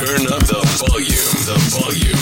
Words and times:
Turn 0.00 0.32
up 0.32 0.40
the 0.40 0.54
volume, 0.88 1.36
the 1.44 1.56
volume. 1.68 2.16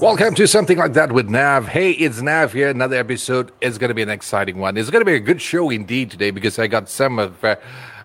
Welcome 0.00 0.34
to 0.34 0.48
something 0.48 0.76
like 0.76 0.94
that 0.94 1.12
with 1.12 1.28
Nav. 1.28 1.68
Hey, 1.68 1.92
it's 1.92 2.20
Nav 2.20 2.52
here. 2.52 2.68
Another 2.68 2.96
episode. 2.96 3.52
It's 3.60 3.78
going 3.78 3.90
to 3.90 3.94
be 3.94 4.02
an 4.02 4.08
exciting 4.08 4.58
one. 4.58 4.76
It's 4.76 4.90
going 4.90 5.02
to 5.02 5.06
be 5.06 5.14
a 5.14 5.20
good 5.20 5.40
show 5.40 5.70
indeed 5.70 6.10
today 6.10 6.32
because 6.32 6.58
I 6.58 6.66
got 6.66 6.88
some 6.88 7.20
of 7.20 7.44
uh, 7.44 7.54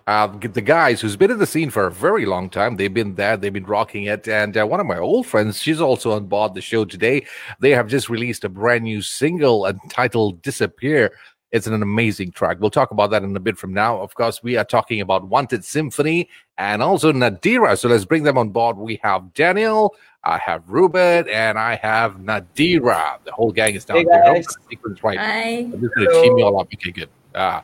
uh, 0.06 0.28
the 0.28 0.60
guys 0.60 1.00
who's 1.00 1.16
been 1.16 1.30
in 1.32 1.38
the 1.38 1.46
scene 1.46 1.70
for 1.70 1.86
a 1.86 1.90
very 1.90 2.26
long 2.26 2.48
time. 2.48 2.76
They've 2.76 2.92
been 2.92 3.16
there. 3.16 3.36
They've 3.36 3.52
been 3.52 3.64
rocking 3.66 4.04
it. 4.04 4.28
And 4.28 4.56
uh, 4.56 4.64
one 4.66 4.78
of 4.78 4.86
my 4.86 4.98
old 4.98 5.26
friends, 5.26 5.60
she's 5.60 5.80
also 5.80 6.12
on 6.12 6.26
board 6.26 6.54
the 6.54 6.60
show 6.60 6.84
today. 6.84 7.26
They 7.58 7.70
have 7.70 7.88
just 7.88 8.08
released 8.08 8.44
a 8.44 8.48
brand 8.48 8.84
new 8.84 9.02
single 9.02 9.66
entitled 9.66 10.42
"Disappear." 10.42 11.12
It's 11.52 11.66
an 11.66 11.80
amazing 11.80 12.32
track. 12.32 12.58
We'll 12.60 12.70
talk 12.70 12.90
about 12.90 13.10
that 13.10 13.22
in 13.22 13.34
a 13.36 13.40
bit 13.40 13.56
from 13.56 13.72
now. 13.72 14.00
Of 14.00 14.14
course, 14.14 14.42
we 14.42 14.56
are 14.56 14.64
talking 14.64 15.00
about 15.00 15.26
Wanted 15.26 15.64
Symphony 15.64 16.28
and 16.58 16.82
also 16.82 17.12
Nadira. 17.12 17.78
So 17.78 17.88
let's 17.88 18.04
bring 18.04 18.24
them 18.24 18.36
on 18.36 18.50
board. 18.50 18.76
We 18.76 19.00
have 19.02 19.32
Daniel, 19.32 19.94
I 20.24 20.38
have 20.38 20.68
Ruben, 20.68 21.28
and 21.28 21.56
I 21.56 21.76
have 21.76 22.16
Nadira. 22.16 23.18
The 23.24 23.32
whole 23.32 23.52
gang 23.52 23.74
is 23.74 23.84
down 23.84 23.98
Hey, 23.98 24.04
there. 24.04 24.24
Hope 24.24 24.34
guys. 24.36 24.46
sequence 24.68 25.02
right. 25.04 25.18
Hi. 25.18 25.42
I'm 25.58 25.80
just 25.80 25.94
going 25.94 26.08
to 26.08 26.22
team 26.22 26.36
you 26.38 26.44
all 26.44 26.60
up. 26.60 26.68
Okay, 26.74 26.90
good. 26.90 27.08
Uh, 27.34 27.62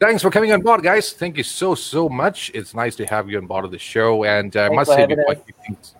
thanks 0.00 0.22
for 0.22 0.30
coming 0.30 0.52
on 0.52 0.60
board, 0.62 0.82
guys. 0.82 1.12
Thank 1.12 1.36
you 1.36 1.42
so, 1.42 1.74
so 1.74 2.08
much. 2.08 2.50
It's 2.54 2.74
nice 2.74 2.96
to 2.96 3.06
have 3.06 3.30
you 3.30 3.38
on 3.38 3.46
board 3.46 3.64
of 3.64 3.70
the 3.70 3.78
show. 3.78 4.24
And 4.24 4.56
uh, 4.56 4.64
I 4.64 4.68
must 4.70 4.90
say, 4.90 5.06
before 5.06 5.30
I, 5.30 5.34
kick 5.34 5.54
things, 5.66 5.94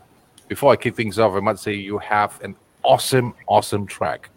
before 0.49 0.73
I 0.73 0.77
kick 0.77 0.95
things 0.97 1.19
off, 1.19 1.35
I 1.35 1.41
must 1.41 1.63
say 1.63 1.75
you 1.75 1.99
have 1.99 2.41
an 2.43 2.57
awesome, 2.83 3.35
awesome 3.47 3.87
track. 3.87 4.31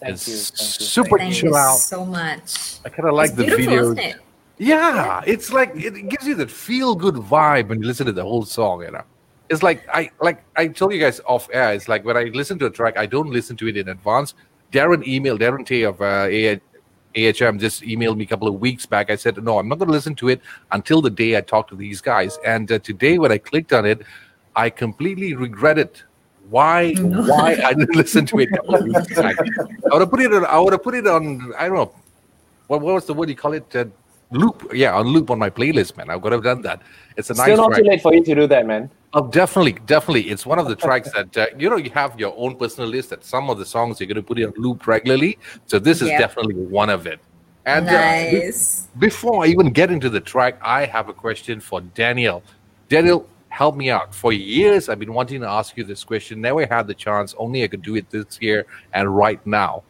Thank 0.00 0.14
it's 0.14 0.28
you. 0.28 0.34
Thank 0.34 0.80
you. 0.80 0.86
super 0.86 1.18
Thank 1.18 1.34
chill 1.34 1.50
you 1.50 1.56
out. 1.56 1.76
so 1.76 2.04
much. 2.04 2.78
I 2.84 2.88
kind 2.88 3.08
of 3.08 3.14
like 3.14 3.30
It's 3.30 3.36
the 3.36 3.44
video. 3.44 3.82
isn't 3.82 3.98
it? 3.98 4.16
Yeah, 4.58 5.22
it's 5.26 5.52
like 5.52 5.72
it 5.74 6.08
gives 6.10 6.26
you 6.26 6.34
that 6.34 6.50
feel 6.50 6.94
good 6.94 7.14
vibe 7.14 7.68
when 7.68 7.80
you 7.80 7.86
listen 7.86 8.04
to 8.04 8.12
the 8.12 8.22
whole 8.22 8.44
song, 8.44 8.82
you 8.82 8.90
know. 8.90 9.02
It's 9.48 9.62
like 9.62 9.88
I 9.88 10.10
like 10.20 10.44
I 10.54 10.68
told 10.68 10.92
you 10.92 11.00
guys 11.00 11.18
off 11.26 11.48
air, 11.50 11.72
it's 11.72 11.88
like 11.88 12.04
when 12.04 12.14
I 12.14 12.24
listen 12.24 12.58
to 12.58 12.66
a 12.66 12.70
track, 12.70 12.98
I 12.98 13.06
don't 13.06 13.30
listen 13.30 13.56
to 13.56 13.68
it 13.68 13.78
in 13.78 13.88
advance. 13.88 14.34
Darren 14.70 15.02
emailed 15.06 15.40
Darren 15.40 15.64
Tay 15.64 15.82
of 15.82 16.00
uh, 16.02 16.26
A- 16.28 16.60
AHM 17.14 17.58
just 17.58 17.82
emailed 17.82 18.16
me 18.16 18.24
a 18.24 18.26
couple 18.26 18.48
of 18.48 18.54
weeks 18.60 18.86
back. 18.86 19.10
I 19.10 19.16
said, 19.16 19.42
No, 19.42 19.58
I'm 19.58 19.68
not 19.68 19.78
gonna 19.78 19.90
listen 19.92 20.14
to 20.16 20.28
it 20.28 20.40
until 20.72 21.02
the 21.02 21.10
day 21.10 21.36
I 21.36 21.40
talk 21.40 21.68
to 21.68 21.76
these 21.76 22.00
guys. 22.00 22.38
And 22.44 22.70
uh, 22.70 22.78
today 22.78 23.18
when 23.18 23.32
I 23.32 23.38
clicked 23.38 23.72
on 23.72 23.84
it, 23.86 24.02
I 24.56 24.70
completely 24.70 25.34
regretted 25.34 26.00
why 26.48 26.94
why 26.94 27.60
I 27.64 27.72
didn't 27.74 27.94
listen 28.02 28.26
to 28.26 28.40
it 28.40 28.48
a 28.52 28.56
couple 28.56 28.74
of 28.76 28.84
weeks 28.84 29.14
back. 29.14 29.36
I 29.38 29.92
would 29.92 30.00
have 30.00 30.10
put 30.10 30.20
it 30.20 30.32
on 30.32 30.44
I 30.46 30.58
would 30.58 30.72
have 30.72 30.82
put 30.82 30.94
it 30.94 31.06
on 31.06 31.52
I 31.58 31.66
don't 31.66 31.76
know 31.76 31.94
what, 32.68 32.80
what 32.80 32.94
was 32.94 33.06
the 33.06 33.14
word 33.14 33.28
you 33.28 33.36
call 33.36 33.52
it? 33.52 33.74
Uh, 33.74 33.86
loop. 34.30 34.70
Yeah, 34.72 34.94
on 34.94 35.08
loop 35.08 35.30
on 35.30 35.38
my 35.38 35.50
playlist, 35.50 35.96
man. 35.96 36.08
I 36.10 36.16
would 36.16 36.32
have 36.32 36.44
done 36.44 36.62
that. 36.62 36.82
It's 37.16 37.30
a 37.30 37.34
Still 37.34 37.46
nice 37.48 37.56
not 37.56 37.68
track. 37.70 37.82
too 37.82 37.88
late 37.88 38.02
for 38.02 38.14
you 38.14 38.24
to 38.24 38.34
do 38.34 38.46
that, 38.46 38.66
man. 38.66 38.88
Oh, 39.12 39.26
definitely, 39.26 39.72
definitely. 39.86 40.30
It's 40.30 40.46
one 40.46 40.60
of 40.60 40.68
the 40.68 40.76
tracks 40.76 41.10
that 41.12 41.36
uh, 41.36 41.46
you 41.58 41.68
know 41.68 41.76
you 41.76 41.90
have 41.90 42.18
your 42.18 42.32
own 42.36 42.56
personal 42.56 42.88
list. 42.88 43.10
That 43.10 43.24
some 43.24 43.50
of 43.50 43.58
the 43.58 43.66
songs 43.66 43.98
you're 43.98 44.06
going 44.06 44.16
to 44.16 44.22
put 44.22 44.40
on 44.42 44.52
loop 44.56 44.86
regularly. 44.86 45.38
So 45.66 45.78
this 45.80 46.00
is 46.00 46.08
definitely 46.10 46.54
one 46.54 46.90
of 46.90 47.06
it. 47.06 47.18
And 47.66 47.88
uh, 47.88 47.90
be- 47.90 48.38
nice. 48.38 48.88
before 48.98 49.44
I 49.44 49.48
even 49.48 49.70
get 49.70 49.90
into 49.90 50.10
the 50.10 50.20
track, 50.20 50.58
I 50.62 50.84
have 50.86 51.08
a 51.08 51.12
question 51.12 51.60
for 51.60 51.80
Daniel. 51.80 52.42
Daniel, 52.88 53.28
help 53.48 53.76
me 53.76 53.90
out. 53.90 54.14
For 54.14 54.32
years, 54.32 54.88
I've 54.88 55.00
been 55.00 55.12
wanting 55.12 55.40
to 55.40 55.48
ask 55.48 55.76
you 55.76 55.82
this 55.82 56.04
question. 56.04 56.40
Never 56.40 56.64
had 56.66 56.86
the 56.86 56.94
chance. 56.94 57.34
Only 57.36 57.64
I 57.64 57.68
could 57.68 57.82
do 57.82 57.96
it 57.96 58.08
this 58.10 58.40
year 58.40 58.64
and 58.94 59.14
right 59.14 59.44
now. 59.44 59.82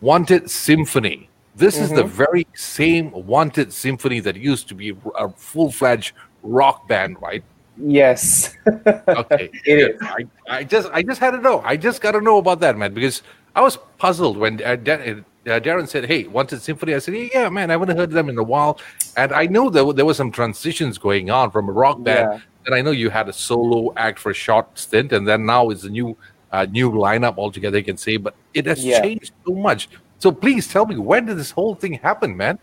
Wanted 0.00 0.50
Symphony. 0.50 1.28
This 1.54 1.78
is 1.78 1.90
the 1.90 2.02
very 2.02 2.46
same 2.54 3.10
Wanted 3.12 3.74
Symphony 3.74 4.20
that 4.20 4.36
used 4.36 4.68
to 4.68 4.74
be 4.74 4.96
a 5.16 5.28
full 5.28 5.70
fledged 5.70 6.14
rock 6.42 6.88
band, 6.88 7.20
right? 7.20 7.44
Yes. 7.84 8.54
Okay, 8.66 9.50
It 9.66 9.78
is. 9.96 10.02
I, 10.02 10.26
I 10.48 10.64
just 10.64 10.88
I 10.92 11.02
just 11.02 11.20
had 11.20 11.32
to 11.32 11.38
know. 11.38 11.60
I 11.64 11.76
just 11.76 12.00
got 12.00 12.12
to 12.12 12.20
know 12.20 12.38
about 12.38 12.60
that, 12.60 12.76
man, 12.78 12.94
because 12.94 13.22
I 13.56 13.60
was 13.60 13.76
puzzled 13.98 14.36
when 14.36 14.62
uh, 14.62 14.76
Dan- 14.76 15.24
uh, 15.46 15.58
Darren 15.60 15.88
said, 15.88 16.04
"Hey, 16.06 16.24
Wanted 16.28 16.62
Symphony." 16.62 16.94
I 16.94 16.98
said, 17.00 17.14
"Yeah, 17.34 17.48
man, 17.48 17.70
I 17.70 17.74
haven't 17.74 17.96
heard 17.96 18.10
them 18.12 18.28
in 18.28 18.38
a 18.38 18.42
while," 18.42 18.78
and 19.16 19.32
I 19.32 19.46
know 19.46 19.68
that 19.70 19.96
there 19.96 20.04
were 20.06 20.14
some 20.14 20.30
transitions 20.30 20.96
going 20.96 21.30
on 21.30 21.50
from 21.50 21.68
a 21.68 21.72
rock 21.72 22.02
band. 22.02 22.32
Yeah. 22.32 22.40
And 22.66 22.74
I 22.76 22.80
know 22.82 22.92
you 22.92 23.10
had 23.10 23.28
a 23.28 23.32
solo 23.32 23.92
act 23.96 24.20
for 24.20 24.30
a 24.30 24.34
short 24.34 24.78
stint, 24.78 25.12
and 25.12 25.26
then 25.26 25.44
now 25.44 25.70
it's 25.70 25.82
a 25.82 25.90
new 25.90 26.16
uh, 26.52 26.66
new 26.70 26.92
lineup 26.92 27.36
altogether. 27.36 27.78
You 27.78 27.84
can 27.84 27.96
say, 27.96 28.16
but 28.16 28.36
it 28.54 28.66
has 28.66 28.84
Yeah. 28.84 29.00
changed 29.02 29.32
so 29.44 29.54
much. 29.54 29.88
So 30.20 30.30
please 30.30 30.68
tell 30.68 30.86
me, 30.86 30.96
when 30.96 31.26
did 31.26 31.36
this 31.36 31.50
whole 31.50 31.74
thing 31.74 31.94
happen, 31.94 32.36
man? 32.36 32.60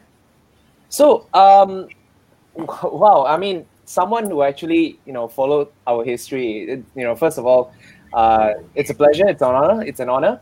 So, 0.88 1.28
um, 1.34 1.90
wow. 2.56 3.26
I 3.28 3.36
mean, 3.36 3.66
someone 3.90 4.30
who 4.30 4.44
actually, 4.44 5.00
you 5.08 5.14
know, 5.14 5.28
followed 5.28 5.68
our 5.88 6.04
history. 6.04 6.70
It, 6.70 6.84
you 6.96 7.04
know, 7.04 7.16
first 7.16 7.40
of 7.40 7.46
all, 7.48 7.74
uh, 8.14 8.54
it's 8.76 8.92
a 8.92 8.94
pleasure. 8.94 9.28
It's 9.28 9.42
an 9.42 9.56
honor. 9.56 9.84
It's 9.84 10.00
an 10.00 10.10
honor. 10.10 10.40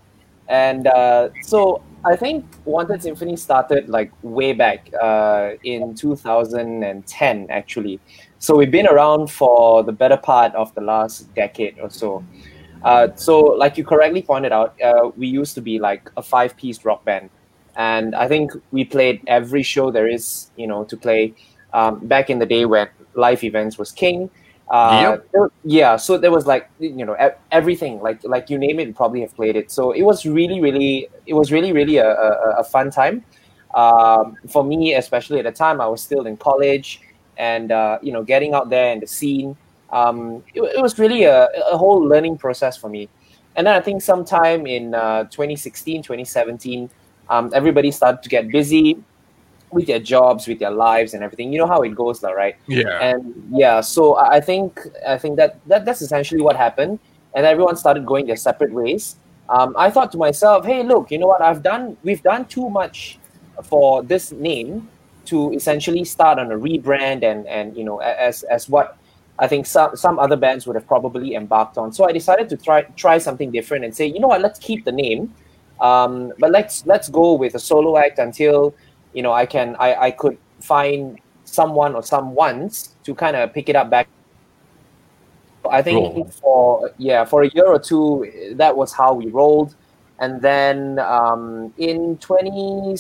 And 0.49 0.87
uh, 0.87 1.29
so, 1.43 1.81
I 2.05 2.15
think 2.15 2.45
Wanted 2.65 3.01
Symphony 3.01 3.37
started 3.37 3.89
like 3.89 4.11
way 4.21 4.51
back 4.53 4.89
uh, 5.01 5.51
in 5.63 5.95
2010, 5.95 7.47
actually. 7.49 7.99
So 8.39 8.55
we've 8.55 8.71
been 8.71 8.87
around 8.87 9.31
for 9.31 9.83
the 9.83 9.91
better 9.91 10.17
part 10.17 10.53
of 10.53 10.73
the 10.75 10.81
last 10.81 11.33
decade 11.33 11.79
or 11.79 11.89
so. 11.89 12.23
Uh, 12.83 13.07
so, 13.15 13.39
like 13.39 13.77
you 13.77 13.85
correctly 13.85 14.21
pointed 14.21 14.51
out, 14.51 14.75
uh, 14.81 15.09
we 15.15 15.27
used 15.27 15.55
to 15.55 15.61
be 15.61 15.79
like 15.79 16.09
a 16.17 16.21
five-piece 16.21 16.85
rock 16.85 17.03
band, 17.05 17.29
and 17.75 18.13
I 18.13 18.27
think 18.27 18.51
we 18.71 18.85
played 18.85 19.21
every 19.27 19.63
show 19.63 19.89
there 19.89 20.07
is, 20.07 20.51
you 20.57 20.67
know, 20.67 20.83
to 20.83 20.97
play. 20.97 21.33
Um, 21.73 22.07
back 22.07 22.29
in 22.29 22.39
the 22.39 22.45
day 22.45 22.65
when 22.65 22.87
live 23.13 23.43
events 23.43 23.77
was 23.77 23.91
king. 23.91 24.29
Uh, 24.69 25.17
Yep. 25.33 25.51
yeah, 25.63 25.95
so 25.95 26.17
there 26.17 26.31
was 26.31 26.45
like 26.45 26.69
you 26.79 27.05
know 27.05 27.15
everything, 27.51 28.01
like 28.01 28.21
like 28.23 28.49
you 28.49 28.57
name 28.57 28.79
it, 28.79 28.87
we 28.87 28.93
probably 28.93 29.21
have 29.21 29.33
played 29.35 29.55
it. 29.55 29.71
So 29.71 29.91
it 29.91 30.01
was 30.03 30.25
really, 30.25 30.59
really, 30.59 31.07
it 31.25 31.33
was 31.33 31.51
really, 31.51 31.71
really 31.71 31.97
a, 31.97 32.09
a, 32.09 32.55
a 32.59 32.63
fun 32.63 32.91
time 32.91 33.23
um, 33.75 34.35
for 34.49 34.63
me, 34.63 34.95
especially 34.95 35.39
at 35.39 35.45
the 35.45 35.51
time. 35.51 35.79
I 35.79 35.87
was 35.87 36.01
still 36.01 36.25
in 36.27 36.35
college, 36.35 36.99
and 37.37 37.71
uh, 37.71 37.99
you 38.01 38.11
know, 38.11 38.23
getting 38.23 38.53
out 38.53 38.69
there 38.69 38.91
in 38.91 38.99
the 38.99 39.07
scene, 39.07 39.55
um, 39.91 40.43
it, 40.53 40.61
it 40.61 40.81
was 40.81 40.99
really 40.99 41.23
a, 41.23 41.47
a 41.71 41.77
whole 41.77 42.03
learning 42.03 42.37
process 42.37 42.75
for 42.75 42.89
me. 42.89 43.07
And 43.55 43.65
then 43.65 43.73
I 43.75 43.79
think 43.79 44.01
sometime 44.01 44.67
in 44.67 44.93
uh, 44.93 45.23
2016, 45.25 46.03
2017, 46.03 46.89
um, 47.29 47.51
everybody 47.55 47.89
started 47.91 48.21
to 48.21 48.29
get 48.29 48.49
busy 48.51 48.97
with 49.71 49.87
their 49.87 49.99
jobs, 49.99 50.47
with 50.47 50.59
their 50.59 50.71
lives, 50.71 51.13
and 51.13 51.23
everything. 51.23 51.51
You 51.51 51.59
know 51.59 51.67
how 51.67 51.81
it 51.81 51.95
goes, 51.95 52.23
lah, 52.23 52.31
right? 52.31 52.55
Yeah, 52.67 52.99
and 52.99 53.33
yeah 53.51 53.81
so 53.81 54.17
i 54.17 54.39
think 54.39 54.79
i 55.07 55.17
think 55.17 55.37
that, 55.37 55.59
that 55.67 55.85
that's 55.85 56.01
essentially 56.01 56.41
what 56.41 56.55
happened. 56.55 56.99
And 57.35 57.45
everyone 57.45 57.75
started 57.75 58.05
going 58.05 58.25
their 58.25 58.35
separate 58.35 58.71
ways. 58.71 59.15
Um, 59.49 59.75
i 59.77 59.89
thought 59.89 60.11
to 60.11 60.17
myself 60.17 60.65
hey 60.65 60.83
look 60.83 61.11
you 61.11 61.17
know 61.19 61.27
what? 61.27 61.41
I've 61.41 61.63
done 61.63 61.97
we've 62.03 62.23
done 62.23 62.45
too 62.45 62.69
much 62.69 63.17
for 63.63 64.03
this 64.03 64.31
name 64.31 64.87
to 65.25 65.51
essentially 65.53 66.03
start 66.05 66.39
on 66.39 66.51
a 66.51 66.55
rebrand 66.55 67.23
and 67.23 67.47
and 67.47 67.75
you 67.75 67.83
know 67.83 67.97
as 67.99 68.43
as 68.43 68.69
what 68.69 68.97
i 69.39 69.47
think 69.47 69.65
some 69.65 69.95
some 69.95 70.19
other 70.19 70.35
bands 70.35 70.65
would 70.65 70.75
have 70.75 70.87
probably 70.87 71.35
embarked 71.35 71.77
on. 71.77 71.91
So 71.93 72.05
i 72.05 72.11
decided 72.11 72.49
to 72.49 72.57
try 72.57 72.83
try 72.95 73.17
something 73.17 73.51
different 73.51 73.85
and 73.85 73.95
say 73.95 74.05
you 74.05 74.19
know 74.19 74.27
what? 74.27 74.41
Let's 74.41 74.59
keep 74.59 74.85
the 74.85 74.91
name. 74.91 75.33
Um, 75.79 76.33
but 76.39 76.51
let's 76.51 76.85
let's 76.85 77.07
go 77.07 77.33
with 77.33 77.53
a 77.55 77.59
solo 77.59 77.97
act 77.97 78.17
until 78.19 78.73
you 79.17 79.23
know 79.25 79.33
i 79.33 79.45
can 79.45 79.75
i 79.87 79.89
i 80.07 80.11
could 80.11 80.37
find 80.61 81.19
someone 81.57 81.95
or 81.95 82.03
someone's 82.03 82.95
to 83.03 83.15
kind 83.15 83.35
of 83.35 83.53
pick 83.53 83.69
it 83.69 83.75
up 83.75 83.89
back. 83.89 84.07
I 85.69 85.81
think 85.81 86.15
Roll. 86.15 86.25
for 86.41 86.91
yeah 86.97 87.25
for 87.25 87.43
a 87.43 87.49
year 87.49 87.67
or 87.67 87.79
two 87.79 88.53
that 88.55 88.77
was 88.77 88.93
how 88.93 89.13
we 89.13 89.27
rolled, 89.27 89.75
and 90.19 90.41
then 90.41 90.99
um, 90.99 91.73
in 91.77 92.17
20, 92.19 92.95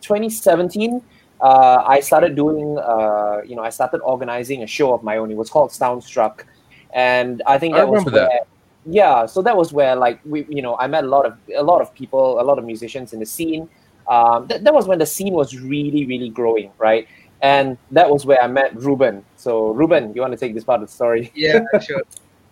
2017 0.00 1.02
uh, 1.40 1.84
I 1.86 2.00
started 2.00 2.34
doing 2.34 2.78
uh, 2.78 3.42
you 3.46 3.54
know 3.54 3.62
I 3.62 3.70
started 3.70 4.00
organizing 4.00 4.64
a 4.64 4.66
show 4.66 4.92
of 4.92 5.04
my 5.04 5.18
own. 5.18 5.30
It 5.30 5.36
was 5.36 5.50
called 5.50 5.70
Soundstruck, 5.70 6.44
and 6.92 7.42
I 7.46 7.58
think 7.58 7.74
I 7.74 7.80
that 7.80 7.88
was 7.88 8.04
remember 8.04 8.28
that. 8.28 8.48
yeah 8.86 9.26
so 9.26 9.42
that 9.42 9.56
was 9.56 9.72
where 9.72 9.94
like 9.94 10.18
we 10.24 10.46
you 10.48 10.62
know 10.62 10.76
I 10.78 10.88
met 10.88 11.04
a 11.04 11.08
lot 11.08 11.26
of 11.26 11.36
a 11.56 11.62
lot 11.62 11.80
of 11.80 11.94
people 11.94 12.40
a 12.40 12.44
lot 12.50 12.58
of 12.58 12.64
musicians 12.64 13.12
in 13.12 13.20
the 13.20 13.26
scene. 13.26 13.68
Um, 14.10 14.48
that, 14.48 14.64
that 14.64 14.74
was 14.74 14.88
when 14.90 14.98
the 14.98 15.06
scene 15.06 15.32
was 15.32 15.56
really 15.56 16.04
really 16.04 16.30
growing 16.30 16.72
right 16.78 17.06
and 17.42 17.78
that 17.90 18.08
was 18.08 18.26
where 18.26 18.42
I 18.42 18.46
met 18.46 18.76
Ruben. 18.76 19.24
So 19.36 19.70
Ruben, 19.70 20.12
you 20.14 20.20
want 20.20 20.32
to 20.32 20.38
take 20.38 20.54
this 20.54 20.64
part 20.64 20.82
of 20.82 20.88
the 20.88 20.94
story? 20.94 21.32
yeah, 21.34 21.60
sure. 21.80 22.02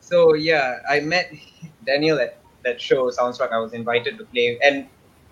So 0.00 0.34
yeah, 0.34 0.78
I 0.88 1.00
met 1.00 1.32
Daniel 1.84 2.18
at 2.18 2.38
that 2.64 2.80
show 2.80 3.10
Soundstruck. 3.10 3.52
I 3.52 3.58
was 3.58 3.72
invited 3.74 4.18
to 4.18 4.24
play, 4.26 4.58
and 4.62 4.88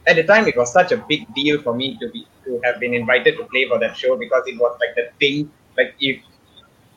at 0.07 0.17
the 0.17 0.25
time 0.25 0.47
it 0.47 0.57
was 0.57 0.73
such 0.73 0.93
a 0.93 0.99
big 1.09 1.33
deal 1.35 1.61
for 1.63 1.75
me 1.75 1.97
to 1.99 2.11
be 2.11 2.27
to 2.45 2.61
have 2.65 2.79
been 2.79 2.95
invited 2.95 3.37
to 3.39 3.45
play 3.45 3.67
for 3.69 3.79
that 3.79 3.97
show 3.97 4.17
because 4.17 4.43
it 4.47 4.59
was 4.59 4.77
like 4.81 4.95
the 4.95 5.09
thing. 5.19 5.51
Like 5.77 5.95
if 6.01 6.21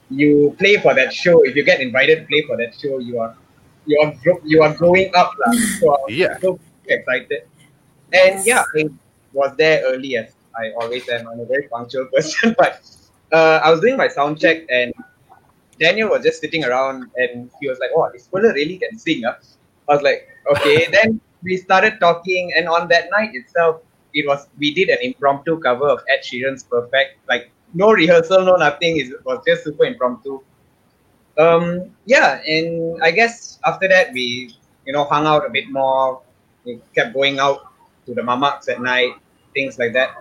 you 0.09 0.55
play 0.59 0.77
for 0.77 0.93
that 0.93 1.13
show, 1.13 1.43
if 1.43 1.55
you 1.55 1.63
get 1.63 1.79
invited 1.79 2.19
to 2.21 2.25
play 2.25 2.43
for 2.43 2.57
that 2.57 2.75
show, 2.75 2.99
you 2.99 3.19
are 3.19 3.35
you 3.85 3.99
are 4.01 4.13
you 4.43 4.61
are 4.61 4.73
growing 4.75 5.11
up, 5.15 5.31
lah. 5.39 5.53
So 5.79 5.95
I 5.95 5.97
was 6.03 6.11
Yeah. 6.11 6.37
so 6.39 6.59
excited. 6.87 7.47
And 8.11 8.45
yeah, 8.45 8.63
I 8.75 8.89
was 9.33 9.55
there 9.57 9.83
early 9.85 10.17
as 10.17 10.33
I 10.57 10.71
always 10.81 11.07
am. 11.09 11.27
I'm 11.27 11.39
a 11.39 11.45
very 11.45 11.67
punctual 11.67 12.05
person, 12.13 12.55
but 12.57 12.81
uh, 13.31 13.59
I 13.63 13.71
was 13.71 13.81
doing 13.81 13.97
my 13.97 14.07
sound 14.07 14.39
check 14.39 14.63
and 14.69 14.93
Daniel 15.79 16.09
was 16.09 16.23
just 16.23 16.41
sitting 16.41 16.65
around 16.65 17.09
and 17.15 17.49
he 17.59 17.69
was 17.69 17.79
like, 17.79 17.91
"Oh, 17.95 18.09
this 18.11 18.27
fella 18.27 18.53
really 18.53 18.77
can 18.77 18.97
sing." 18.99 19.23
ah." 19.25 19.37
I 19.87 19.95
was 19.95 20.03
like, 20.03 20.27
"Okay." 20.51 20.87
then 20.95 21.21
we 21.41 21.57
started 21.57 21.99
talking, 21.99 22.51
and 22.55 22.67
on 22.67 22.87
that 22.89 23.09
night 23.11 23.31
itself, 23.33 23.81
it 24.13 24.27
was 24.27 24.47
we 24.57 24.73
did 24.73 24.89
an 24.89 24.99
impromptu 25.01 25.59
cover 25.59 25.87
of 25.87 26.03
Ed 26.11 26.21
Sheeran's 26.23 26.63
"Perfect." 26.63 27.17
Like 27.29 27.51
no 27.73 27.91
rehearsal, 27.91 28.43
no 28.43 28.55
nothing. 28.55 28.97
It 28.97 29.25
was 29.25 29.41
just 29.47 29.63
super 29.63 29.85
impromptu. 29.85 30.41
Um, 31.37 31.95
yeah, 32.05 32.41
and 32.45 33.01
I 33.01 33.11
guess 33.11 33.59
after 33.65 33.87
that 33.87 34.11
we, 34.11 34.53
you 34.85 34.91
know, 34.91 35.05
hung 35.05 35.25
out 35.25 35.45
a 35.45 35.49
bit 35.49 35.71
more. 35.71 36.21
We 36.65 36.81
kept 36.93 37.13
going 37.13 37.39
out 37.39 37.68
to 38.05 38.13
the 38.13 38.21
mamaks 38.21 38.69
at 38.69 38.81
night, 38.81 39.13
things 39.53 39.77
like 39.79 39.93
that. 39.93 40.15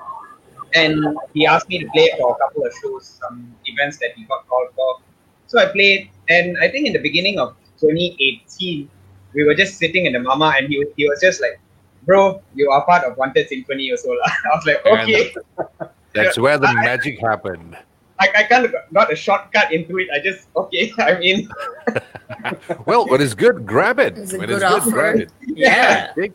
And 0.75 1.17
he 1.33 1.47
asked 1.47 1.69
me 1.69 1.79
to 1.79 1.89
play 1.95 2.11
for 2.19 2.37
a 2.37 2.39
couple 2.39 2.65
of 2.67 2.73
shows, 2.83 3.19
some 3.21 3.55
events 3.65 3.99
that 3.99 4.13
he 4.17 4.25
got 4.25 4.47
called 4.49 4.69
for. 4.77 5.01
So 5.47 5.59
I 5.59 5.67
played, 5.67 6.11
and 6.29 6.59
I 6.61 6.69
think 6.69 6.87
in 6.87 6.93
the 6.93 6.99
beginning 6.99 7.39
of 7.39 7.57
2018, 7.81 8.91
we 9.35 9.45
were 9.45 9.55
just 9.55 9.79
sitting 9.79 10.05
in 10.05 10.13
the 10.13 10.19
mama, 10.21 10.55
and 10.59 10.69
he, 10.69 10.85
he 10.97 11.09
was 11.09 11.21
just 11.21 11.41
like, 11.41 11.59
"Bro, 12.05 12.43
you 12.55 12.71
are 12.71 12.85
part 12.85 13.05
of 13.05 13.17
Wanted 13.17 13.49
Symphony 13.49 13.91
also." 13.91 14.13
lah." 14.13 14.29
I 14.45 14.57
was 14.57 14.67
like, 14.67 14.81
And- 14.85 15.01
"Okay." 15.09 15.33
That's 16.15 16.39
where 16.39 16.59
the 16.59 16.73
magic 16.85 17.19
happened. 17.21 17.77
I, 18.21 18.29
I 18.37 18.43
kind 18.45 18.65
of 18.65 18.75
got 18.93 19.13
a 19.13 19.17
shortcut 19.17 19.73
into 19.73 19.99
it. 19.99 20.09
I 20.13 20.19
just 20.21 20.49
okay. 20.57 20.93
I 20.99 21.19
mean, 21.19 21.49
Well, 22.87 23.07
when 23.07 23.21
it's 23.21 23.35
good, 23.35 23.67
grab 23.67 23.99
it. 23.99 24.19
It's 24.19 24.33
when 24.33 24.49
good 24.49 24.63
it's 24.63 24.85
good, 24.85 24.93
grab 24.93 25.17
it. 25.17 25.33
Yeah. 25.47 26.13
Big- 26.15 26.35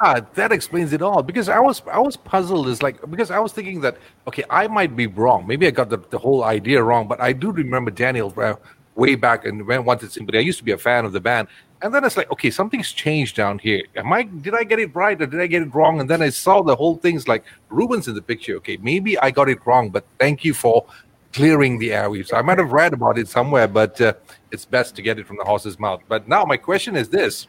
ah, 0.00 0.20
that 0.34 0.52
explains 0.52 0.92
it 0.92 1.00
all. 1.00 1.22
Because 1.22 1.48
I 1.48 1.58
was 1.58 1.82
I 1.90 1.98
was 1.98 2.16
puzzled. 2.16 2.68
Is 2.68 2.82
like 2.82 2.98
because 3.10 3.30
I 3.30 3.38
was 3.38 3.52
thinking 3.52 3.80
that 3.82 3.96
okay, 4.28 4.44
I 4.50 4.66
might 4.68 4.94
be 4.96 5.06
wrong. 5.06 5.46
Maybe 5.46 5.66
I 5.66 5.70
got 5.70 5.88
the, 5.88 5.98
the 6.10 6.18
whole 6.18 6.44
idea 6.44 6.82
wrong. 6.82 7.08
But 7.08 7.20
I 7.20 7.32
do 7.32 7.50
remember 7.50 7.90
Daniel 7.90 8.32
uh, 8.36 8.56
way 8.94 9.14
back 9.14 9.44
and 9.46 9.66
when 9.66 9.84
once 9.84 10.02
Wanted 10.02 10.12
Symphony. 10.12 10.38
I 10.38 10.42
used 10.42 10.58
to 10.58 10.64
be 10.64 10.72
a 10.72 10.78
fan 10.78 11.04
of 11.04 11.12
the 11.12 11.20
band, 11.20 11.48
and 11.82 11.92
then 11.92 12.04
it's 12.04 12.16
like 12.16 12.30
okay, 12.30 12.50
something's 12.50 12.92
changed 12.92 13.36
down 13.36 13.58
here. 13.58 13.82
Am 13.96 14.12
I 14.12 14.22
did 14.22 14.54
I 14.54 14.64
get 14.64 14.78
it 14.78 14.94
right 14.94 15.20
or 15.20 15.26
did 15.26 15.40
I 15.40 15.46
get 15.46 15.62
it 15.62 15.74
wrong? 15.74 16.00
And 16.00 16.08
then 16.08 16.22
I 16.22 16.30
saw 16.30 16.62
the 16.62 16.76
whole 16.76 16.96
thing's 16.96 17.28
like 17.28 17.44
Ruben's 17.68 18.08
in 18.08 18.14
the 18.14 18.22
picture. 18.22 18.56
Okay, 18.56 18.78
maybe 18.78 19.18
I 19.18 19.30
got 19.30 19.48
it 19.48 19.58
wrong, 19.66 19.90
but 19.90 20.04
thank 20.18 20.44
you 20.44 20.54
for 20.54 20.86
clearing 21.32 21.78
the 21.78 21.90
airwaves. 21.90 22.32
I 22.32 22.42
might 22.42 22.58
have 22.58 22.72
read 22.72 22.92
about 22.92 23.18
it 23.18 23.28
somewhere, 23.28 23.66
but 23.66 24.00
uh, 24.00 24.12
it's 24.50 24.64
best 24.64 24.94
to 24.96 25.02
get 25.02 25.18
it 25.18 25.26
from 25.26 25.38
the 25.38 25.44
horse's 25.44 25.78
mouth. 25.78 26.02
But 26.08 26.28
now 26.28 26.44
my 26.44 26.56
question 26.56 26.96
is 26.96 27.08
this. 27.08 27.48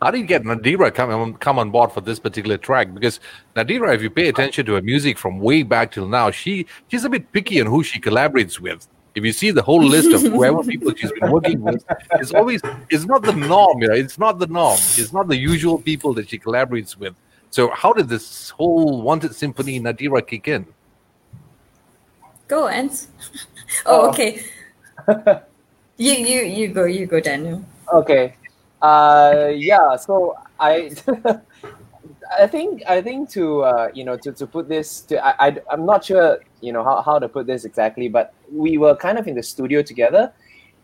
How 0.00 0.10
did 0.10 0.20
you 0.20 0.26
get 0.26 0.42
Nadira 0.42 0.94
come 0.94 1.10
on, 1.10 1.34
come 1.34 1.58
on 1.58 1.70
board 1.70 1.90
for 1.90 2.02
this 2.02 2.18
particular 2.18 2.58
track? 2.58 2.92
Because 2.92 3.18
Nadira, 3.56 3.94
if 3.94 4.02
you 4.02 4.10
pay 4.10 4.28
attention 4.28 4.66
to 4.66 4.74
her 4.74 4.82
music 4.82 5.16
from 5.16 5.38
way 5.40 5.62
back 5.62 5.90
till 5.92 6.06
now, 6.06 6.30
she 6.30 6.66
she's 6.88 7.04
a 7.04 7.08
bit 7.08 7.32
picky 7.32 7.60
on 7.62 7.66
who 7.66 7.82
she 7.82 7.98
collaborates 7.98 8.60
with. 8.60 8.86
If 9.16 9.24
you 9.24 9.32
see 9.32 9.50
the 9.50 9.62
whole 9.62 9.82
list 9.82 10.12
of 10.12 10.20
whoever 10.34 10.62
people 10.62 10.94
she's 10.94 11.10
been 11.10 11.30
working 11.30 11.62
with, 11.62 11.82
it's 12.20 12.32
always 12.32 12.60
it's 12.90 13.06
not 13.06 13.22
the 13.22 13.32
norm, 13.32 13.80
you 13.80 13.88
know, 13.88 13.94
it's 13.94 14.18
not 14.18 14.38
the 14.38 14.46
norm. 14.46 14.78
It's 15.00 15.12
not 15.12 15.26
the 15.26 15.36
usual 15.36 15.78
people 15.78 16.12
that 16.14 16.28
she 16.28 16.38
collaborates 16.38 16.96
with. 16.98 17.14
So 17.48 17.70
how 17.70 17.94
did 17.94 18.08
this 18.10 18.50
whole 18.50 19.00
Wanted 19.00 19.34
Symphony 19.34 19.80
Nadira 19.80 20.24
kick 20.26 20.48
in? 20.48 20.66
Go, 22.46 22.68
Ans. 22.68 23.08
oh, 23.86 24.02
Oh. 24.02 24.08
okay. 24.10 24.44
you 25.96 26.12
you 26.12 26.40
you 26.42 26.68
go 26.68 26.84
you 26.84 27.06
go, 27.06 27.18
Daniel. 27.18 27.64
Okay. 27.90 28.36
Uh, 28.82 29.48
yeah. 29.56 29.96
So 29.96 30.36
I, 30.60 30.92
I 32.38 32.46
think 32.46 32.82
I 32.86 33.00
think 33.00 33.30
to 33.30 33.62
uh, 33.62 33.88
you 33.94 34.04
know 34.04 34.16
to, 34.18 34.32
to 34.32 34.46
put 34.46 34.68
this 34.68 35.00
to 35.08 35.24
I, 35.24 35.48
I 35.48 35.56
I'm 35.70 35.86
not 35.86 36.04
sure 36.04 36.38
you 36.60 36.72
know 36.72 36.84
how, 36.84 37.00
how 37.00 37.18
to 37.18 37.28
put 37.28 37.46
this 37.46 37.64
exactly, 37.64 38.08
but 38.08 38.34
we 38.50 38.78
were 38.78 38.96
kind 38.96 39.18
of 39.18 39.26
in 39.26 39.34
the 39.34 39.42
studio 39.42 39.82
together, 39.82 40.32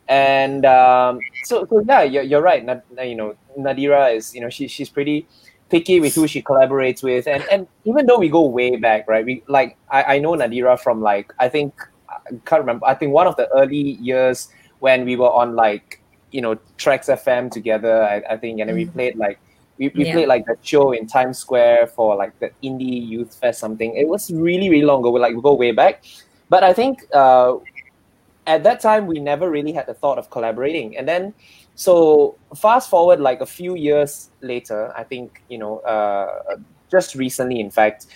and 0.09 0.64
um, 0.67 1.20
so 1.44 1.67
so 1.69 1.85
yeah, 1.87 2.03
you're, 2.03 2.23
you're 2.23 2.43
right. 2.43 2.64
Nad, 2.64 2.82
you 3.03 3.14
know, 3.14 3.35
Nadira 3.59 4.14
is 4.17 4.35
you 4.35 4.41
know 4.41 4.50
she 4.50 4.69
she's 4.69 4.88
pretty 4.88 5.26
picky 5.70 6.00
with 6.00 6.14
who 6.14 6.26
she 6.26 6.43
collaborates 6.43 7.03
with, 7.03 7.26
and 7.26 7.44
and 7.50 7.67
even 7.85 8.06
though 8.06 8.19
we 8.19 8.29
go 8.29 8.43
way 8.47 8.76
back, 8.76 9.09
right? 9.09 9.25
We 9.25 9.43
like 9.49 9.76
I, 9.91 10.17
I 10.17 10.19
know 10.19 10.32
Nadira 10.32 10.79
from 10.79 11.00
like 11.03 11.32
I 11.38 11.49
think 11.49 11.75
I 12.09 12.17
can't 12.44 12.61
remember. 12.61 12.87
I 12.87 12.94
think 12.94 13.12
one 13.12 13.26
of 13.26 13.37
the 13.37 13.49
early 13.55 13.76
years 14.00 14.49
when 14.81 15.05
we 15.05 15.17
were 15.17 15.31
on 15.31 15.55
like 15.56 16.00
you 16.31 16.41
know 16.41 16.56
Trax 16.79 17.09
FM 17.09 17.50
together. 17.50 18.03
I, 18.03 18.35
I 18.35 18.37
think, 18.37 18.61
and 18.61 18.69
then 18.69 18.76
we 18.76 18.87
played 18.87 19.17
like 19.17 19.38
we, 19.79 19.88
we 19.94 20.05
Yeah. 20.05 20.12
played 20.12 20.29
like 20.29 20.44
that 20.47 20.59
show 20.62 20.93
in 20.93 21.06
Times 21.06 21.38
Square 21.38 21.88
for 21.88 22.17
like 22.17 22.38
the 22.41 22.50
indie 22.62 23.06
youth 23.06 23.35
fest 23.35 23.61
something. 23.61 23.94
It 23.97 24.09
was 24.09 24.31
really 24.31 24.69
really 24.69 24.85
long 24.85 25.00
ago. 25.00 25.11
We 25.11 25.20
like 25.20 25.35
we 25.35 25.41
go 25.41 25.55
way 25.55 25.73
back, 25.73 26.05
but 26.52 26.62
I 26.62 26.75
think 26.75 27.06
uh, 27.14 27.54
at 28.46 28.62
that 28.64 28.78
time 28.81 29.06
we 29.06 29.19
never 29.19 29.49
really 29.49 29.72
had 29.72 29.87
the 29.87 29.94
thought 29.94 30.19
of 30.19 30.28
collaborating, 30.28 30.99
and 30.99 31.08
then 31.08 31.32
so 31.75 32.37
fast 32.54 32.90
forward 32.90 33.20
like 33.20 33.40
a 33.40 33.46
few 33.46 33.75
years 33.75 34.28
later, 34.43 34.93
I 34.94 35.02
think 35.02 35.43
you 35.49 35.56
know 35.56 35.78
uh, 35.78 36.56
just 36.90 37.14
recently, 37.14 37.58
in 37.58 37.70
fact. 37.70 38.06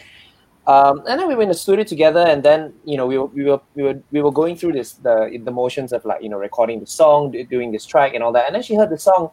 Um, 0.66 0.98
and 1.08 1.18
then 1.18 1.28
we 1.28 1.34
were 1.34 1.44
in 1.44 1.48
the 1.48 1.54
studio 1.54 1.82
together, 1.82 2.26
and 2.28 2.42
then 2.42 2.74
you 2.84 2.98
know 2.98 3.06
we 3.06 3.16
were 3.16 3.30
we 3.38 3.44
were 3.44 3.60
we 3.74 3.82
were 3.84 3.98
we 4.10 4.20
were 4.20 4.32
going 4.32 4.54
through 4.54 4.72
this 4.72 4.92
the 5.06 5.16
the 5.42 5.50
motions 5.50 5.94
of 5.94 6.04
like 6.04 6.22
you 6.22 6.28
know 6.28 6.36
recording 6.36 6.78
the 6.80 6.86
song, 6.86 7.32
doing 7.48 7.72
this 7.72 7.86
track, 7.86 8.12
and 8.12 8.22
all 8.22 8.32
that. 8.32 8.44
And 8.44 8.54
then 8.54 8.62
she 8.62 8.74
heard 8.74 8.90
the 8.90 8.98
song, 8.98 9.30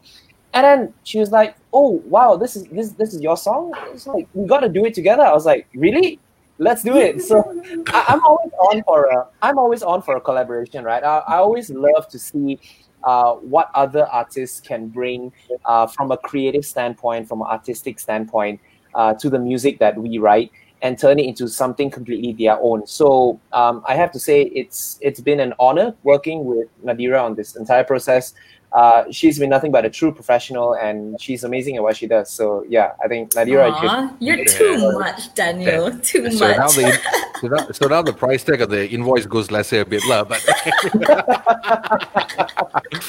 and 0.54 0.64
then 0.64 0.94
she 1.02 1.18
was 1.18 1.30
like, 1.30 1.56
"Oh 1.74 2.00
wow, 2.08 2.36
this 2.36 2.56
is 2.56 2.64
this 2.72 2.92
this 2.92 3.12
is 3.12 3.20
your 3.20 3.36
song." 3.36 3.74
It's 3.92 4.06
like 4.06 4.28
we 4.32 4.46
got 4.46 4.60
to 4.60 4.70
do 4.70 4.86
it 4.86 4.94
together. 4.94 5.24
I 5.24 5.34
was 5.34 5.44
like, 5.44 5.68
"Really? 5.74 6.20
Let's 6.58 6.82
do 6.82 6.96
it." 6.96 7.22
So 7.22 7.42
I, 7.88 8.04
I'm 8.08 8.24
always 8.24 8.52
on 8.52 8.82
for 8.84 9.06
a 9.06 9.26
I'm 9.42 9.58
always 9.58 9.82
on 9.82 10.02
for 10.02 10.16
a 10.16 10.20
collaboration, 10.20 10.84
right? 10.84 11.02
I, 11.02 11.18
I 11.18 11.36
always 11.36 11.70
love 11.70 12.08
to 12.08 12.18
see 12.18 12.60
uh, 13.04 13.34
what 13.34 13.70
other 13.74 14.06
artists 14.06 14.60
can 14.60 14.88
bring 14.88 15.32
uh, 15.64 15.86
from 15.86 16.10
a 16.10 16.16
creative 16.16 16.64
standpoint, 16.64 17.28
from 17.28 17.42
an 17.42 17.48
artistic 17.48 17.98
standpoint, 17.98 18.60
uh, 18.94 19.14
to 19.14 19.28
the 19.28 19.38
music 19.38 19.78
that 19.78 19.96
we 19.96 20.18
write 20.18 20.50
and 20.82 20.98
turn 20.98 21.18
it 21.18 21.24
into 21.24 21.48
something 21.48 21.90
completely 21.90 22.32
their 22.34 22.58
own. 22.60 22.86
So 22.86 23.40
um, 23.52 23.82
I 23.88 23.94
have 23.94 24.12
to 24.12 24.20
say 24.20 24.42
it's 24.42 24.98
it's 25.00 25.20
been 25.20 25.40
an 25.40 25.54
honor 25.58 25.94
working 26.02 26.44
with 26.44 26.68
Nadira 26.84 27.22
on 27.22 27.34
this 27.34 27.56
entire 27.56 27.84
process. 27.84 28.34
Uh, 28.74 29.04
she's 29.12 29.38
been 29.38 29.50
nothing 29.50 29.70
but 29.70 29.84
a 29.84 29.90
true 29.90 30.10
professional, 30.12 30.74
and 30.74 31.14
she's 31.20 31.44
amazing 31.44 31.76
at 31.76 31.82
what 31.86 31.96
she 31.96 32.08
does. 32.08 32.28
So 32.28 32.64
yeah, 32.68 32.92
I 33.04 33.06
think 33.06 33.30
Nadira. 33.30 33.68
you 33.70 33.74
should- 33.78 33.90
Aw, 33.90 34.16
you're 34.18 34.38
Yeah. 34.38 34.44
too 34.58 34.92
much, 34.98 35.32
Daniel. 35.34 35.96
Too 36.02 36.28
So 36.32 36.50
now 36.50 36.56
much. 36.66 36.74
the 36.74 36.98
so 37.40 37.46
now, 37.54 37.62
so 37.70 37.86
now 37.86 38.02
the 38.02 38.12
price 38.12 38.42
tag 38.42 38.60
of 38.62 38.70
the 38.70 38.82
invoice 38.90 39.26
goes 39.26 39.52
lesser 39.52 39.82
a 39.82 39.84
bit, 39.84 40.02
lah. 40.10 40.24
But 40.24 40.42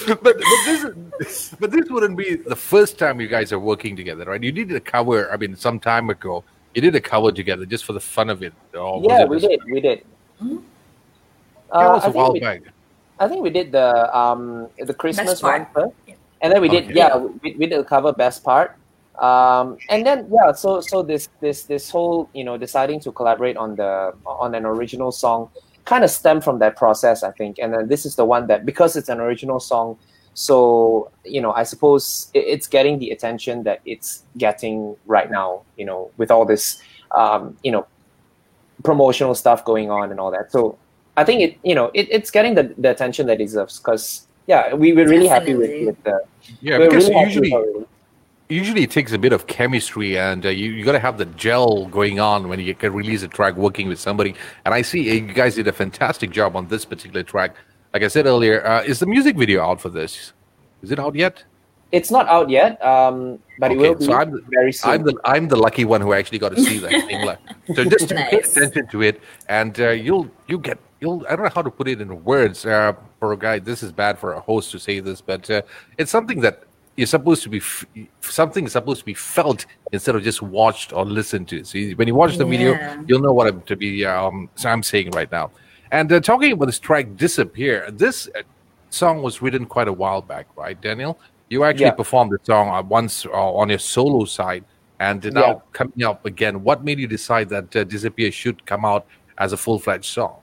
but 0.06 0.22
but 0.22 0.36
this 1.20 1.56
but 1.60 1.72
this 1.72 1.90
wouldn't 1.90 2.18
be 2.18 2.36
the 2.36 2.56
first 2.56 3.00
time 3.00 3.20
you 3.20 3.28
guys 3.28 3.52
are 3.52 3.60
working 3.60 3.96
together, 3.96 4.26
right? 4.26 4.42
You 4.44 4.52
did 4.52 4.72
a 4.72 4.80
cover. 4.80 5.32
I 5.34 5.38
mean, 5.38 5.56
some 5.56 5.80
time 5.80 6.10
ago, 6.10 6.44
you 6.74 6.82
did 6.82 6.96
a 6.96 7.02
cover 7.02 7.32
together 7.32 7.66
just 7.66 7.86
for 7.86 7.94
the 7.94 8.00
fun 8.00 8.30
of 8.30 8.44
it. 8.44 8.54
Or 8.78 9.02
was 9.02 9.08
yeah, 9.10 9.22
it 9.24 9.30
we 9.30 9.38
a- 9.38 9.40
did, 9.50 9.60
we 9.72 9.82
did. 9.82 10.06
Mhm. 10.42 10.62
Uh, 11.74 11.80
Yeah, 11.80 11.90
it 11.90 11.94
was 11.94 12.04
I 12.04 12.08
a 12.08 12.12
think 12.12 12.16
while 12.16 12.34
we- 12.34 12.40
back. 12.40 12.62
I 13.20 13.28
think 13.28 13.42
we 13.44 13.50
did 13.50 13.72
the 13.72 14.16
um 14.18 14.68
the 14.78 14.94
Christmas 14.94 15.28
Best 15.28 15.42
part. 15.42 15.62
one 15.62 15.68
first, 15.74 15.96
and 16.42 16.52
then 16.54 16.62
we 16.62 16.70
did 16.70 16.86
Okay. 16.86 16.94
yeah 16.96 17.16
we, 17.16 17.56
we 17.58 17.66
did 17.68 17.80
the 17.80 17.84
cover 17.84 18.12
best 18.14 18.44
part, 18.44 18.72
um 19.22 19.78
and 19.90 20.06
then 20.06 20.28
yeah 20.32 20.52
so 20.52 20.82
so 20.82 21.02
this 21.02 21.30
this 21.42 21.64
this 21.66 21.90
whole 21.90 22.30
you 22.34 22.44
know 22.44 22.58
deciding 22.58 23.00
to 23.00 23.12
collaborate 23.12 23.56
on 23.58 23.76
the 23.76 24.12
on 24.26 24.54
an 24.56 24.66
original 24.66 25.12
song 25.12 25.50
kind 25.86 26.04
of 26.04 26.10
stemmed 26.10 26.44
from 26.44 26.60
that 26.60 26.76
process 26.76 27.24
I 27.24 27.32
think, 27.32 27.58
and 27.60 27.74
then 27.74 27.88
this 27.88 28.06
is 28.06 28.16
the 28.16 28.26
one 28.26 28.48
that 28.48 28.66
because 28.66 28.96
it's 28.96 29.08
an 29.10 29.20
original 29.22 29.60
song, 29.60 29.98
so 30.34 31.12
you 31.24 31.40
know 31.40 31.54
I 31.54 31.64
suppose 31.64 32.30
it, 32.34 32.44
it's 32.48 32.68
getting 32.68 33.00
the 33.00 33.12
attention 33.12 33.64
that 33.64 33.80
it's 33.86 34.26
getting 34.38 34.98
right 35.06 35.30
now 35.32 35.64
you 35.78 35.86
know 35.86 36.12
with 36.18 36.32
all 36.32 36.46
this 36.46 36.82
um 37.16 37.56
you 37.64 37.72
know 37.72 37.88
promotional 38.84 39.34
stuff 39.36 39.64
going 39.64 39.90
on 39.90 40.12
and 40.12 40.20
all 40.20 40.32
that. 40.32 40.52
So 40.52 40.78
I 41.18 41.24
think 41.24 41.42
it 41.42 41.58
you 41.64 41.76
know 41.76 41.92
it, 41.94 42.08
it's 42.12 42.32
getting 42.32 42.56
the, 42.56 42.74
the 42.78 42.92
attention 42.92 43.28
that 43.28 43.34
it 43.34 43.46
deserves 43.46 43.80
because 43.80 44.28
yeah 44.48 44.74
we 44.74 44.94
we're 44.94 45.08
really 45.08 45.28
happy 45.28 45.56
with, 45.56 45.72
with 45.86 46.04
the 46.04 46.24
Yeah, 46.62 46.78
because 46.78 47.10
really 47.10 47.24
usually 47.26 47.86
usually 48.50 48.84
it 48.84 48.92
takes 48.92 49.12
a 49.12 49.18
bit 49.18 49.34
of 49.34 49.48
chemistry 49.48 50.18
and 50.18 50.46
uh, 50.46 50.50
you, 50.50 50.72
you 50.72 50.86
got 50.86 50.92
to 50.92 51.00
have 51.00 51.18
the 51.18 51.26
gel 51.26 51.88
going 51.88 52.20
on 52.20 52.48
when 52.48 52.60
you 52.60 52.76
can 52.76 52.94
release 52.94 53.24
a 53.24 53.28
track 53.28 53.56
working 53.56 53.88
with 53.88 54.00
somebody. 54.00 54.36
And 54.66 54.74
i 54.74 54.82
see 54.84 55.10
uh, 55.10 55.14
you 55.14 55.34
guys 55.34 55.56
did 55.56 55.68
a 55.68 55.74
fantastic 55.74 56.30
job 56.32 56.56
on 56.56 56.68
this 56.68 56.86
particular 56.86 57.24
track. 57.24 57.56
Like 57.94 58.04
i 58.04 58.08
said 58.08 58.26
earlier 58.26 58.66
uh, 58.66 58.84
is 58.84 59.00
the 59.00 59.08
music 59.08 59.36
video 59.38 59.64
out 59.64 59.82
for 59.82 59.90
this? 59.90 60.34
Is 60.84 60.92
it 60.92 61.00
out 61.00 61.16
yet? 61.16 61.44
It's 61.92 62.12
not 62.12 62.28
out 62.28 62.50
yet, 62.50 62.84
um, 62.84 63.40
but 63.60 63.72
it 63.72 63.78
will 63.78 63.96
be 63.96 64.06
so 64.06 64.14
I'm- 64.14 64.46
very 64.50 64.74
soon. 64.74 64.92
I'm 64.92 65.04
the 65.04 65.16
I'm 65.24 65.48
the 65.48 65.56
lucky 65.56 65.86
one 65.86 66.02
who 66.02 66.14
actually 66.14 66.40
got 66.40 66.56
to 66.56 66.62
see 66.62 66.80
that 66.80 66.92
so 67.76 67.86
just 67.86 68.10
pay 68.10 68.38
Nice. 68.38 68.58
attention 68.58 68.88
to 68.88 69.02
it, 69.02 69.22
and 69.48 69.80
uh, 69.80 69.90
you'll 69.92 70.30
you 70.48 70.58
get 70.58 70.78
you'll 71.02 71.26
I 71.28 71.36
don't 71.36 71.44
know 71.46 71.52
how 71.54 71.62
to 71.62 71.72
put 71.72 71.88
it 71.88 72.02
in 72.02 72.24
words 72.24 72.66
uh, 72.66 72.94
for 73.20 73.34
a 73.34 73.38
guy. 73.38 73.60
This 73.60 73.84
is 73.84 73.92
bad 73.92 74.18
for 74.20 74.34
a 74.34 74.40
host 74.40 74.72
to 74.72 74.80
say 74.80 75.00
this, 75.00 75.22
but 75.22 75.50
uh, 75.50 75.62
it's 75.98 76.12
something 76.12 76.42
that 76.42 76.64
is 76.98 77.10
supposed 77.10 77.44
to 77.44 77.50
be 77.50 77.58
f- 77.58 77.86
something 78.22 78.66
is 78.66 78.72
supposed 78.72 79.00
to 79.02 79.06
be 79.06 79.14
felt 79.14 79.66
instead 79.92 80.16
of 80.16 80.24
just 80.24 80.42
watched 80.42 80.94
or 80.94 81.04
listened 81.06 81.48
to. 81.50 81.64
So 81.66 81.78
you- 81.78 81.96
when 81.98 82.08
you 82.08 82.16
watch 82.16 82.38
the 82.38 82.46
video, 82.46 82.74
you'll 83.08 83.22
know 83.22 83.34
what 83.34 83.48
I'm 83.48 83.62
to 83.64 83.76
be 83.76 84.06
um, 84.06 84.50
so 84.56 84.70
I'm 84.70 84.82
saying 84.84 85.12
right 85.12 85.30
now. 85.32 85.52
And 85.92 86.12
uh, 86.12 86.20
talking 86.22 86.52
about 86.54 86.66
this 86.68 86.80
track 86.80 87.16
"Disappear," 87.16 87.92
this 87.92 88.28
uh, 88.36 88.42
song 88.90 89.22
was 89.22 89.42
written 89.42 89.66
quite 89.66 89.88
a 89.90 89.94
while 89.94 90.22
back, 90.22 90.48
right, 90.56 90.80
Daniel? 90.80 91.20
You 91.50 91.64
actually 91.64 91.86
Yeah. 91.86 91.92
performed 91.92 92.32
the 92.32 92.40
song 92.44 92.70
uh, 92.70 92.82
once 92.82 93.26
uh, 93.26 93.32
on 93.32 93.70
your 93.70 93.80
solo 93.80 94.26
side, 94.26 94.64
and 95.00 95.22
now 95.34 95.42
Yeah. 95.48 95.60
coming 95.74 96.04
up 96.04 96.26
again. 96.26 96.64
What 96.64 96.84
made 96.84 97.00
you 97.00 97.08
decide 97.08 97.50
that 97.50 97.76
uh, 97.76 97.84
"Disappear" 97.84 98.32
should 98.32 98.66
come 98.66 98.86
out 98.86 99.06
as 99.38 99.52
a 99.54 99.58
full-fledged 99.58 100.06
song? 100.06 100.38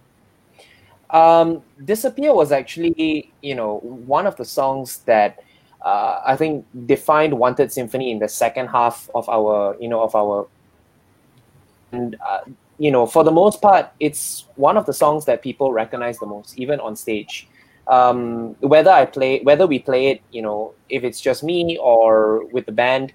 Um, 1.12 1.62
Disappear 1.84 2.34
was 2.34 2.52
actually, 2.52 3.32
you 3.42 3.54
know, 3.54 3.78
one 3.80 4.26
of 4.26 4.36
the 4.36 4.44
songs 4.44 4.98
that 5.00 5.42
uh, 5.84 6.22
I 6.24 6.36
think 6.36 6.64
defined 6.86 7.38
Wanted 7.38 7.70
Symphony 7.70 8.10
in 8.10 8.18
the 8.18 8.28
second 8.28 8.68
half 8.68 9.10
of 9.14 9.28
our, 9.28 9.76
you 9.78 9.88
know, 9.88 10.02
of 10.02 10.14
our. 10.14 10.48
And 11.92 12.16
uh, 12.26 12.40
you 12.78 12.90
know, 12.90 13.06
for 13.06 13.22
the 13.24 13.30
most 13.30 13.60
part, 13.60 13.90
it's 14.00 14.46
one 14.56 14.76
of 14.76 14.86
the 14.86 14.92
songs 14.92 15.24
that 15.26 15.42
people 15.42 15.72
recognize 15.72 16.18
the 16.18 16.26
most, 16.26 16.58
even 16.58 16.80
on 16.80 16.96
stage. 16.96 17.46
Um, 17.86 18.54
whether 18.60 18.90
I 18.90 19.04
play, 19.04 19.40
whether 19.42 19.66
we 19.66 19.78
play 19.78 20.08
it, 20.08 20.22
you 20.30 20.40
know, 20.40 20.72
if 20.88 21.04
it's 21.04 21.20
just 21.20 21.42
me 21.42 21.76
or 21.78 22.46
with 22.46 22.64
the 22.66 22.72
band, 22.72 23.12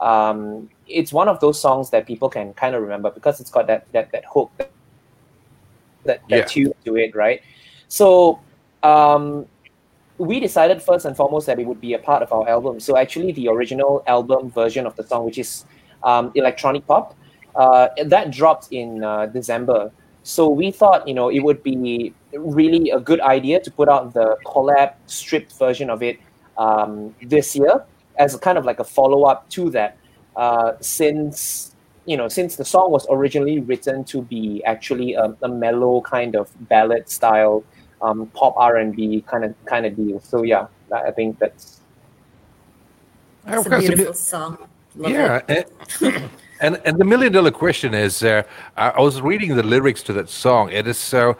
um, 0.00 0.70
it's 0.86 1.12
one 1.12 1.28
of 1.28 1.40
those 1.40 1.60
songs 1.60 1.90
that 1.90 2.06
people 2.06 2.28
can 2.28 2.54
kind 2.54 2.74
of 2.74 2.82
remember 2.82 3.10
because 3.10 3.40
it's 3.40 3.50
got 3.50 3.66
that 3.66 3.90
that 3.92 4.12
that 4.12 4.24
hook, 4.32 4.50
that 4.58 4.70
that, 6.04 6.20
that 6.28 6.36
Yeah. 6.36 6.44
tune 6.44 6.72
to 6.84 6.96
it, 6.96 7.14
right? 7.14 7.40
So 7.88 8.40
um, 8.82 9.46
we 10.18 10.40
decided 10.40 10.82
first 10.82 11.04
and 11.04 11.16
foremost 11.16 11.46
that 11.46 11.58
it 11.58 11.66
would 11.66 11.80
be 11.80 11.94
a 11.94 11.98
part 11.98 12.22
of 12.22 12.32
our 12.32 12.48
album. 12.48 12.80
So 12.80 12.96
actually, 12.96 13.32
the 13.32 13.48
original 13.48 14.02
album 14.06 14.50
version 14.50 14.86
of 14.86 14.94
the 14.96 15.02
song, 15.02 15.24
which 15.24 15.38
is 15.38 15.64
um, 16.02 16.30
electronic 16.34 16.86
pop, 16.86 17.16
uh, 17.56 17.88
that 18.04 18.30
dropped 18.30 18.68
in 18.70 19.02
uh, 19.02 19.26
December. 19.26 19.90
So 20.22 20.48
we 20.48 20.70
thought, 20.70 21.08
you 21.08 21.14
know, 21.14 21.30
it 21.30 21.40
would 21.40 21.62
be 21.62 22.14
really 22.34 22.90
a 22.90 23.00
good 23.00 23.20
idea 23.20 23.60
to 23.60 23.70
put 23.70 23.88
out 23.88 24.12
the 24.12 24.36
collab 24.44 24.92
stripped 25.06 25.58
version 25.58 25.88
of 25.90 26.02
it 26.02 26.18
um, 26.58 27.14
this 27.22 27.56
year 27.56 27.84
as 28.18 28.34
a 28.34 28.38
kind 28.38 28.58
of 28.58 28.64
like 28.64 28.78
a 28.78 28.84
follow 28.84 29.24
up 29.24 29.48
to 29.50 29.70
that. 29.70 29.96
Uh, 30.36 30.72
since 30.80 31.69
you 32.10 32.16
know, 32.16 32.28
since 32.28 32.56
the 32.56 32.64
song 32.64 32.90
was 32.90 33.06
originally 33.08 33.60
written 33.60 34.02
to 34.04 34.22
be 34.22 34.64
actually 34.64 35.14
a, 35.14 35.26
a 35.42 35.48
mellow 35.48 36.00
kind 36.00 36.34
of 36.34 36.50
ballad 36.68 37.08
style 37.08 37.62
um, 38.02 38.26
pop 38.38 38.54
R 38.56 38.78
and 38.78 38.96
B 38.96 39.22
kind 39.32 39.44
of 39.44 39.54
kind 39.66 39.86
of 39.86 39.94
deal. 39.94 40.18
So 40.20 40.42
yeah, 40.42 40.66
I 40.92 41.08
I 41.08 41.12
think 41.12 41.38
that's 41.38 41.80
It's 43.46 43.56
Of 43.58 43.66
a 43.66 43.70
course, 43.70 43.86
beautiful 43.86 44.14
song. 44.14 44.58
Love 44.96 45.12
yeah, 45.12 45.40
and, 45.48 45.64
and 46.60 46.80
and 46.84 46.98
the 46.98 47.04
million 47.04 47.32
dollar 47.32 47.52
question 47.52 47.94
is: 47.94 48.22
uh, 48.22 48.42
I 48.76 48.90
I 48.90 49.00
was 49.00 49.20
reading 49.20 49.54
the 49.56 49.62
lyrics 49.62 50.02
to 50.04 50.12
that 50.14 50.28
song. 50.28 50.70
It 50.72 50.86
is 50.86 51.14
uh, 51.14 51.34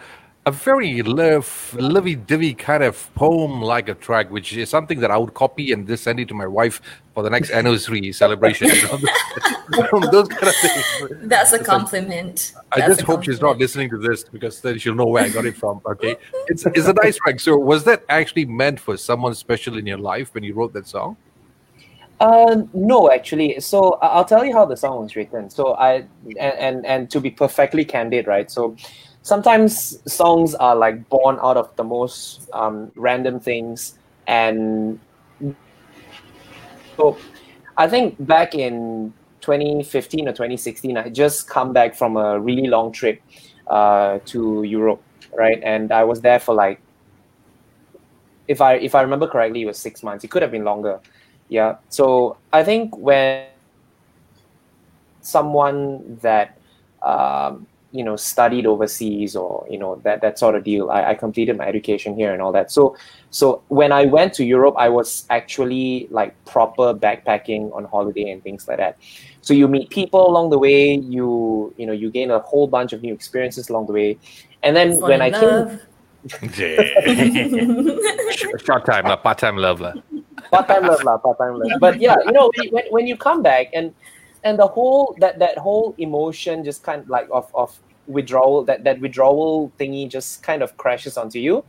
a 0.47 0.50
very 0.50 1.02
love, 1.02 1.76
lovey-dovey 1.78 2.54
kind 2.54 2.82
of 2.82 3.14
poem-like 3.14 3.88
a 3.90 3.94
track, 3.94 4.30
which 4.30 4.54
is 4.54 4.70
something 4.70 5.00
that 5.00 5.11
I 5.11 5.18
would 5.18 5.35
copy 5.35 5.73
and 5.73 5.87
just 5.87 6.02
send 6.02 6.18
it 6.18 6.28
to 6.28 6.35
my 6.35 6.47
wife 6.47 6.80
for 7.12 7.23
the 7.23 7.28
next 7.28 7.50
anniversary 7.50 8.11
celebration. 8.12 8.68
Those 10.11 10.28
kind 10.28 10.49
of 10.49 10.54
things. 10.56 11.11
That's 11.25 11.52
a 11.52 11.62
compliment. 11.62 12.54
I 12.73 12.80
That's 12.80 12.92
just 12.92 13.02
a 13.02 13.06
hope 13.06 13.25
she's 13.25 13.40
not 13.40 13.59
listening 13.59 13.90
to 13.90 13.99
this 13.99 14.25
because 14.25 14.62
then 14.62 14.78
she'll 14.78 14.94
know 14.94 15.06
where 15.06 15.25
I 15.25 15.28
got 15.28 15.44
it 15.44 15.56
from. 15.56 15.82
Okay, 15.85 16.16
it's 16.47 16.64
it's 16.66 16.87
a 16.87 16.94
nice 16.94 17.16
track. 17.18 17.38
So 17.38 17.59
was 17.59 17.85
that 17.85 18.04
actually 18.09 18.47
meant 18.47 18.80
for 18.80 18.97
someone 18.97 19.35
special 19.35 19.76
in 19.76 19.87
your 19.87 19.99
life 19.99 20.32
when 20.35 20.42
you 20.42 20.54
wrote 20.54 20.73
that 20.73 20.87
song? 20.87 21.16
Uh, 22.18 22.62
no, 22.75 23.11
actually. 23.11 23.61
So 23.61 23.99
I- 24.02 24.09
I'll 24.09 24.25
tell 24.25 24.44
you 24.44 24.52
how 24.52 24.64
the 24.64 24.76
song 24.76 25.02
was 25.02 25.16
written. 25.16 25.50
So 25.50 25.75
I 25.75 26.06
and 26.38 26.54
and, 26.66 26.87
and 26.87 27.11
to 27.11 27.20
be 27.20 27.30
perfectly 27.30 27.85
candid, 27.85 28.26
right? 28.26 28.50
So 28.50 28.76
sometimes 29.23 29.99
songs 30.12 30.55
are 30.55 30.77
like 30.77 31.09
born 31.09 31.39
out 31.43 31.57
of 31.57 31.75
the 31.77 31.85
most 31.85 32.49
um, 32.53 32.91
random 32.95 33.41
things, 33.41 33.99
and 34.27 34.99
so 36.97 37.17
I 37.77 37.89
think 37.89 38.17
back 38.27 38.55
in 38.55 39.12
2015 39.41 40.29
or 40.29 40.33
2016, 40.33 40.97
I 40.97 41.09
just 41.09 41.49
come 41.49 41.73
back 41.73 41.95
from 41.95 42.17
a 42.17 42.39
really 42.39 42.67
long 42.67 42.93
trip 42.93 43.23
uh, 43.67 44.19
to 44.27 44.62
Europe, 44.65 45.03
right? 45.37 45.61
And 45.62 45.93
I 45.93 46.05
was 46.05 46.21
there 46.21 46.39
for 46.39 46.55
like, 46.55 46.81
if 48.49 48.61
I 48.61 48.75
if 48.75 48.95
I 48.95 49.03
remember 49.03 49.29
correctly, 49.29 49.62
it 49.62 49.67
was 49.67 49.79
six 49.79 50.03
months. 50.03 50.25
It 50.25 50.31
could 50.31 50.43
have 50.43 50.50
been 50.50 50.65
longer. 50.65 51.00
Yeah. 51.49 51.77
So 51.89 52.37
I 52.53 52.65
think 52.65 52.97
when 52.97 53.47
someone 55.21 56.19
that 56.23 56.59
um, 57.03 57.67
you 57.92 58.04
know 58.04 58.16
studied 58.16 58.66
overseas 58.66 59.35
or 59.35 59.66
you 59.68 59.78
know 59.78 59.97
that 60.04 60.20
that 60.20 60.38
sort 60.38 60.54
of 60.54 60.64
deal, 60.64 60.90
I, 60.90 61.11
I 61.11 61.14
completed 61.14 61.56
my 61.56 61.66
education 61.66 62.14
here 62.14 62.32
and 62.32 62.40
all 62.42 62.52
that. 62.52 62.70
So 62.70 62.97
so 63.30 63.62
when 63.68 63.92
I 63.92 64.06
went 64.06 64.35
to 64.35 64.44
Europe, 64.44 64.75
I 64.78 64.88
was 64.88 65.26
actually 65.30 66.09
like 66.11 66.35
proper 66.44 66.94
backpacking 66.94 67.75
on 67.75 67.85
holiday 67.85 68.30
and 68.30 68.42
things 68.42 68.68
like 68.68 68.78
that. 68.78 68.99
So 69.40 69.54
you 69.54 69.68
meet 69.68 69.90
people 69.90 70.28
along 70.28 70.50
the 70.50 70.59
way. 70.59 70.94
You 70.94 71.75
you 71.76 71.87
know 71.87 71.92
you 71.92 72.11
gain 72.11 72.30
a 72.30 72.38
whole 72.40 72.66
bunch 72.66 72.92
of 72.92 73.02
new 73.02 73.14
experiences 73.14 73.68
along 73.70 73.87
the 73.87 73.92
way, 73.92 74.18
and 74.62 74.76
then 74.76 74.99
Fall 74.99 75.09
when 75.09 75.23
in 75.23 75.35
I 75.35 75.40
came. 75.40 75.80
Short 78.61 78.85
time, 78.85 79.04
lah, 79.04 79.16
part 79.16 79.38
time 79.38 79.56
love. 79.56 79.80
lah. 79.80 79.94
part 80.50 80.68
time 80.68 80.85
love, 80.85 81.02
lah, 81.02 81.16
part 81.16 81.38
time 81.38 81.56
love. 81.56 81.80
But 81.80 81.99
yeah, 81.99 82.16
you 82.26 82.32
know, 82.32 82.52
when, 82.70 82.85
when 82.90 83.06
you 83.06 83.16
come 83.16 83.42
back 83.42 83.68
and 83.73 83.94
and 84.44 84.59
the 84.59 84.66
whole 84.66 85.16
that 85.20 85.38
that 85.38 85.59
whole 85.59 85.94
emotion 85.99 86.64
just 86.64 86.82
kind 86.82 87.02
of 87.02 87.09
like 87.09 87.28
of 87.30 87.50
of 87.54 87.78
withdrawal 88.06 88.64
that 88.64 88.85
that 88.85 89.00
withdrawal 89.00 89.70
thingy 89.78 90.09
just 90.09 90.42
kind 90.42 90.62
of 90.62 90.76
crashes 90.76 91.16
onto 91.16 91.38
you. 91.38 91.64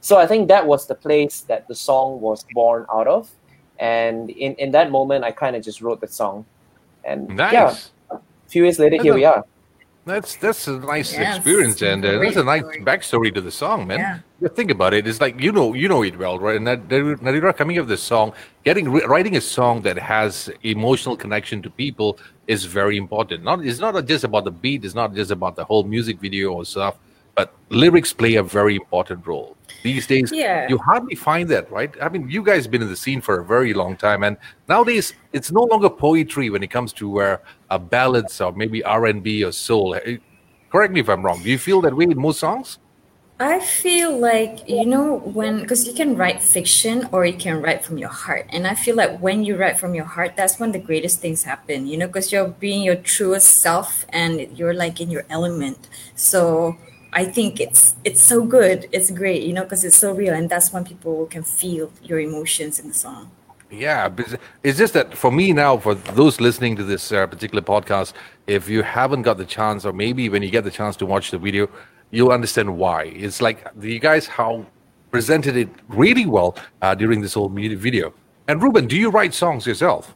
So 0.00 0.18
I 0.18 0.26
think 0.26 0.48
that 0.48 0.66
was 0.66 0.86
the 0.86 0.94
place 0.94 1.40
that 1.42 1.66
the 1.68 1.74
song 1.74 2.20
was 2.20 2.44
born 2.52 2.86
out 2.92 3.06
of, 3.08 3.30
and 3.78 4.30
in 4.30 4.54
in 4.54 4.70
that 4.72 4.90
moment, 4.90 5.24
I 5.24 5.32
kind 5.32 5.56
of 5.56 5.62
just 5.64 5.80
wrote 5.80 6.00
the 6.00 6.08
song, 6.08 6.44
and 7.04 7.28
Nice. 7.28 7.52
yeah, 7.52 7.74
a 8.10 8.20
few 8.48 8.64
years 8.64 8.78
later, 8.78 9.02
here 9.02 9.14
we 9.14 9.24
are. 9.24 9.44
That's 10.06 10.36
that's 10.36 10.68
a 10.68 10.78
nice 10.78 11.12
Yes, 11.12 11.36
experience, 11.38 11.82
and 11.82 12.04
uh, 12.04 12.18
that's 12.20 12.36
a 12.36 12.44
nice 12.44 12.62
story. 12.62 12.80
backstory 12.82 13.34
to 13.34 13.40
the 13.40 13.50
song, 13.50 13.88
man. 13.88 13.98
Yeah. 13.98 14.18
You 14.40 14.48
think 14.48 14.70
about 14.70 14.94
it. 14.94 15.04
It's 15.04 15.20
like 15.20 15.40
you 15.40 15.50
know 15.50 15.74
you 15.74 15.88
know 15.88 16.02
it 16.04 16.16
well, 16.16 16.38
right? 16.38 16.56
And 16.56 16.64
that 16.68 16.86
Nadira 16.88 17.56
coming 17.56 17.76
up 17.78 17.82
with 17.82 17.88
this 17.88 18.04
song, 18.04 18.32
getting 18.64 18.88
writing 18.92 19.36
a 19.36 19.40
song 19.40 19.82
that 19.82 19.98
has 19.98 20.48
emotional 20.62 21.16
connection 21.16 21.60
to 21.62 21.70
people 21.70 22.20
is 22.46 22.64
very 22.66 22.96
important. 22.96 23.42
Not 23.42 23.64
it's 23.66 23.80
not 23.80 24.00
just 24.06 24.22
about 24.22 24.44
the 24.44 24.52
beat. 24.52 24.84
It's 24.84 24.94
not 24.94 25.12
just 25.12 25.32
about 25.32 25.56
the 25.56 25.64
whole 25.64 25.82
music 25.82 26.20
video 26.20 26.52
or 26.52 26.64
stuff, 26.64 26.94
but 27.36 27.54
lyrics 27.68 28.12
play 28.12 28.34
a 28.36 28.42
very 28.42 28.74
important 28.74 29.26
role 29.26 29.56
these 29.82 30.06
days. 30.06 30.32
Yeah. 30.32 30.68
You 30.68 30.78
hardly 30.78 31.14
find 31.14 31.48
that, 31.50 31.70
right? 31.70 31.94
I 32.00 32.08
mean, 32.08 32.28
you 32.28 32.42
guys 32.42 32.66
been 32.66 32.82
in 32.82 32.88
the 32.88 32.96
scene 32.96 33.20
for 33.20 33.38
a 33.40 33.44
very 33.44 33.74
long 33.74 33.96
time, 33.96 34.24
and 34.24 34.36
nowadays 34.68 35.12
it's 35.32 35.52
no 35.52 35.62
longer 35.62 35.90
poetry 35.90 36.50
when 36.50 36.62
it 36.62 36.70
comes 36.70 36.92
to 36.94 37.20
uh, 37.20 37.36
uh, 37.70 37.78
ballads 37.78 38.40
or 38.40 38.52
maybe 38.52 38.82
R 38.82 39.06
and 39.06 39.22
B 39.22 39.44
or 39.44 39.52
soul. 39.52 39.96
Correct 40.70 40.92
me 40.92 41.00
if 41.00 41.08
I'm 41.08 41.24
wrong. 41.24 41.42
Do 41.42 41.50
you 41.50 41.58
feel 41.58 41.80
that 41.82 41.94
way 41.94 42.04
in 42.04 42.18
most 42.18 42.40
songs? 42.40 42.78
I 43.38 43.60
feel 43.60 44.18
like, 44.18 44.66
you 44.66 44.86
know, 44.86 45.18
when, 45.18 45.60
because 45.60 45.86
you 45.86 45.92
can 45.92 46.16
write 46.16 46.42
fiction 46.42 47.06
or 47.12 47.26
you 47.26 47.36
can 47.36 47.60
write 47.60 47.84
from 47.84 47.98
your 47.98 48.08
heart. 48.08 48.46
And 48.48 48.66
I 48.66 48.74
feel 48.74 48.96
like 48.96 49.20
when 49.20 49.44
you 49.44 49.56
write 49.56 49.78
from 49.78 49.94
your 49.94 50.06
heart, 50.06 50.36
that's 50.36 50.58
when 50.58 50.72
the 50.72 50.78
greatest 50.78 51.20
things 51.20 51.42
happen, 51.42 51.86
you 51.86 51.98
know, 51.98 52.06
because 52.06 52.32
you're 52.32 52.48
being 52.48 52.82
your 52.82 52.96
truest 52.96 53.60
self 53.60 54.06
and 54.08 54.56
you're 54.58 54.72
like 54.72 55.02
in 55.02 55.10
your 55.10 55.26
element. 55.28 55.90
So 56.14 56.78
I 57.16 57.24
think 57.24 57.60
it's 57.60 57.94
it's 58.04 58.22
so 58.22 58.44
good. 58.44 58.88
It's 58.92 59.10
great, 59.10 59.42
you 59.42 59.54
know, 59.54 59.62
because 59.62 59.84
it's 59.84 59.96
so 59.96 60.12
real. 60.12 60.34
And 60.34 60.50
that's 60.50 60.70
when 60.70 60.84
people 60.84 61.24
can 61.26 61.42
feel 61.42 61.90
your 62.02 62.20
emotions 62.20 62.78
in 62.78 62.88
the 62.88 62.94
song. 62.94 63.30
Yeah, 63.70 64.10
but 64.10 64.38
it's 64.62 64.76
just 64.76 64.92
that 64.92 65.16
for 65.16 65.32
me 65.32 65.54
now, 65.54 65.78
for 65.78 65.94
those 65.94 66.42
listening 66.42 66.76
to 66.76 66.84
this 66.84 67.10
uh, 67.12 67.26
particular 67.26 67.62
podcast, 67.62 68.12
if 68.46 68.68
you 68.68 68.82
haven't 68.82 69.22
got 69.22 69.38
the 69.38 69.46
chance, 69.46 69.86
or 69.86 69.94
maybe 69.94 70.28
when 70.28 70.42
you 70.42 70.50
get 70.50 70.64
the 70.64 70.70
chance 70.70 70.94
to 70.96 71.06
watch 71.06 71.30
the 71.30 71.38
video, 71.38 71.70
you'll 72.10 72.32
understand 72.32 72.76
why. 72.76 73.04
It's 73.04 73.40
like 73.40 73.66
you 73.80 73.98
guys 73.98 74.26
how 74.26 74.66
presented 75.10 75.56
it 75.56 75.70
really 75.88 76.26
well 76.26 76.54
uh, 76.82 76.94
during 76.94 77.22
this 77.22 77.32
whole 77.32 77.48
video. 77.48 78.12
And 78.46 78.62
Ruben, 78.62 78.86
do 78.86 78.96
you 78.96 79.08
write 79.08 79.32
songs 79.32 79.66
yourself? 79.66 80.14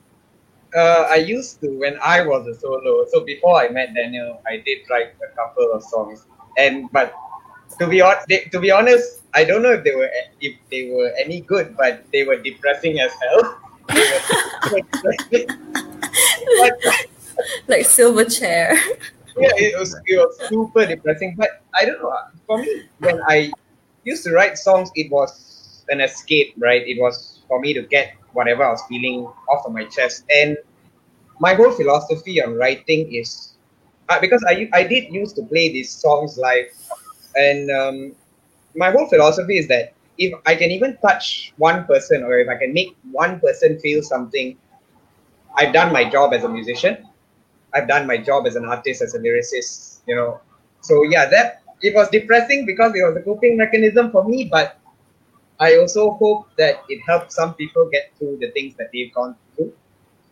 Uh, 0.77 1.07
I 1.09 1.17
used 1.17 1.61
to 1.63 1.69
when 1.79 1.99
I 2.03 2.21
was 2.27 2.47
a 2.47 2.55
solo. 2.61 3.07
So 3.11 3.25
before 3.25 3.57
I 3.57 3.71
met 3.71 3.95
Daniel, 3.95 4.43
I 4.47 4.59
did 4.59 4.79
write 4.91 5.15
a 5.25 5.35
couple 5.35 5.73
of 5.73 5.83
songs. 5.83 6.27
And 6.57 6.91
but 6.93 7.15
to 7.79 7.87
be 7.87 8.01
on, 8.01 8.17
they, 8.29 8.45
to 8.53 8.61
be 8.61 8.71
honest, 8.71 9.23
I 9.35 9.45
don't 9.45 9.63
know 9.63 9.73
if 9.73 9.85
they 9.85 9.95
were 9.95 10.11
if 10.41 10.57
they 10.71 10.91
were 10.91 11.13
any 11.19 11.41
good, 11.43 11.77
but 11.77 12.05
they 12.13 12.25
were 12.25 12.37
depressing 12.37 13.01
as 13.01 13.13
hell. 13.23 13.59
but, 13.89 14.85
like 17.69 17.87
Silverchair. 17.87 18.77
yeah, 19.39 19.55
it 19.57 19.79
was 19.79 19.95
it 20.07 20.17
was 20.17 20.39
super 20.49 20.87
depressing. 20.87 21.35
But 21.37 21.63
I 21.75 21.85
don't 21.85 22.03
know. 22.03 22.13
For 22.47 22.59
me, 22.59 22.85
when 22.99 23.21
I 23.29 23.53
used 24.05 24.25
to 24.25 24.33
write 24.33 24.59
songs, 24.59 24.91
it 24.95 25.11
was 25.11 25.85
an 25.89 26.01
escape, 26.01 26.55
right? 26.59 26.87
It 26.87 27.01
was 27.01 27.41
for 27.49 27.61
me 27.61 27.75
to 27.75 27.83
get 27.83 28.15
whatever 28.33 28.65
I 28.65 28.71
was 28.71 28.83
feeling 28.89 29.27
off 29.51 29.67
of 29.67 29.73
my 29.73 29.85
chest. 29.85 30.25
And 30.31 30.57
my 31.41 31.55
whole 31.55 31.73
philosophy 31.73 32.43
on 32.43 32.55
writing 32.55 33.13
is 33.13 33.50
because 34.19 34.43
I 34.49 34.69
I 34.73 34.83
did 34.85 35.13
used 35.13 35.37
to 35.37 35.43
play 35.43 35.69
these 35.69 35.91
songs 35.91 36.39
live, 36.39 36.67
and 37.37 37.71
um, 37.71 37.97
my 38.75 38.91
whole 38.91 39.09
philosophy 39.09 39.59
is 39.59 39.69
that 39.69 39.95
if 40.19 40.33
I 40.47 40.55
can 40.55 40.71
even 40.71 40.97
touch 40.99 41.53
one 41.57 41.85
person 41.85 42.23
or 42.23 42.39
if 42.39 42.49
I 42.49 42.57
can 42.57 42.73
make 42.73 42.97
one 43.11 43.41
person 43.41 43.79
feel 43.81 44.03
something, 44.03 44.57
I've 45.57 45.73
done 45.73 45.93
my 45.93 46.09
job 46.09 46.33
as 46.33 46.45
a 46.45 46.49
musician. 46.49 47.07
I've 47.75 47.89
done 47.89 48.07
my 48.07 48.17
job 48.17 48.47
as 48.47 48.57
an 48.57 48.65
artist, 48.65 49.03
as 49.03 49.15
a 49.15 49.19
lyricist, 49.19 50.01
you 50.07 50.17
know. 50.17 50.41
So 50.81 51.05
yeah, 51.05 51.27
that 51.31 51.63
it 51.83 51.95
was 51.95 52.09
depressing 52.11 52.67
because 52.67 52.93
it 52.95 53.03
was 53.03 53.17
a 53.17 53.23
coping 53.23 53.57
mechanism 53.57 54.11
for 54.11 54.25
me, 54.25 54.45
but 54.51 54.79
I 55.61 55.77
also 55.79 56.13
hope 56.13 56.49
that 56.59 56.83
it 56.89 57.01
helps 57.07 57.35
some 57.37 57.55
people 57.55 57.89
get 57.93 58.13
through 58.19 58.39
the 58.41 58.51
things 58.53 58.75
that 58.77 58.89
they've 58.93 59.13
gone 59.13 59.35
through. 59.35 59.50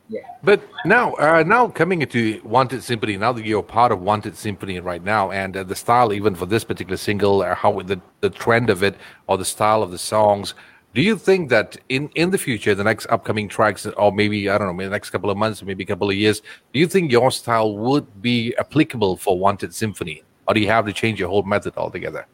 Yeah. 0.09 0.21
But 0.43 0.63
now, 0.85 1.15
uh, 1.15 1.43
now 1.47 1.69
coming 1.69 2.01
into 2.01 2.41
Wanted 2.43 2.83
Symphony, 2.83 3.17
now 3.19 3.33
that 3.33 3.45
you're 3.45 3.63
part 3.63 3.93
of 3.93 4.01
Wanted 4.01 4.37
Symphony 4.37 4.81
right 4.81 5.03
now, 5.05 5.31
and 5.31 5.57
uh, 5.57 5.65
the 5.65 5.77
style, 5.77 6.13
even 6.13 6.35
for 6.35 6.47
this 6.47 6.65
particular 6.65 6.97
single, 6.97 7.43
or 7.43 7.55
how 7.55 7.81
the 7.81 8.01
the 8.21 8.31
trend 8.31 8.71
of 8.71 8.83
it, 8.83 8.95
or 9.27 9.37
the 9.37 9.45
style 9.45 9.83
of 9.83 9.91
the 9.91 9.99
songs, 9.99 10.55
do 10.95 11.03
you 11.03 11.17
think 11.19 11.51
that 11.51 11.77
in 11.89 12.09
in 12.15 12.31
the 12.31 12.39
future, 12.39 12.75
the 12.75 12.85
next 12.85 13.07
upcoming 13.11 13.49
tracks, 13.49 13.87
or 13.87 14.11
maybe 14.11 14.49
I 14.49 14.57
don't 14.57 14.67
know, 14.67 14.73
maybe 14.73 14.87
the 14.87 14.93
next 14.93 15.11
couple 15.11 15.31
of 15.31 15.37
months, 15.37 15.63
maybe 15.63 15.85
a 15.85 15.87
couple 15.87 16.09
of 16.09 16.17
years, 16.17 16.41
do 16.73 16.81
you 16.81 16.87
think 16.87 17.13
your 17.13 17.31
style 17.31 17.77
would 17.77 18.23
be 18.23 18.55
applicable 18.59 19.19
for 19.19 19.39
Wanted 19.39 19.75
Symphony, 19.75 20.23
or 20.47 20.55
do 20.55 20.61
you 20.61 20.69
have 20.69 20.87
to 20.87 20.93
change 20.93 21.21
your 21.21 21.29
whole 21.29 21.43
method 21.43 21.75
altogether? 21.77 22.27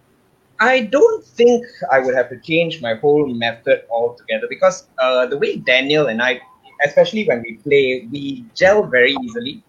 I 0.60 0.82
don't 0.82 1.24
think 1.24 1.66
I 1.90 1.98
would 1.98 2.14
have 2.14 2.28
to 2.30 2.38
change 2.38 2.80
my 2.80 2.94
whole 2.94 3.26
method 3.26 3.82
altogether 3.90 4.46
because 4.48 4.86
uh, 4.98 5.26
the 5.26 5.36
way 5.36 5.56
Daniel 5.56 6.06
and 6.06 6.22
I, 6.22 6.40
especially 6.84 7.26
when 7.26 7.42
we 7.42 7.54
play, 7.58 8.08
we 8.10 8.44
gel 8.54 8.84
very 8.86 9.14
easily. 9.22 9.62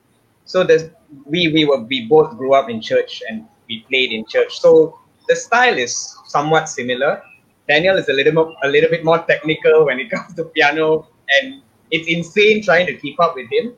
So 0.46 0.64
there's 0.64 0.90
we 1.26 1.52
we 1.52 1.66
were 1.66 1.80
we 1.82 2.06
both 2.08 2.38
grew 2.38 2.54
up 2.54 2.70
in 2.70 2.82
church 2.82 3.22
and 3.30 3.46
we 3.68 3.86
played 3.90 4.12
in 4.12 4.26
church. 4.28 4.60
So 4.60 5.00
the 5.28 5.36
style 5.36 5.78
is 5.78 5.94
somewhat 6.26 6.70
similar. 6.70 7.22
Daniel 7.68 7.98
is 7.98 8.10
a 8.10 8.14
little 8.14 8.34
more 8.34 8.54
a 8.64 8.68
little 8.68 8.90
bit 8.90 9.04
more 9.04 9.20
technical 9.20 9.86
when 9.86 10.00
it 10.00 10.10
comes 10.16 10.34
to 10.36 10.46
piano, 10.46 11.08
and 11.30 11.62
it's 11.92 12.08
insane 12.08 12.64
trying 12.64 12.86
to 12.88 12.96
keep 12.98 13.20
up 13.20 13.36
with 13.36 13.52
him. 13.52 13.76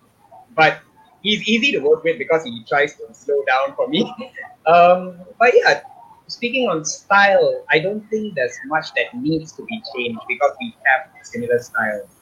But 0.56 0.80
he's 1.22 1.48
easy 1.48 1.72
to 1.74 1.80
work 1.80 2.04
with 2.04 2.18
because 2.18 2.44
he 2.44 2.64
tries 2.68 2.96
to 2.98 3.14
slow 3.14 3.44
down 3.46 3.76
for 3.76 3.88
me. 3.88 4.04
Um, 4.68 5.22
but 5.40 5.54
yeah, 5.56 5.80
speaking 6.28 6.68
on 6.68 6.84
style, 6.84 7.64
I 7.70 7.80
don't 7.80 8.02
think 8.10 8.36
there's 8.36 8.58
much 8.66 8.88
that 8.96 9.16
needs 9.16 9.54
to 9.54 9.64
be 9.64 9.82
changed 9.96 10.20
because 10.28 10.52
we 10.60 10.76
have 10.86 11.08
similar 11.24 11.58
styles. 11.60 12.17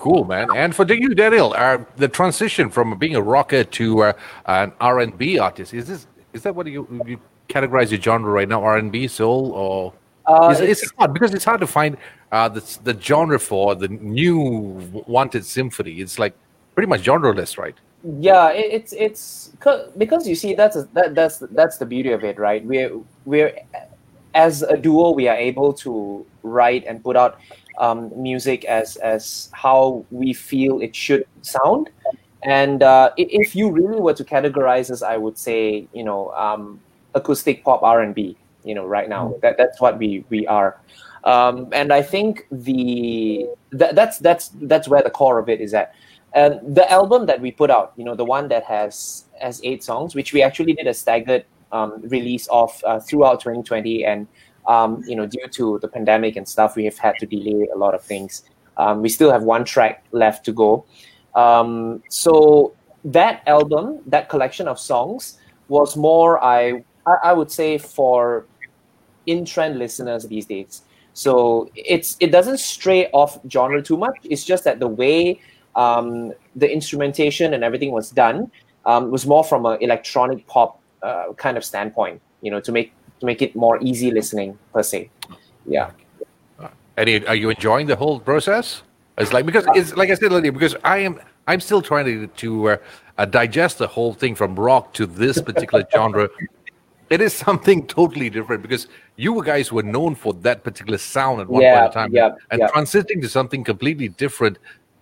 Cool, 0.00 0.24
man. 0.24 0.48
And 0.56 0.74
for 0.74 0.90
you, 0.90 1.14
Daniel, 1.14 1.52
uh, 1.54 1.76
the 1.96 2.08
transition 2.08 2.70
from 2.70 2.96
being 2.96 3.16
a 3.16 3.20
rocker 3.20 3.64
to 3.64 4.02
uh, 4.04 4.12
an 4.46 4.72
R 4.80 5.00
and 5.00 5.16
B 5.18 5.38
artist 5.38 5.74
is 5.74 5.86
this 5.86 6.06
is 6.32 6.42
that 6.42 6.54
what 6.54 6.66
you 6.66 6.88
you 7.06 7.20
categorize 7.50 7.90
your 7.90 8.00
genre 8.00 8.32
right 8.32 8.48
now? 8.48 8.64
R 8.64 8.78
and 8.78 8.90
B, 8.90 9.06
soul, 9.06 9.52
or 9.52 9.92
Uh, 10.26 10.56
it's, 10.56 10.82
it's 10.82 10.92
hard 10.96 11.12
because 11.12 11.34
it's 11.34 11.44
hard 11.44 11.60
to 11.60 11.66
find 11.66 11.98
uh, 12.32 12.48
the 12.48 12.62
the 12.82 12.98
genre 12.98 13.38
for 13.38 13.74
the 13.74 13.88
new 13.88 14.48
Wanted 15.06 15.44
Symphony. 15.44 16.00
It's 16.00 16.18
like 16.18 16.34
pretty 16.74 16.88
much 16.88 17.02
genreless, 17.02 17.58
right? 17.58 17.76
yeah 18.18 18.48
it, 18.48 18.72
it's 18.72 18.92
it's 18.94 19.52
because 19.98 20.26
you 20.26 20.34
see 20.34 20.54
that's 20.54 20.76
a, 20.76 20.88
that 20.94 21.14
that's 21.14 21.36
that's 21.50 21.76
the 21.76 21.84
beauty 21.84 22.12
of 22.12 22.24
it 22.24 22.38
right 22.38 22.64
we're 22.64 22.98
we're 23.26 23.52
as 24.32 24.62
a 24.62 24.76
duo 24.76 25.10
we 25.10 25.28
are 25.28 25.36
able 25.36 25.70
to 25.70 26.24
write 26.42 26.82
and 26.86 27.04
put 27.04 27.14
out 27.14 27.38
um, 27.78 28.10
music 28.20 28.64
as 28.64 28.96
as 28.96 29.50
how 29.52 30.04
we 30.10 30.32
feel 30.32 30.80
it 30.80 30.94
should 30.94 31.26
sound. 31.42 31.90
And 32.42 32.82
uh, 32.82 33.10
if 33.18 33.54
you 33.54 33.70
really 33.70 34.00
were 34.00 34.14
to 34.14 34.24
categorize 34.24 34.90
us 34.90 35.02
i 35.02 35.16
would 35.16 35.36
say 35.36 35.86
you 35.92 36.04
know 36.04 36.30
um, 36.30 36.80
acoustic 37.14 37.62
pop 37.64 37.82
r&b 37.82 38.34
you 38.64 38.74
know 38.74 38.86
right 38.86 39.10
now 39.10 39.34
that, 39.42 39.58
that's 39.58 39.80
what 39.80 39.98
we 39.98 40.24
we 40.30 40.46
are. 40.46 40.80
Um, 41.24 41.68
and 41.72 41.92
i 41.92 42.00
think 42.00 42.46
the 42.50 43.46
that, 43.72 43.94
that's 43.94 44.18
that's 44.18 44.50
that's 44.62 44.88
where 44.88 45.02
the 45.02 45.10
core 45.10 45.38
of 45.38 45.48
it 45.48 45.60
is 45.60 45.74
at. 45.74 45.94
And 46.32 46.76
the 46.76 46.88
album 46.90 47.26
that 47.26 47.40
we 47.40 47.50
put 47.50 47.70
out, 47.70 47.92
you 47.96 48.04
know, 48.04 48.14
the 48.14 48.24
one 48.24 48.48
that 48.48 48.64
has 48.64 49.24
has 49.40 49.60
eight 49.64 49.82
songs, 49.82 50.14
which 50.14 50.32
we 50.32 50.42
actually 50.42 50.74
did 50.74 50.86
a 50.86 50.94
staggered 50.94 51.44
um, 51.72 52.02
release 52.02 52.46
of 52.48 52.70
uh, 52.86 53.00
throughout 53.00 53.40
2020, 53.40 54.04
and 54.04 54.28
um, 54.66 55.02
you 55.06 55.16
know, 55.16 55.26
due 55.26 55.48
to 55.48 55.78
the 55.80 55.88
pandemic 55.88 56.36
and 56.36 56.48
stuff, 56.48 56.76
we 56.76 56.84
have 56.84 56.98
had 56.98 57.16
to 57.20 57.26
delay 57.26 57.68
a 57.74 57.78
lot 57.78 57.94
of 57.94 58.02
things. 58.02 58.44
Um, 58.76 59.02
we 59.02 59.08
still 59.08 59.30
have 59.30 59.42
one 59.42 59.64
track 59.64 60.04
left 60.12 60.44
to 60.46 60.52
go. 60.52 60.84
Um, 61.34 62.02
so 62.08 62.74
that 63.04 63.42
album, 63.46 64.00
that 64.06 64.28
collection 64.28 64.68
of 64.68 64.78
songs, 64.78 65.38
was 65.68 65.96
more 65.96 66.42
I 66.42 66.84
I, 67.06 67.32
would 67.32 67.50
say 67.50 67.78
for 67.78 68.46
in 69.26 69.44
trend 69.44 69.78
listeners 69.78 70.26
these 70.26 70.46
days. 70.46 70.82
So 71.12 71.70
it's 71.74 72.16
it 72.20 72.30
doesn't 72.32 72.58
stray 72.58 73.08
off 73.12 73.38
genre 73.48 73.82
too 73.82 73.96
much. 73.96 74.16
It's 74.24 74.44
just 74.44 74.64
that 74.64 74.80
the 74.80 74.88
way 74.88 75.40
um, 75.76 76.32
the 76.56 76.70
instrumentation 76.70 77.54
and 77.54 77.64
everything 77.64 77.92
was 77.92 78.10
done 78.10 78.50
um, 78.84 79.10
was 79.10 79.26
more 79.26 79.44
from 79.44 79.66
an 79.66 79.78
electronic 79.80 80.46
pop 80.46 80.80
uh, 81.02 81.32
kind 81.36 81.56
of 81.56 81.64
standpoint. 81.64 82.20
You 82.42 82.50
know, 82.50 82.60
to 82.60 82.72
make 82.72 82.92
to 83.20 83.26
make 83.26 83.42
it 83.42 83.54
more 83.54 83.78
easy 83.82 84.10
listening 84.10 84.58
per 84.72 84.82
se. 84.82 85.10
Yeah. 85.66 85.90
And 86.96 87.24
are 87.26 87.34
you 87.34 87.50
enjoying 87.50 87.86
the 87.86 87.96
whole 87.96 88.20
process? 88.20 88.82
It's 89.16 89.32
like 89.32 89.46
because 89.46 89.66
it's 89.74 89.94
like 89.96 90.10
I 90.10 90.14
said 90.14 90.32
earlier 90.32 90.52
because 90.52 90.76
I 90.82 90.98
am 90.98 91.20
I'm 91.46 91.60
still 91.60 91.82
trying 91.82 92.06
to 92.06 92.26
to 92.26 92.70
uh, 93.18 93.24
digest 93.26 93.78
the 93.78 93.86
whole 93.86 94.14
thing 94.14 94.34
from 94.34 94.54
rock 94.58 94.92
to 94.94 95.06
this 95.06 95.40
particular 95.40 95.84
genre. 95.94 96.28
It 97.10 97.20
is 97.20 97.34
something 97.34 97.86
totally 97.86 98.30
different 98.30 98.62
because 98.62 98.86
you 99.16 99.42
guys 99.44 99.72
were 99.72 99.82
known 99.82 100.14
for 100.14 100.32
that 100.34 100.62
particular 100.62 100.96
sound 100.96 101.40
at 101.40 101.48
one 101.48 101.62
Yeah, 101.62 101.74
point 101.74 101.86
in 101.86 101.92
time, 101.92 102.14
yeah, 102.14 102.30
and 102.50 102.60
yeah. 102.60 102.68
transiting 102.68 103.20
to 103.22 103.28
something 103.28 103.64
completely 103.64 104.08
different. 104.08 104.58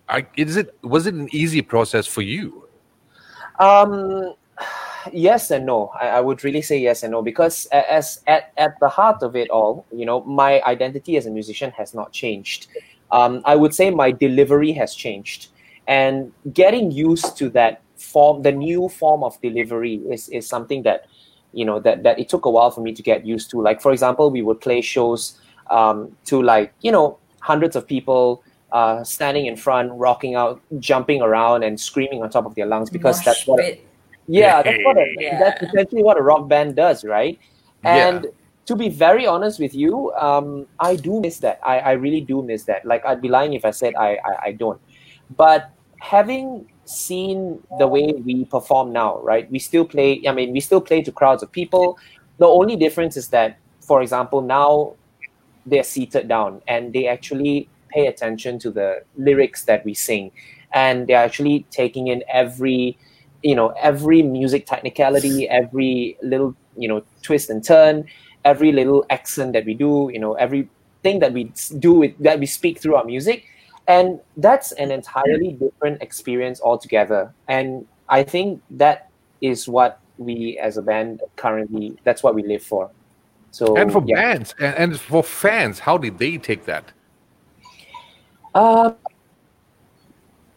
I, 0.09 0.27
is 0.37 0.57
it 0.57 0.75
was 0.83 1.07
it 1.07 1.15
an 1.15 1.29
easy 1.33 1.63
process 1.63 2.07
for 2.07 2.23
you? 2.23 2.67
Um, 3.59 4.35
yes 5.13 5.51
and 5.51 5.67
no. 5.67 5.89
I, 6.01 6.09
I 6.09 6.21
would 6.21 6.45
really 6.45 6.63
say 6.63 6.79
yes 6.79 7.03
and 7.03 7.13
no 7.13 7.23
because 7.23 7.67
as 7.67 8.23
at, 8.27 8.53
at 8.57 8.79
the 8.81 8.89
heart 8.89 9.23
of 9.23 9.37
it 9.37 9.51
all, 9.51 9.87
you 9.93 10.07
know, 10.07 10.23
my 10.25 10.63
identity 10.63 11.17
as 11.17 11.27
a 11.27 11.31
musician 11.31 11.71
has 11.73 11.95
not 11.95 12.13
changed. 12.13 12.69
Um, 13.11 13.43
I 13.45 13.57
would 13.57 13.75
say 13.75 13.91
my 13.91 14.11
delivery 14.11 14.73
has 14.73 14.95
changed, 14.95 15.49
and 15.87 16.33
getting 16.53 16.91
used 16.91 17.37
to 17.39 17.49
that 17.51 17.81
form, 17.97 18.43
the 18.43 18.53
new 18.53 18.89
form 18.89 19.25
of 19.25 19.41
delivery, 19.41 19.97
is 20.11 20.29
is 20.29 20.47
something 20.47 20.83
that 20.83 21.07
you 21.53 21.65
know 21.65 21.81
that 21.81 22.03
that 22.03 22.19
it 22.19 22.29
took 22.29 22.45
a 22.45 22.51
while 22.51 22.71
for 22.71 22.83
me 22.83 22.93
to 22.93 23.03
get 23.03 23.25
used 23.25 23.51
to. 23.53 23.63
Like 23.63 23.81
for 23.81 23.93
example, 23.93 24.31
we 24.31 24.43
would 24.43 24.61
play 24.61 24.83
shows 24.83 25.41
um, 25.71 26.15
to 26.27 26.43
like 26.43 26.75
you 26.83 26.93
know 26.93 27.19
hundreds 27.41 27.77
of 27.77 27.87
people 27.87 28.43
uh, 28.73 29.03
standing 29.03 29.47
in 29.47 29.57
front, 29.57 29.91
rocking 29.93 30.35
out, 30.35 30.61
jumping 30.79 31.23
around, 31.23 31.63
and 31.63 31.81
screaming 31.81 32.23
on 32.23 32.29
top 32.29 32.45
of 32.45 32.55
their 32.55 32.67
lungs 32.67 32.91
because 32.91 33.23
that's 33.25 33.47
what 33.47 33.61
pit. 33.61 33.88
Yeah, 34.29 34.63
that's 34.63 34.79
what 34.85 34.97
a, 34.97 35.07
Yeah. 35.19 35.39
that's 35.39 35.63
essentially 35.63 36.03
what 36.03 36.17
a 36.17 36.23
rock 36.23 36.49
band 36.49 36.77
does, 36.77 37.05
right? 37.05 37.39
And 37.85 38.27
to 38.67 38.77
be 38.77 38.89
very 38.91 39.27
honest 39.27 39.59
with 39.59 39.75
you, 39.75 40.13
um, 40.13 40.67
I 40.79 40.97
do 40.97 41.21
miss 41.21 41.39
that. 41.39 41.59
I, 41.65 41.79
I 41.79 41.93
really 41.93 42.21
do 42.21 42.43
miss 42.43 42.65
that. 42.65 42.85
Like 42.85 43.05
I'd 43.07 43.23
be 43.23 43.29
lying 43.29 43.55
if 43.55 43.65
I 43.65 43.71
said 43.71 43.95
I, 43.97 44.19
I, 44.25 44.33
I 44.47 44.53
don't. 44.53 44.81
But 45.37 45.71
having 46.01 46.67
seen 46.85 47.63
the 47.79 47.87
way 47.87 48.13
we 48.13 48.45
perform 48.45 48.93
now, 48.93 49.21
right? 49.21 49.51
We 49.51 49.59
still 49.59 49.85
play. 49.85 50.23
I 50.29 50.33
mean, 50.33 50.53
we 50.53 50.61
still 50.61 50.81
play 50.81 51.03
to 51.03 51.13
crowds 51.13 51.43
of 51.43 51.51
people. 51.51 51.99
The 52.39 52.47
only 52.47 52.77
difference 52.77 53.17
is 53.17 53.29
that, 53.29 53.59
for 53.81 54.03
example, 54.03 54.43
now 54.43 54.95
they're 55.67 55.83
seated 55.83 56.29
down 56.29 56.63
and 56.69 56.93
they 56.93 57.07
actually 57.09 57.69
pay 57.89 58.07
attention 58.07 58.59
to 58.61 58.71
the 58.71 59.03
lyrics 59.17 59.65
that 59.65 59.85
we 59.85 59.95
sing, 59.95 60.31
and 60.73 61.07
they're 61.07 61.25
actually 61.25 61.67
taking 61.71 62.09
in 62.09 62.23
every 62.33 62.99
you 63.43 63.55
know 63.55 63.69
every 63.81 64.23
music 64.23 64.67
technicality 64.67 65.49
every 65.49 66.17
little 66.23 66.55
you 66.77 66.89
know 66.89 67.03
twist 67.23 67.51
and 67.51 67.65
turn 67.65 68.05
every 68.45 68.73
little 68.73 69.05
accent 69.11 69.53
that 69.53 69.65
we 69.65 69.75
do 69.75 70.11
you 70.13 70.19
know 70.19 70.35
everything 70.35 71.19
that 71.21 71.33
we 71.33 71.53
do 71.79 71.93
with 71.95 72.19
that 72.19 72.39
we 72.39 72.47
speak 72.47 72.79
through 72.79 72.97
our 72.97 73.05
music 73.05 73.45
and 73.87 74.21
that's 74.37 74.73
an 74.73 74.91
entirely 74.91 75.53
different 75.53 76.01
experience 76.03 76.61
altogether 76.61 77.33
and 77.49 77.87
i 78.09 78.23
think 78.23 78.61
that 78.71 79.11
is 79.41 79.69
what 79.69 80.01
we 80.19 80.59
as 80.59 80.77
a 80.77 80.83
band 80.83 81.21
currently 81.37 81.97
that's 82.05 82.23
what 82.23 82.35
we 82.35 82.43
live 82.43 82.63
for 82.63 82.91
so 83.51 83.77
and 83.77 83.93
for 83.93 84.03
yeah. 84.07 84.15
bands 84.15 84.55
and, 84.59 84.75
and 84.77 85.01
for 85.01 85.23
fans, 85.23 85.81
how 85.81 85.99
did 85.99 86.19
they 86.19 86.39
take 86.39 86.65
that? 86.67 86.93
Uh, 88.55 88.93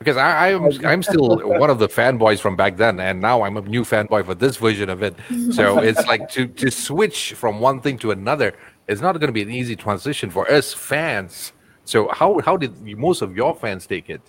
because 0.02 0.18
I, 0.18 0.54
I'm 0.54 0.86
I'm 0.86 1.04
still 1.04 1.38
one 1.60 1.70
of 1.70 1.78
the 1.78 1.88
fanboys 1.88 2.40
from 2.40 2.56
back 2.56 2.76
then, 2.76 3.00
and 3.00 3.22
now 3.22 3.44
I'm 3.44 3.56
a 3.56 3.62
new 3.62 3.84
fanboy 3.84 4.26
for 4.26 4.34
this 4.34 4.58
version 4.58 4.90
of 4.90 5.04
it. 5.04 5.16
So 5.52 5.78
it's 5.90 6.06
like 6.08 6.28
to 6.32 6.48
to 6.48 6.72
switch 6.72 7.34
from 7.34 7.60
one 7.60 7.82
thing 7.82 8.00
to 8.00 8.10
another 8.10 8.54
is 8.88 9.00
not 9.00 9.14
going 9.20 9.28
to 9.28 9.34
be 9.34 9.44
an 9.44 9.52
easy 9.52 9.76
transition 9.76 10.32
for 10.32 10.52
us 10.52 10.74
fans. 10.74 11.54
So 11.86 12.10
how 12.10 12.40
how 12.40 12.58
did 12.58 12.72
most 12.98 13.22
of 13.22 13.36
your 13.36 13.56
fans 13.56 13.86
take 13.86 14.10
it? 14.10 14.22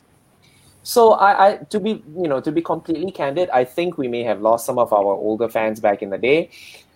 So 0.83 1.13
I, 1.13 1.31
I 1.47 1.57
to 1.71 1.81
be 1.81 2.05
you 2.23 2.29
know 2.29 2.41
to 2.41 2.53
be 2.53 2.61
completely 2.61 3.11
candid, 3.11 3.49
I 3.51 3.65
think 3.65 3.97
we 3.97 4.09
may 4.09 4.25
have 4.25 4.43
lost 4.43 4.67
some 4.67 4.79
of 4.79 4.93
our 4.93 5.13
older 5.27 5.49
fans 5.49 5.81
back 5.81 6.03
in 6.03 6.11
the 6.11 6.19
day. 6.19 6.51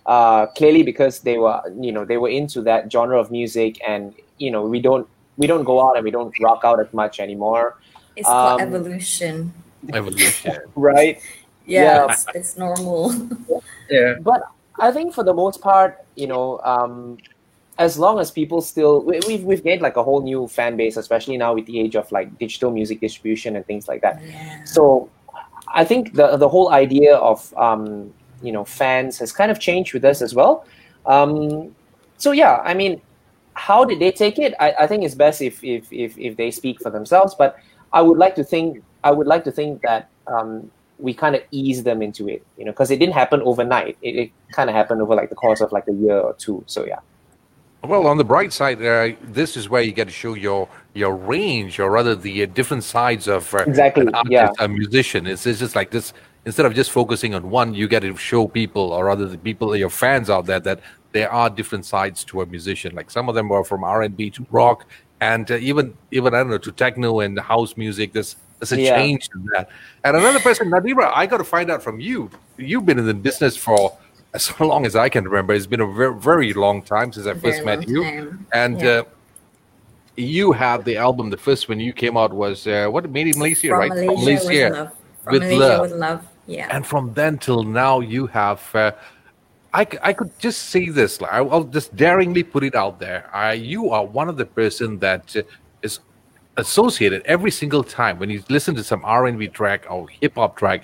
Uh, 0.05 0.45
clearly 0.45 0.83
because 0.83 1.19
they 1.19 1.37
were 1.37 1.59
you 1.81 1.91
know 1.91 2.05
they 2.05 2.17
were 2.17 2.29
into 2.29 2.61
that 2.61 2.91
genre 2.91 3.19
of 3.19 3.31
music, 3.31 3.81
and 3.85 4.13
you 4.37 4.51
know 4.51 4.63
we 4.65 4.79
don't 4.79 5.07
we 5.37 5.47
don't 5.47 5.63
go 5.63 5.81
out 5.85 5.95
and 5.95 6.03
we 6.03 6.11
don't 6.11 6.33
rock 6.39 6.61
out 6.63 6.79
as 6.79 6.91
much 6.93 7.19
anymore, 7.19 7.77
It's 8.17 8.27
called 8.27 8.61
Um, 8.61 8.67
evolution. 8.67 9.53
Evolution. 9.93 10.57
right? 10.75 11.21
Yeah, 11.65 11.83
yeah. 12.05 12.11
It's, 12.11 12.25
it's 12.33 12.57
normal. 12.57 13.13
Yeah. 13.89 14.15
But 14.19 14.41
I 14.79 14.91
think 14.91 15.13
for 15.13 15.23
the 15.23 15.33
most 15.33 15.61
part, 15.61 16.03
you 16.15 16.27
know, 16.27 16.59
um, 16.65 17.17
as 17.77 17.97
long 17.97 18.19
as 18.19 18.31
people 18.31 18.59
still 18.59 18.99
we, 19.01 19.21
we've 19.27 19.43
we've 19.45 19.63
gained 19.63 19.81
like 19.81 19.95
a 19.95 20.03
whole 20.03 20.21
new 20.21 20.45
fan 20.47 20.75
base, 20.75 20.97
especially 20.97 21.37
now 21.37 21.53
with 21.55 21.65
the 21.67 21.79
age 21.79 21.95
of 21.95 22.11
like 22.11 22.37
digital 22.37 22.69
music 22.69 22.99
distribution 22.99 23.55
and 23.55 23.65
things 23.65 23.87
like 23.87 24.01
that. 24.01 24.19
yeah. 24.21 24.63
So 24.65 25.09
I 25.71 25.85
think 25.85 26.15
the 26.19 26.35
the 26.35 26.49
whole 26.49 26.69
idea 26.73 27.15
of 27.15 27.53
um, 27.55 28.13
you 28.43 28.51
know 28.51 28.65
fans 28.65 29.17
has 29.19 29.31
kind 29.31 29.51
of 29.51 29.57
changed 29.59 29.93
with 29.93 30.03
us 30.03 30.21
as 30.21 30.35
well. 30.35 30.65
Um, 31.05 31.73
so 32.17 32.31
yeah, 32.35 32.59
I 32.65 32.73
mean, 32.73 32.99
how 33.53 33.85
did 33.85 33.99
they 33.99 34.11
take 34.11 34.37
it? 34.37 34.53
I, 34.59 34.73
I 34.83 34.87
think 34.87 35.03
it's 35.05 35.15
best 35.15 35.41
if, 35.41 35.63
if 35.63 35.87
if 35.93 36.17
if 36.17 36.35
they 36.35 36.51
speak 36.51 36.81
for 36.81 36.89
themselves. 36.91 37.35
But 37.35 37.55
I 37.97 38.01
would 38.01 38.19
like 38.19 38.35
to 38.35 38.43
think 38.43 38.83
I 39.03 39.11
would 39.17 39.25
like 39.25 39.43
to 39.45 39.51
think 39.51 39.81
that 39.81 40.09
um, 40.27 40.69
we 40.99 41.15
kind 41.15 41.35
of 41.35 41.41
ease 41.49 41.81
them 41.81 42.03
into 42.03 42.29
it, 42.29 42.45
you 42.57 42.65
know, 42.65 42.71
because 42.71 42.91
it 42.91 42.99
didn't 42.99 43.15
happen 43.15 43.41
overnight. 43.41 43.97
It, 44.03 44.15
it 44.15 44.31
kind 44.51 44.69
of 44.69 44.75
happened 44.75 45.01
over 45.01 45.15
like 45.15 45.29
the 45.29 45.35
course 45.35 45.61
of 45.61 45.71
like 45.71 45.87
a 45.87 45.93
year 45.93 46.19
or 46.19 46.33
two. 46.33 46.63
So 46.67 46.85
yeah. 46.85 46.99
Well, 47.83 48.05
on 48.05 48.17
the 48.17 48.23
bright 48.23 48.53
side, 48.53 48.79
uh, 48.83 49.15
this 49.23 49.57
is 49.57 49.69
where 49.69 49.81
you 49.81 49.93
get 49.93 50.07
to 50.07 50.13
show 50.13 50.35
your 50.35 50.69
your 50.93 51.15
range, 51.15 51.79
or 51.79 51.89
rather 51.89 52.13
the 52.15 52.43
uh, 52.43 52.45
different 52.59 52.83
sides 52.83 53.27
of 53.27 53.51
uh, 53.55 53.59
Exactly, 53.65 54.05
an 54.05 54.13
artist, 54.13 54.31
yeah. 54.31 54.51
a 54.59 54.67
musician. 54.67 55.25
It's, 55.25 55.47
it's 55.47 55.59
just 55.59 55.75
like 55.75 55.89
this. 55.89 56.13
Instead 56.45 56.65
of 56.67 56.73
just 56.75 56.91
focusing 56.91 57.33
on 57.33 57.49
one, 57.49 57.73
you 57.73 57.87
get 57.87 58.01
to 58.01 58.15
show 58.15 58.47
people, 58.47 58.93
or 58.93 59.05
rather 59.05 59.25
the 59.27 59.37
people, 59.37 59.75
your 59.75 59.89
fans 59.89 60.29
out 60.29 60.45
there, 60.45 60.61
that 60.61 60.79
there 61.11 61.29
are 61.31 61.49
different 61.49 61.85
sides 61.85 62.23
to 62.25 62.41
a 62.41 62.45
musician. 62.45 62.95
Like 62.95 63.09
some 63.09 63.27
of 63.27 63.35
them 63.35 63.51
are 63.51 63.63
from 63.63 63.83
R 63.83 64.03
and 64.03 64.15
B 64.15 64.29
to 64.31 64.45
rock, 64.51 64.85
and 65.21 65.49
uh, 65.51 65.55
even 65.55 65.93
even 66.11 66.33
I 66.33 66.37
don't 66.39 66.49
know 66.49 66.57
to 66.57 66.71
techno 66.71 67.19
and 67.21 67.39
house 67.39 67.75
music. 67.77 68.13
There's 68.13 68.35
there's 68.59 68.71
a 68.71 68.81
Yeah. 68.81 68.97
change 68.97 69.29
in 69.35 69.45
that. 69.53 69.69
And 70.03 70.17
another 70.17 70.39
person, 70.39 70.69
Nadira, 70.69 71.11
I 71.13 71.25
got 71.27 71.37
to 71.37 71.43
find 71.43 71.69
out 71.69 71.83
from 71.83 71.99
you. 71.99 72.29
You've 72.57 72.85
been 72.85 72.97
in 72.99 73.05
the 73.05 73.13
business 73.13 73.55
for 73.55 73.95
as 74.33 74.51
long 74.59 74.85
as 74.85 74.95
I 74.95 75.09
can 75.09 75.23
remember. 75.25 75.53
It's 75.53 75.67
been 75.67 75.81
a 75.81 75.91
very, 75.93 76.13
very 76.15 76.53
long 76.53 76.81
time 76.81 77.11
since 77.13 77.27
I 77.27 77.33
first 77.33 77.63
Very 77.63 77.65
met 77.65 77.87
you. 77.87 78.03
time. 78.03 78.47
And 78.53 78.81
Yeah. 78.81 78.89
uh, 78.89 79.03
you 80.15 80.51
have 80.53 80.83
the 80.85 80.97
album. 80.97 81.29
The 81.29 81.37
first 81.37 81.69
one 81.69 81.79
you 81.79 81.93
came 81.93 82.17
out 82.17 82.33
was 82.33 82.65
uh, 82.65 82.87
what 82.89 83.07
made 83.11 83.27
in 83.27 83.37
Malaysia, 83.37 83.67
From 83.69 83.79
right? 83.79 83.89
Malaysia, 83.91 84.47
with 84.47 84.73
love. 84.73 84.91
From 85.23 85.33
with 85.33 85.41
Malaysia 85.43 85.59
love. 85.59 85.81
with 85.81 85.91
love. 85.91 86.21
Yeah. 86.47 86.67
And 86.71 86.85
from 86.85 87.13
then 87.13 87.37
till 87.37 87.63
now, 87.63 87.99
you 87.99 88.25
have. 88.27 88.95
I, 89.73 89.87
I 90.01 90.13
could 90.13 90.37
just 90.39 90.69
say 90.69 90.89
this. 90.89 91.21
like, 91.21 91.31
I'll 91.31 91.63
just 91.63 91.95
daringly 91.95 92.43
put 92.43 92.63
it 92.63 92.75
out 92.75 92.99
there. 92.99 93.29
I, 93.33 93.53
you 93.53 93.89
are 93.91 94.05
one 94.05 94.29
of 94.29 94.37
the 94.37 94.45
person 94.45 94.99
that 94.99 95.35
uh, 95.35 95.89
associated 96.57 97.21
every 97.25 97.51
single 97.51 97.83
time 97.83 98.19
when 98.19 98.29
you 98.29 98.43
listen 98.49 98.75
to 98.75 98.83
some 98.83 99.03
R&B 99.05 99.47
track 99.49 99.85
or 99.89 100.07
hip 100.07 100.35
hop 100.35 100.57
track. 100.57 100.83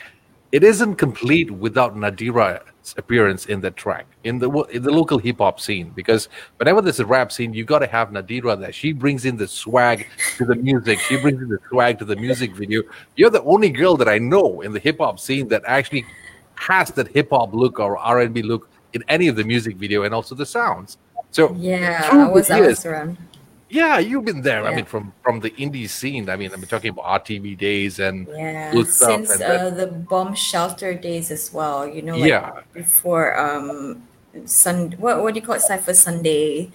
It 0.51 0.63
isn't 0.63 0.95
complete 0.95 1.49
without 1.49 1.95
Nadira's 1.95 2.93
appearance 2.95 3.47
in 3.47 3.61
that 3.61 3.75
track 3.75 4.05
in 4.23 4.37
the 4.37 4.51
in 4.65 4.83
the 4.83 4.91
local 4.91 5.17
hip 5.17 5.39
hop 5.39 5.59
scene. 5.59 5.89
Because 5.95 6.29
whenever 6.57 6.79
there's 6.79 6.99
a 6.99 7.05
rap 7.07 7.31
scene, 7.31 7.55
you 7.55 7.65
got 7.65 7.79
to 7.79 7.87
have 7.87 8.09
Nadira 8.09 8.59
there. 8.59 8.71
She 8.71 8.91
brings 8.91 9.25
in 9.25 9.35
the 9.35 9.47
swag 9.47 10.05
to 10.37 10.45
the 10.45 10.53
music. 10.53 10.99
She 10.99 11.19
brings 11.19 11.41
in 11.41 11.49
the 11.49 11.57
swag 11.69 11.97
to 11.99 12.05
the 12.05 12.15
music 12.15 12.53
video. 12.53 12.83
You're 13.15 13.31
the 13.31 13.41
only 13.41 13.71
girl 13.71 13.97
that 13.97 14.07
I 14.07 14.19
know 14.19 14.61
in 14.61 14.73
the 14.73 14.79
hip 14.79 14.99
hop 14.99 15.19
scene 15.19 15.47
that 15.47 15.63
actually 15.65 16.05
has 16.53 16.89
that 16.91 17.07
hip 17.07 17.29
hop 17.31 17.51
look 17.51 17.79
or 17.79 17.97
R 17.97 18.19
and 18.19 18.31
B 18.31 18.43
look 18.43 18.69
in 18.93 19.03
any 19.07 19.27
of 19.27 19.35
the 19.35 19.43
music 19.43 19.75
video 19.77 20.03
and 20.03 20.13
also 20.13 20.35
the 20.35 20.45
sounds. 20.45 20.97
So 21.31 21.53
yeah, 21.57 22.09
I 22.11 22.27
was, 22.29 22.49
I 22.51 22.61
was 22.61 22.85
around. 22.85 23.17
yeah, 23.69 23.97
you've 23.97 24.25
been 24.25 24.41
there. 24.43 24.65
I 24.65 24.75
mean, 24.75 24.85
from 24.85 25.13
from 25.23 25.39
the 25.39 25.49
indie 25.51 25.89
scene. 25.89 26.29
I 26.29 26.35
mean, 26.35 26.51
I'm 26.53 26.61
talking 26.63 26.91
about 26.91 27.25
RTV 27.25 27.57
days 27.57 27.99
and 27.99 28.27
Yeah, 28.27 28.71
since 28.85 29.31
and 29.31 29.41
uh, 29.41 29.69
the 29.71 29.87
bomb 29.87 30.35
shelter 30.35 30.93
days 30.93 31.31
as 31.31 31.51
well. 31.51 31.87
You 31.87 32.01
know, 32.03 32.15
like 32.17 32.29
Yeah. 32.29 32.61
before 32.73 33.37
um, 33.39 34.03
Sun. 34.45 34.93
What 34.99 35.21
what 35.23 35.33
do 35.33 35.39
you 35.39 35.45
call 35.45 35.55
it? 35.55 35.61
Cypher 35.61 35.93
Sunday. 35.93 36.71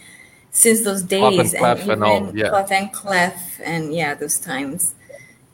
Since 0.51 0.83
those 0.83 1.03
Clef 1.03 1.23
and 1.23 1.37
days, 1.39 1.55
Clef 1.55 1.89
and 1.89 2.03
all, 2.03 2.17
even 2.23 2.37
yeah. 2.37 2.49
Clef 2.49 2.73
and 2.73 2.93
Clef, 2.93 3.61
and 3.63 3.95
yeah, 3.95 4.15
those 4.15 4.39
times. 4.39 4.95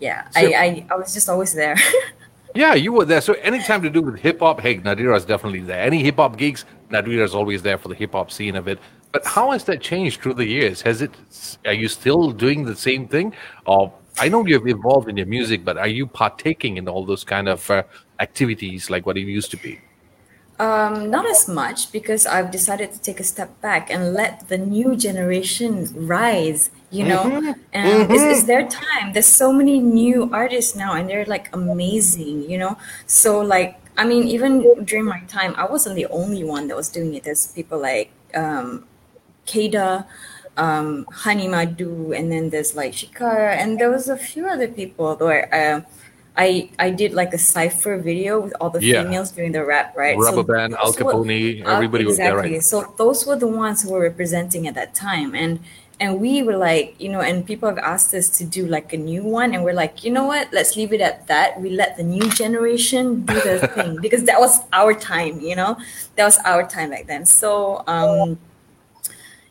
Yeah, 0.00 0.28
So- 0.30 0.40
I, 0.40 0.44
I 0.64 0.86
I 0.90 0.94
was 0.96 1.12
just 1.12 1.28
always 1.28 1.52
there. 1.52 1.76
yeah, 2.54 2.74
you 2.74 2.92
were 2.92 3.04
there. 3.04 3.20
So 3.20 3.34
anytime 3.34 3.82
to 3.82 3.90
do 3.90 4.00
with 4.00 4.18
hip 4.18 4.40
hop, 4.40 4.60
hey, 4.60 4.78
Nadira 4.78 5.16
is 5.16 5.24
definitely 5.24 5.60
there. 5.60 5.80
Any 5.80 6.02
hip 6.02 6.16
hop 6.16 6.36
gigs, 6.36 6.64
Nadira 6.90 7.24
is 7.24 7.34
always 7.34 7.62
there 7.62 7.78
for 7.78 7.88
the 7.88 7.94
hip 7.94 8.12
hop 8.12 8.30
scene 8.30 8.56
of 8.56 8.68
it. 8.68 8.78
But 9.12 9.24
how 9.26 9.50
has 9.52 9.64
that 9.64 9.80
changed 9.80 10.20
through 10.20 10.34
the 10.34 10.46
years? 10.46 10.82
Has 10.82 11.02
it? 11.02 11.12
Are 11.66 11.72
you 11.72 11.88
still 11.88 12.30
doing 12.30 12.64
the 12.64 12.76
same 12.76 13.06
thing, 13.06 13.34
or 13.66 13.92
I 14.18 14.28
know 14.28 14.46
you've 14.46 14.66
evolved 14.66 15.08
in 15.08 15.16
your 15.16 15.26
music, 15.26 15.64
but 15.64 15.76
are 15.76 15.88
you 15.88 16.06
partaking 16.06 16.76
in 16.76 16.88
all 16.88 17.04
those 17.04 17.24
kind 17.24 17.48
of 17.48 17.68
uh, 17.70 17.82
activities 18.20 18.90
like 18.90 19.06
what 19.06 19.16
it 19.16 19.22
used 19.22 19.50
to 19.52 19.56
be? 19.56 19.80
Um, 20.58 21.10
not 21.10 21.26
as 21.26 21.48
much 21.48 21.90
because 21.90 22.26
I've 22.26 22.52
decided 22.52 22.92
to 22.92 23.00
take 23.00 23.18
a 23.18 23.24
step 23.24 23.60
back 23.60 23.90
and 23.90 24.14
let 24.14 24.46
the 24.48 24.56
new 24.58 24.94
generation 24.94 25.88
rise. 26.06 26.70
You 26.90 27.08
know, 27.08 27.54
and 27.72 28.10
it's, 28.12 28.22
it's 28.22 28.44
their 28.44 28.68
time. 28.68 29.14
There's 29.14 29.26
so 29.26 29.52
many 29.52 29.80
new 29.80 30.30
artists 30.32 30.76
now, 30.76 30.94
and 30.94 31.10
they're 31.10 31.24
like 31.26 31.50
amazing. 31.52 32.48
You 32.48 32.58
know, 32.58 32.78
so 33.06 33.40
like 33.40 33.80
I 33.96 34.04
mean, 34.04 34.26
even 34.28 34.84
during 34.84 35.04
my 35.04 35.20
time, 35.28 35.54
I 35.56 35.66
wasn't 35.66 35.96
the 35.96 36.06
only 36.06 36.44
one 36.44 36.68
that 36.68 36.76
was 36.76 36.88
doing 36.88 37.14
it. 37.14 37.24
There's 37.24 37.48
people 37.48 37.80
like 37.80 38.10
um, 38.34 38.86
Kada, 39.46 40.06
um, 40.56 41.06
Hani 41.22 41.48
Madu, 41.48 42.12
and 42.12 42.30
then 42.30 42.50
there's 42.50 42.74
like 42.74 42.92
Shikara, 42.92 43.56
and 43.56 43.78
there 43.78 43.90
was 43.90 44.08
a 44.08 44.16
few 44.16 44.46
other 44.48 44.68
people 44.68 45.16
where 45.16 45.52
uh, 45.54 45.82
I 46.36 46.68
I 46.78 46.90
did 46.90 47.12
like 47.14 47.32
a 47.32 47.38
cipher 47.38 47.96
video 47.98 48.40
with 48.40 48.54
all 48.60 48.70
the 48.70 48.82
Yeah. 48.82 49.02
females 49.02 49.30
doing 49.30 49.52
the 49.52 49.64
rap, 49.64 49.96
right? 49.96 50.16
Rubber 50.18 50.42
Band, 50.42 50.74
Al 50.74 50.90
those 50.92 51.00
were- 51.00 51.12
Capone, 51.12 51.64
uh, 51.64 51.70
everybody 51.70 52.04
was 52.04 52.16
there, 52.16 52.32
exactly. 52.34 52.52
right? 52.54 52.62
So 52.64 52.92
those 52.96 53.24
were 53.26 53.36
the 53.36 53.46
ones 53.46 53.82
who 53.82 53.92
were 53.92 54.00
representing 54.00 54.66
at 54.66 54.74
that 54.74 54.94
time, 54.94 55.34
and 55.34 55.60
and 56.00 56.20
we 56.20 56.42
were 56.42 56.56
like, 56.56 56.96
you 56.98 57.08
know, 57.08 57.20
and 57.20 57.46
people 57.46 57.68
have 57.68 57.78
asked 57.78 58.12
us 58.14 58.28
to 58.38 58.44
do 58.44 58.66
like 58.66 58.92
a 58.92 58.96
new 58.96 59.22
one, 59.22 59.54
and 59.54 59.62
we're 59.64 59.78
like, 59.84 60.02
you 60.04 60.10
know 60.10 60.24
what? 60.26 60.52
Let's 60.52 60.74
leave 60.76 60.92
it 60.92 61.00
at 61.00 61.28
that. 61.28 61.60
We 61.60 61.70
let 61.70 61.96
the 61.96 62.02
new 62.02 62.28
generation 62.30 63.24
do 63.24 63.40
their 63.40 63.58
thing 63.76 63.98
because 64.02 64.24
that 64.24 64.40
was 64.40 64.58
our 64.72 64.92
time, 64.92 65.38
you 65.38 65.54
know, 65.54 65.76
that 66.16 66.24
was 66.24 66.38
our 66.44 66.66
time 66.66 66.90
back 66.90 67.06
then. 67.06 67.24
So 67.26 67.84
um, 67.86 68.38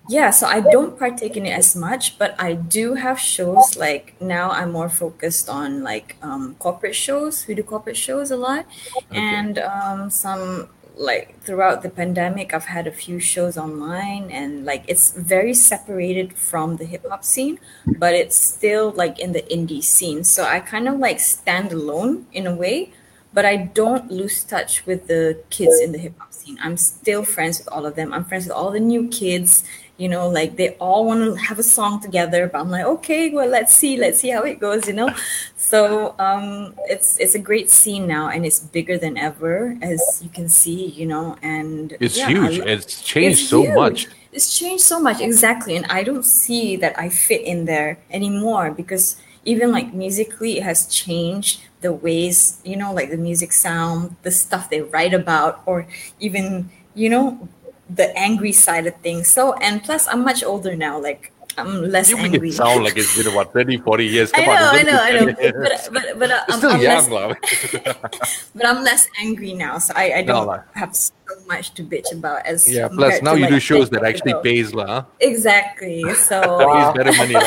yeah, 0.07 0.31
so 0.31 0.47
I 0.47 0.59
don't 0.59 0.99
partake 0.99 1.37
in 1.37 1.45
it 1.45 1.51
as 1.57 1.75
much, 1.75 2.17
but 2.19 2.35
I 2.37 2.53
do 2.53 2.95
have 2.95 3.19
shows. 3.19 3.77
Like 3.77 4.15
now, 4.19 4.51
I'm 4.51 4.71
more 4.71 4.89
focused 4.89 5.47
on 5.47 5.81
like 5.81 6.17
um, 6.21 6.55
corporate 6.59 6.95
shows. 6.95 7.47
We 7.47 7.55
do 7.55 7.63
corporate 7.63 7.95
shows 7.97 8.29
a 8.29 8.35
lot, 8.35 8.65
and 9.13 9.57
um, 9.59 10.09
some 10.09 10.69
like 10.95 11.39
throughout 11.41 11.83
the 11.83 11.89
pandemic, 11.89 12.53
I've 12.53 12.65
had 12.65 12.85
a 12.85 12.91
few 12.91 13.19
shows 13.19 13.57
online, 13.57 14.29
and 14.29 14.65
like 14.65 14.83
it's 14.87 15.13
very 15.13 15.53
separated 15.53 16.33
from 16.33 16.75
the 16.77 16.85
hip 16.85 17.05
hop 17.07 17.23
scene, 17.23 17.59
but 17.85 18.13
it's 18.13 18.37
still 18.37 18.91
like 18.91 19.19
in 19.19 19.31
the 19.31 19.43
indie 19.43 19.83
scene. 19.83 20.25
So 20.25 20.43
I 20.43 20.59
kind 20.59 20.87
of 20.89 20.99
like 20.99 21.21
stand 21.21 21.71
alone 21.71 22.27
in 22.33 22.45
a 22.45 22.53
way, 22.53 22.91
but 23.33 23.45
I 23.45 23.55
don't 23.57 24.11
lose 24.11 24.43
touch 24.43 24.85
with 24.85 25.07
the 25.07 25.41
kids 25.49 25.79
in 25.79 25.91
the 25.91 25.97
hip 25.97 26.13
hop 26.19 26.33
scene. 26.33 26.57
I'm 26.61 26.77
still 26.77 27.23
friends 27.23 27.57
with 27.59 27.67
all 27.69 27.85
of 27.85 27.95
them. 27.95 28.13
I'm 28.13 28.25
friends 28.25 28.45
with 28.45 28.53
all 28.53 28.69
the 28.71 28.79
new 28.79 29.07
kids. 29.07 29.63
You 29.97 30.09
know, 30.09 30.27
like 30.27 30.57
they 30.57 30.71
all 30.79 31.05
want 31.05 31.21
to 31.23 31.35
have 31.35 31.59
a 31.59 31.63
song 31.63 32.01
together, 32.01 32.47
but 32.47 32.59
I'm 32.61 32.69
like, 32.69 32.85
okay, 32.85 33.29
well, 33.29 33.47
let's 33.47 33.75
see, 33.75 33.95
let's 33.95 34.19
see 34.19 34.29
how 34.29 34.41
it 34.41 34.59
goes. 34.59 34.87
You 34.87 34.93
know, 34.93 35.09
so 35.55 36.15
um, 36.19 36.73
it's 36.85 37.19
it's 37.19 37.35
a 37.35 37.39
great 37.39 37.69
scene 37.69 38.07
now, 38.07 38.29
and 38.29 38.45
it's 38.45 38.59
bigger 38.59 38.97
than 38.97 39.17
ever, 39.17 39.77
as 39.81 40.19
you 40.23 40.29
can 40.29 40.49
see. 40.49 40.87
You 40.87 41.05
know, 41.05 41.37
and 41.43 41.95
It's 41.99 42.17
yeah, 42.17 42.27
huge. 42.27 42.59
It's 42.59 43.01
changed 43.03 43.41
it's 43.41 43.49
so 43.49 43.61
huge. 43.61 43.75
much. 43.75 44.07
It's 44.31 44.57
changed 44.57 44.83
so 44.83 44.99
much, 44.99 45.21
exactly. 45.21 45.75
And 45.75 45.85
I 45.91 46.03
don't 46.03 46.25
see 46.25 46.75
that 46.77 46.97
I 46.97 47.09
fit 47.09 47.41
in 47.41 47.65
there 47.65 47.99
anymore 48.09 48.71
because 48.71 49.17
even 49.45 49.71
like 49.71 49.93
musically, 49.93 50.57
it 50.57 50.63
has 50.63 50.87
changed 50.87 51.61
the 51.81 51.93
ways, 51.93 52.59
you 52.63 52.75
know, 52.75 52.93
like 52.93 53.09
the 53.11 53.17
music 53.17 53.51
sound, 53.51 54.15
the 54.23 54.31
stuff 54.31 54.69
they 54.69 54.81
write 54.81 55.13
about, 55.13 55.61
or 55.65 55.85
even, 56.19 56.69
you 56.95 57.09
know, 57.09 57.47
the 57.89 58.15
angry 58.17 58.51
side 58.51 58.87
of 58.87 58.95
things. 59.01 59.27
So, 59.27 59.53
and 59.53 59.83
plus, 59.83 60.07
I'm 60.07 60.23
much 60.23 60.43
older 60.43 60.75
now. 60.75 60.99
Like, 60.99 61.31
I'm 61.57 61.83
less 61.91 62.09
You 62.09 62.17
make 62.17 62.33
angry. 62.33 62.49
it 62.49 62.53
sound 62.53 62.83
like 62.83 62.97
it's 62.97 63.15
been 63.15 63.27
about 63.27 63.53
30, 63.53 63.77
40 63.77 64.05
years. 64.07 64.31
I 64.35 64.45
know, 64.45 64.51
on, 64.53 64.75
I 64.75 64.81
know, 64.81 64.99
I 64.99 65.11
know. 65.11 65.25
But 65.61 65.89
but 65.93 66.19
but, 66.19 66.31
It's 66.31 66.31
uh, 66.31 66.43
I'm, 66.49 66.57
still 66.57 66.71
I'm 66.71 66.81
young, 66.81 67.09
less, 67.09 67.09
but 68.55 68.65
I'm 68.65 68.83
less 68.83 69.07
angry 69.21 69.53
now, 69.53 69.77
so 69.77 69.93
I, 69.95 70.13
I 70.17 70.21
don't 70.23 70.47
lah. 70.47 70.61
have 70.73 70.95
so 70.95 71.13
much 71.47 71.73
to 71.75 71.83
bitch 71.83 72.11
about 72.11 72.45
as 72.45 72.67
Yeah, 72.67 72.87
plus 72.87 73.21
now 73.21 73.33
you 73.35 73.41
like, 73.43 73.51
do 73.51 73.59
shows 73.59 73.89
that 73.91 74.03
actually 74.03 74.31
ago. 74.31 74.41
pays, 74.41 74.73
lah. 74.73 75.05
Exactly. 75.19 76.15
So 76.15 76.41
Pays 76.57 76.89
uh, 76.89 76.93
better 76.93 77.13
money, 77.13 77.37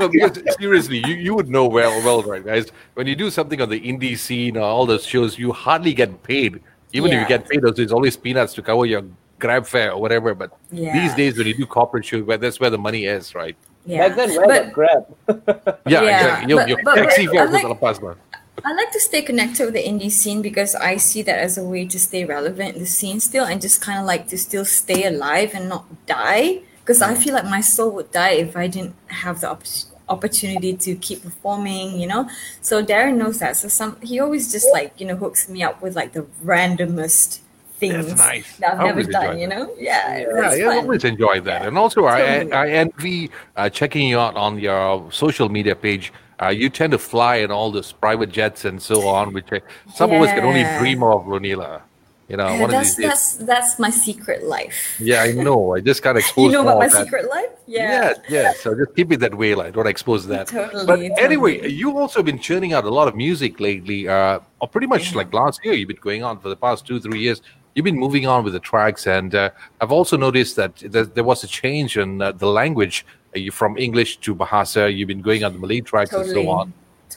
no, 0.00 0.08
because 0.08 0.38
seriously, 0.58 0.98
you, 0.98 1.14
you 1.14 1.34
would 1.34 1.48
know 1.48 1.66
well, 1.66 1.90
well, 2.02 2.22
right, 2.22 2.44
guys. 2.44 2.70
When 2.94 3.06
you 3.06 3.16
do 3.16 3.30
something 3.30 3.60
on 3.60 3.68
the 3.68 3.80
indie 3.80 4.16
scene 4.16 4.56
or 4.56 4.62
all 4.62 4.86
those 4.86 5.04
shows, 5.06 5.38
you 5.38 5.52
hardly 5.52 5.94
get 5.94 6.22
paid. 6.22 6.60
Even 6.92 7.12
if 7.12 7.20
you 7.20 7.28
get 7.28 7.48
paid, 7.48 7.64
also, 7.64 7.82
it's 7.82 7.92
always 7.92 8.16
peanuts 8.16 8.54
to 8.54 8.62
cover 8.62 8.86
your 8.86 9.02
grab 9.38 9.66
fare 9.66 9.92
or 9.92 10.00
whatever. 10.00 10.34
But 10.34 10.56
these 10.70 11.14
days, 11.14 11.36
when 11.36 11.46
you 11.46 11.54
do 11.54 11.66
corporate 11.66 12.04
shows, 12.04 12.26
that's 12.26 12.60
where 12.60 12.70
the 12.70 12.78
money 12.78 13.04
is, 13.04 13.34
right? 13.34 13.56
yeah. 13.84 14.08
Back 14.08 14.16
then, 14.16 14.36
where 14.36 14.46
but 14.46 14.66
the 14.66 14.72
grab? 14.72 15.76
Yeah, 15.86 16.02
Yeah, 16.02 16.16
exactly. 16.16 16.48
Your, 16.50 16.58
but- 16.60 16.68
your 16.68 16.78
but- 16.78 16.84
but 16.84 16.94
taxi 16.96 17.26
fare 17.26 17.42
I 17.42 17.44
goes 17.44 17.52
like- 17.52 17.64
on 17.64 18.04
the. 18.04 18.16
I 18.64 18.72
like 18.72 18.90
to 18.92 19.00
stay 19.00 19.20
connected 19.20 19.66
with 19.66 19.74
the 19.74 19.84
indie 19.84 20.10
scene 20.10 20.40
because 20.40 20.74
I 20.74 20.96
see 20.96 21.20
that 21.22 21.38
as 21.38 21.58
a 21.58 21.62
way 21.62 21.84
to 21.86 21.98
stay 22.00 22.24
relevant 22.24 22.74
in 22.74 22.80
the 22.80 22.86
scene 22.86 23.20
still 23.20 23.44
and 23.44 23.60
just 23.60 23.82
kind 23.82 23.98
of 24.00 24.06
like 24.06 24.28
to 24.28 24.38
still 24.38 24.64
stay 24.64 25.04
alive 25.04 25.52
and 25.54 25.68
not 25.68 25.84
die. 26.06 26.62
Because 26.80 27.02
I 27.02 27.14
mm. 27.14 27.22
feel 27.22 27.34
like 27.34 27.44
my 27.44 27.60
soul 27.60 27.90
would 27.92 28.10
die 28.12 28.30
if 28.40 28.56
I 28.56 28.66
didn't 28.66 28.94
have 29.08 29.42
the 29.42 29.50
opp- 29.50 29.66
opportunity 30.08 30.74
to 30.74 30.94
keep 30.96 31.22
performing, 31.22 31.98
you 32.00 32.06
know? 32.06 32.28
So 32.60 32.84
Darren 32.84 33.16
knows 33.16 33.38
that. 33.38 33.56
So 33.56 33.68
some 33.68 34.00
he 34.00 34.20
always 34.20 34.52
just 34.52 34.68
like, 34.72 35.00
you 35.00 35.06
know, 35.06 35.16
hooks 35.16 35.48
me 35.48 35.62
up 35.62 35.82
with 35.82 35.96
like 35.96 36.12
the 36.12 36.22
randomest 36.44 37.40
things 37.78 38.16
nice. 38.16 38.56
that 38.56 38.74
I've 38.74 38.80
I 38.80 38.84
never 38.84 38.90
always 38.92 39.08
done, 39.08 39.38
you 39.38 39.48
that. 39.48 39.58
know? 39.58 39.74
Yeah. 39.78 40.18
Yeah, 40.18 40.54
yeah, 40.54 40.68
I 40.70 40.76
always 40.76 41.04
enjoy 41.04 41.40
that. 41.40 41.62
Yeah. 41.62 41.68
And 41.68 41.78
also, 41.78 42.06
I, 42.06 42.20
Totally. 42.20 42.52
I, 42.52 42.64
I 42.64 42.68
envy 42.70 43.30
uh, 43.56 43.68
checking 43.68 44.08
you 44.08 44.18
out 44.18 44.36
on 44.36 44.58
your 44.58 45.10
social 45.12 45.48
media 45.48 45.74
page. 45.76 46.12
Uh, 46.40 46.48
you 46.48 46.68
tend 46.68 46.92
to 46.92 46.98
fly 46.98 47.36
in 47.36 47.50
all 47.50 47.70
those 47.70 47.92
private 47.92 48.30
jets 48.30 48.64
and 48.64 48.80
so 48.80 49.08
on, 49.08 49.32
which 49.32 49.46
I, 49.52 49.60
some 49.94 50.12
of 50.12 50.20
us 50.22 50.30
can 50.30 50.44
only 50.44 50.64
dream 50.78 51.02
of, 51.02 51.24
Runila. 51.24 51.82
You 52.28 52.36
know, 52.36 52.48
Yeah, 52.48 52.64
of 52.64 52.70
that's 52.72 52.96
that's 52.96 53.34
that's 53.36 53.78
my 53.78 53.90
secret 53.90 54.42
life. 54.44 54.96
Yeah, 54.98 55.22
I 55.22 55.30
know. 55.30 55.76
I 55.76 55.80
just 55.80 56.02
can't 56.02 56.18
expose 56.18 56.46
You 56.50 56.52
know 56.58 56.62
about 56.62 56.78
my 56.80 56.88
that. 56.88 57.04
secret 57.04 57.28
life? 57.30 57.50
Yeah. 57.66 57.90
Yeah, 57.90 58.12
yes. 58.28 58.60
So 58.60 58.74
just 58.74 58.96
keep 58.96 59.12
it 59.12 59.20
that 59.20 59.34
way, 59.36 59.54
like 59.54 59.74
don't 59.74 59.86
expose 59.86 60.26
that. 60.34 60.48
Totally, 60.48 60.86
But 60.86 60.98
anyway, 61.22 61.56
totally. 61.58 61.74
you've 61.74 61.94
also 61.96 62.22
been 62.24 62.40
churning 62.40 62.72
out 62.72 62.84
a 62.84 62.90
lot 62.90 63.06
of 63.06 63.14
music 63.14 63.60
lately. 63.60 64.08
Uh, 64.08 64.40
or 64.60 64.66
pretty 64.68 64.88
much 64.88 65.14
like 65.14 65.32
last 65.32 65.64
year, 65.64 65.74
you've 65.74 65.86
been 65.88 65.98
going 66.10 66.24
on 66.24 66.40
for 66.40 66.48
the 66.48 66.56
past 66.56 66.84
two, 66.86 66.98
three 67.00 67.20
years. 67.20 67.42
You've 67.76 67.84
been 67.84 67.98
moving 67.98 68.26
on 68.26 68.42
with 68.42 68.54
the 68.54 68.60
tracks, 68.60 69.06
and 69.06 69.32
uh, 69.34 69.50
I've 69.80 69.92
also 69.92 70.16
noticed 70.16 70.56
that 70.56 70.76
there, 70.78 71.04
there 71.04 71.24
was 71.24 71.44
a 71.44 71.46
change 71.46 71.96
in 71.98 72.22
uh, 72.22 72.32
the 72.32 72.46
language. 72.48 73.04
Uh, 73.36 73.38
you 73.38 73.52
from 73.52 73.76
English 73.78 74.16
to 74.24 74.34
Bahasa. 74.34 74.92
You've 74.92 75.08
been 75.08 75.20
going 75.22 75.44
on 75.44 75.52
the 75.52 75.58
Malay 75.60 75.80
tracks 75.82 76.12
and 76.12 76.26
so 76.26 76.48
on. 76.48 76.72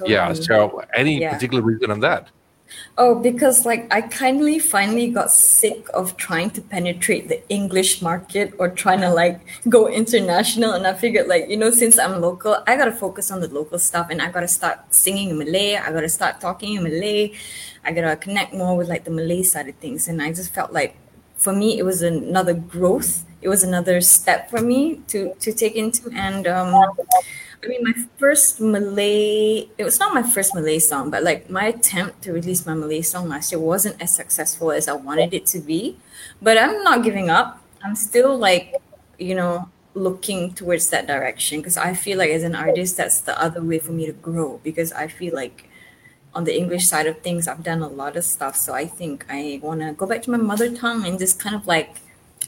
Yeah. 0.06 0.28
Totally. 0.28 0.46
So, 0.46 0.84
any 0.94 1.22
Yeah. 1.22 1.34
particular 1.34 1.64
reason 1.64 1.90
on 1.90 2.00
that? 2.02 2.28
Oh, 2.98 3.16
because 3.16 3.66
like 3.66 3.88
I 3.94 4.02
kindly 4.02 4.60
finally 4.60 5.08
got 5.10 5.32
sick 5.32 5.88
of 5.94 6.18
trying 6.18 6.50
to 6.52 6.62
penetrate 6.62 7.30
the 7.30 7.42
English 7.50 8.02
market 8.02 8.54
or 8.60 8.70
trying 8.70 9.02
to 9.02 9.10
like 9.10 9.40
go 9.70 9.88
international. 9.88 10.74
And 10.74 10.86
I 10.86 10.94
figured 10.94 11.28
like, 11.28 11.50
you 11.50 11.58
know, 11.58 11.72
since 11.72 11.98
I'm 11.98 12.20
local, 12.22 12.58
I 12.68 12.76
gotta 12.76 12.92
focus 12.92 13.32
on 13.32 13.40
the 13.40 13.48
local 13.48 13.80
stuff 13.80 14.08
and 14.10 14.22
I 14.22 14.32
gotta 14.32 14.48
start 14.48 14.94
singing 14.94 15.30
in 15.30 15.38
Malay. 15.38 15.76
I 15.76 15.92
gotta 15.92 16.10
start 16.10 16.42
talking 16.42 16.76
in 16.76 16.84
Malay. 16.84 17.34
I 17.86 17.92
gotta 17.94 18.16
connect 18.18 18.54
more 18.54 18.76
with 18.76 18.90
like 18.90 19.06
the 19.06 19.12
Malay 19.12 19.44
side 19.44 19.70
of 19.70 19.76
things. 19.76 20.08
And 20.08 20.22
I 20.22 20.34
just 20.34 20.54
felt 20.54 20.74
like 20.74 20.98
for 21.38 21.54
me 21.54 21.80
it 21.80 21.84
was 21.84 22.02
another 22.02 22.54
growth. 22.54 23.24
It 23.42 23.48
was 23.48 23.64
another 23.64 24.02
step 24.02 24.50
for 24.50 24.62
me 24.62 25.02
to 25.08 25.34
to 25.40 25.54
take 25.54 25.76
into 25.76 26.12
and 26.14 26.46
um 26.48 26.76
I 27.64 27.68
mean, 27.68 27.84
my 27.84 27.94
first 28.18 28.62
Malay, 28.62 29.68
it 29.78 29.84
was 29.84 30.00
not 30.00 30.14
my 30.14 30.24
first 30.24 30.56
Malay 30.56 30.80
song, 30.80 31.10
but 31.10 31.24
like 31.24 31.50
my 31.50 31.66
attempt 31.66 32.22
to 32.24 32.32
release 32.32 32.66
my 32.66 32.74
Malay 32.74 33.02
song 33.02 33.28
last 33.28 33.52
year 33.52 33.60
wasn't 33.60 34.02
as 34.02 34.16
successful 34.16 34.72
as 34.72 34.88
I 34.88 34.94
wanted 34.94 35.34
it 35.34 35.46
to 35.48 35.60
be. 35.60 35.98
But 36.42 36.58
I'm 36.58 36.84
not 36.84 37.04
giving 37.04 37.30
up. 37.30 37.62
I'm 37.84 37.96
still 37.96 38.38
like, 38.38 38.76
you 39.18 39.36
know, 39.36 39.70
looking 39.94 40.54
towards 40.54 40.90
that 40.92 41.08
direction 41.08 41.60
because 41.60 41.76
I 41.76 41.94
feel 41.96 42.18
like 42.18 42.30
as 42.30 42.44
an 42.44 42.56
artist, 42.56 42.96
that's 42.96 43.20
the 43.22 43.40
other 43.42 43.62
way 43.62 43.80
for 43.80 43.92
me 43.92 44.06
to 44.06 44.14
grow 44.14 44.62
because 44.64 44.94
I 44.94 45.08
feel 45.08 45.36
like 45.36 45.70
on 46.34 46.46
the 46.46 46.56
English 46.56 46.88
side 46.88 47.08
of 47.08 47.20
things, 47.20 47.48
I've 47.48 47.64
done 47.64 47.82
a 47.82 47.90
lot 47.90 48.16
of 48.16 48.24
stuff. 48.24 48.56
So 48.56 48.74
I 48.74 48.86
think 48.86 49.26
I 49.30 49.60
want 49.62 49.82
to 49.82 49.92
go 49.92 50.06
back 50.06 50.22
to 50.24 50.32
my 50.32 50.38
mother 50.38 50.74
tongue 50.74 51.06
and 51.06 51.20
just 51.20 51.40
kind 51.40 51.56
of 51.56 51.68
like 51.68 51.98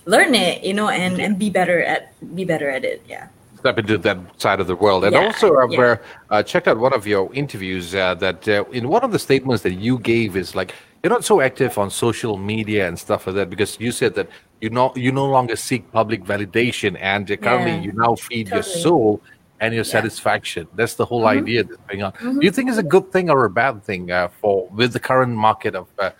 learn 0.06 0.36
it, 0.36 0.64
you 0.64 0.74
know, 0.74 0.88
and, 0.88 1.20
and 1.20 1.38
be 1.38 1.50
better 1.50 1.84
at 1.84 2.14
be 2.34 2.46
better 2.46 2.70
at 2.70 2.86
it. 2.86 3.04
Yeah. 3.08 3.28
Step 3.62 3.78
into 3.78 3.98
that 3.98 4.18
side 4.42 4.60
of 4.60 4.68
the 4.68 4.76
world. 4.76 5.04
And 5.06 5.14
Yeah, 5.14 5.26
also, 5.26 5.56
I've 5.58 5.72
yeah. 5.72 5.82
uh, 5.82 5.96
uh, 6.34 6.44
checked 6.44 6.68
out 6.68 6.78
one 6.88 6.94
of 6.94 7.06
your 7.08 7.24
interviews 7.34 7.96
uh, 7.96 8.16
that 8.16 8.48
uh, 8.48 8.66
in 8.72 8.90
one 8.90 9.04
of 9.04 9.12
the 9.12 9.20
statements 9.20 9.62
that 9.64 9.74
you 9.74 10.00
gave 10.00 10.36
is 10.36 10.56
like 10.56 10.74
you're 11.04 11.14
not 11.18 11.24
so 11.26 11.42
active 11.42 11.78
on 11.78 11.90
social 11.90 12.38
media 12.38 12.88
and 12.88 12.98
stuff 12.98 13.26
like 13.28 13.36
that 13.36 13.50
because 13.50 13.80
you 13.80 13.92
said 13.92 14.14
that 14.16 14.28
you 14.62 14.70
know 14.70 14.92
you 14.96 15.12
no 15.12 15.26
longer 15.26 15.56
seek 15.56 15.84
public 15.92 16.24
validation 16.24 16.98
and 17.00 17.24
uh, 17.32 17.36
currently 17.38 17.72
Yeah, 17.76 17.86
you 17.86 17.92
now 18.06 18.16
feed 18.16 18.48
your 18.50 18.64
soul 18.64 19.22
and 19.62 19.74
your 19.76 19.84
satisfaction. 19.84 20.68
That's 20.78 20.96
the 20.96 21.06
whole 21.06 21.24
Mhm. 21.24 21.38
idea 21.42 21.64
that's 21.64 21.84
going 21.90 22.04
on. 22.04 22.14
Do 22.40 22.46
you 22.48 22.52
think 22.52 22.66
it's 22.70 22.80
a 22.88 22.92
good 22.96 23.08
thing 23.14 23.30
or 23.30 23.46
a 23.46 23.50
bad 23.64 23.84
thing 23.84 24.04
uh, 24.12 24.30
for 24.42 24.56
with 24.80 24.92
the 24.94 25.00
current 25.10 25.34
market 25.48 25.74
of 25.76 25.88
uh, 26.00 26.12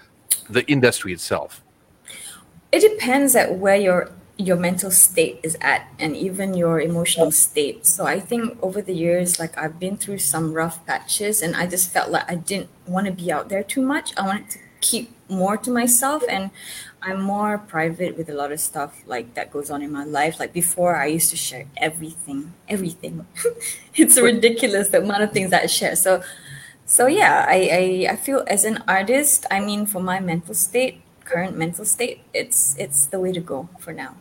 the 0.50 0.64
industry 0.76 1.12
itself? 1.14 1.64
it 2.72 2.82
depends 2.90 3.36
at 3.36 3.50
where 3.64 3.76
your 3.76 4.10
your 4.46 4.58
mental 4.58 4.92
state 4.92 5.40
is 5.44 5.58
at 5.62 5.88
and 6.00 6.16
even 6.16 6.54
your 6.54 6.80
emotional 6.82 7.32
state. 7.32 7.86
So 7.86 8.06
i 8.06 8.20
think 8.20 8.58
over 8.62 8.82
the 8.82 8.94
years 8.94 9.40
like 9.40 9.58
i've 9.58 9.80
been 9.80 9.98
through 9.98 10.20
some 10.20 10.54
rough 10.54 10.86
patches 10.86 11.42
and 11.42 11.56
i 11.56 11.68
just 11.68 11.92
felt 11.92 12.10
like 12.12 12.30
i 12.30 12.36
didn't 12.36 12.70
want 12.88 13.08
to 13.08 13.14
be 13.14 13.32
out 13.32 13.50
there 13.50 13.64
too 13.64 13.82
much. 13.82 14.14
I 14.18 14.26
wanted 14.26 14.50
to 14.52 14.60
keep 14.82 15.14
more 15.30 15.58
to 15.58 15.70
myself 15.72 16.24
and 16.28 16.50
i'm 17.02 17.22
more 17.22 17.58
private 17.58 18.18
with 18.18 18.28
a 18.30 18.34
lot 18.34 18.52
of 18.52 18.60
stuff 18.60 19.02
like 19.06 19.34
that 19.36 19.52
goes 19.52 19.70
on 19.70 19.82
in 19.82 19.92
my 19.92 20.04
life. 20.04 20.40
Like 20.40 20.54
before 20.54 20.96
i 20.96 21.06
used 21.06 21.30
to 21.32 21.38
share 21.38 21.66
everything 21.78 22.54
everything. 22.68 23.26
It's 23.96 24.18
ridiculous 24.20 24.90
the 24.90 25.00
amount 25.00 25.24
of 25.24 25.32
things 25.32 25.52
that 25.52 25.64
i 25.64 25.68
share. 25.68 25.96
So 25.96 26.24
so 26.86 27.08
yeah 27.08 27.46
I, 27.48 27.58
I 28.08 28.14
i 28.14 28.16
feel 28.16 28.44
as 28.48 28.66
an 28.66 28.84
artist 28.88 29.46
i 29.50 29.60
mean 29.60 29.86
for 29.86 30.02
my 30.02 30.20
mental 30.20 30.54
state 30.54 31.02
current 31.24 31.58
mental 31.58 31.86
state 31.86 32.22
it's 32.34 32.76
it's 32.78 33.06
the 33.06 33.20
way 33.20 33.32
to 33.32 33.40
go 33.40 33.70
for 33.80 33.94
now 33.94 34.16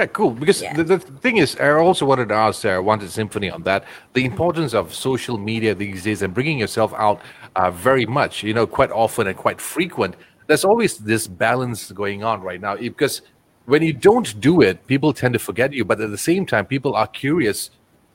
Yeah, 0.00 0.06
cool. 0.06 0.30
Because 0.30 0.62
Yeah. 0.62 0.72
the, 0.72 0.84
the 0.84 0.98
thing 0.98 1.36
is, 1.36 1.56
I 1.60 1.70
also 1.72 2.06
wanted 2.06 2.28
to 2.30 2.34
ask 2.34 2.64
uh, 2.64 2.80
Wanted 2.82 3.10
Symphony 3.10 3.50
on 3.50 3.62
that 3.64 3.84
the 4.14 4.24
importance 4.24 4.72
of 4.72 4.94
social 4.94 5.36
media 5.36 5.74
these 5.74 6.04
days 6.04 6.22
and 6.22 6.32
bringing 6.32 6.58
yourself 6.58 6.94
out 6.96 7.20
uh, 7.56 7.70
very 7.70 8.06
much, 8.06 8.42
you 8.42 8.54
know, 8.54 8.66
quite 8.66 8.90
often 8.90 9.26
and 9.26 9.36
quite 9.36 9.60
frequent. 9.60 10.14
There's 10.46 10.64
always 10.64 10.96
this 10.96 11.28
balance 11.28 11.92
going 11.92 12.24
on 12.24 12.40
right 12.40 12.60
now 12.62 12.76
because 12.76 13.20
when 13.66 13.82
you 13.82 13.92
don't 13.92 14.40
do 14.40 14.62
it, 14.62 14.86
people 14.86 15.12
tend 15.12 15.34
to 15.34 15.38
forget 15.38 15.70
you. 15.74 15.84
But 15.84 16.00
at 16.00 16.10
the 16.10 16.18
same 16.30 16.46
time, 16.46 16.64
people 16.64 16.94
are 16.94 17.06
curious 17.06 17.70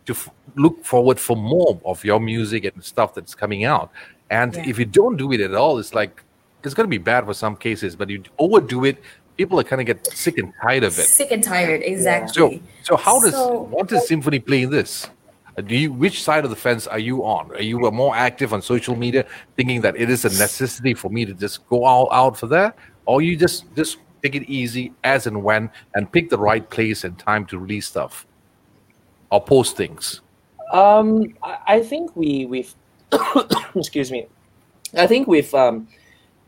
to 0.08 0.14
f- 0.14 0.30
look 0.56 0.84
forward 0.84 1.20
for 1.20 1.36
more 1.38 1.80
of 1.86 2.04
your 2.04 2.20
music 2.20 2.66
and 2.66 2.84
stuff 2.84 3.14
that's 3.14 3.36
coming 3.36 3.64
out. 3.64 3.92
And 4.32 4.56
Yeah. 4.56 4.68
if 4.72 4.80
you 4.80 4.86
don't 4.86 5.18
do 5.18 5.32
it 5.34 5.40
at 5.40 5.54
all, 5.54 5.78
it's 5.78 5.94
like 5.94 6.24
it's 6.64 6.74
going 6.74 6.90
to 6.90 6.98
be 7.00 7.04
bad 7.14 7.26
for 7.26 7.34
some 7.36 7.56
cases. 7.56 7.96
But 7.96 8.10
you 8.10 8.24
overdo 8.40 8.86
it, 8.86 8.98
people 9.38 9.60
are 9.60 9.64
kind 9.64 9.82
of 9.82 9.86
get 9.88 10.06
sick 10.08 10.38
and 10.38 10.54
tired 10.62 10.84
of 10.84 10.98
it. 10.98 11.04
sick 11.08 11.32
and 11.32 11.44
tired 11.44 11.82
So, 11.82 11.88
exactly 11.88 12.62
so 12.84 12.96
so 12.96 12.96
how 12.98 13.20
does 13.20 13.34
So- 13.34 13.62
what 13.64 13.88
does 13.88 14.08
Symphony 14.08 14.40
play 14.40 14.64
in 14.64 14.70
this? 14.72 15.10
Uh, 15.58 15.62
Do 15.62 15.76
you 15.76 15.92
which 15.92 16.24
side 16.24 16.44
of 16.44 16.50
the 16.50 16.56
fence 16.56 16.86
are 16.88 17.00
you 17.00 17.24
on? 17.26 17.52
Are 17.52 17.62
you 17.62 17.86
uh, 17.88 17.92
more 17.92 18.16
active 18.16 18.54
on 18.54 18.62
social 18.62 18.96
media, 18.96 19.26
thinking 19.56 19.82
that 19.82 19.96
it 19.96 20.10
is 20.10 20.26
a 20.26 20.30
necessity 20.30 20.94
for 20.94 21.10
me 21.10 21.26
to 21.26 21.34
just 21.34 21.68
go 21.70 21.84
all 21.86 22.08
out 22.12 22.38
for 22.38 22.48
that, 22.48 22.76
or 23.06 23.22
you 23.22 23.38
just 23.38 23.64
just 23.76 23.98
take 24.22 24.36
it 24.36 24.44
easy 24.50 24.92
as 25.04 25.28
and 25.28 25.42
when 25.44 25.70
and 25.96 26.12
pick 26.12 26.30
the 26.30 26.38
right 26.38 26.70
place 26.70 27.04
and 27.06 27.18
time 27.20 27.46
to 27.46 27.58
release 27.60 27.88
stuff 27.88 28.26
or 29.32 29.42
post 29.44 29.78
things? 29.78 30.22
Um, 30.74 31.34
I, 31.44 31.58
I 31.68 31.80
think 31.84 32.16
we 32.16 32.46
we've 32.46 32.74
excuse 33.76 34.12
me. 34.12 34.28
I 34.98 35.08
think 35.08 35.28
we've 35.28 35.54
um, 35.54 35.88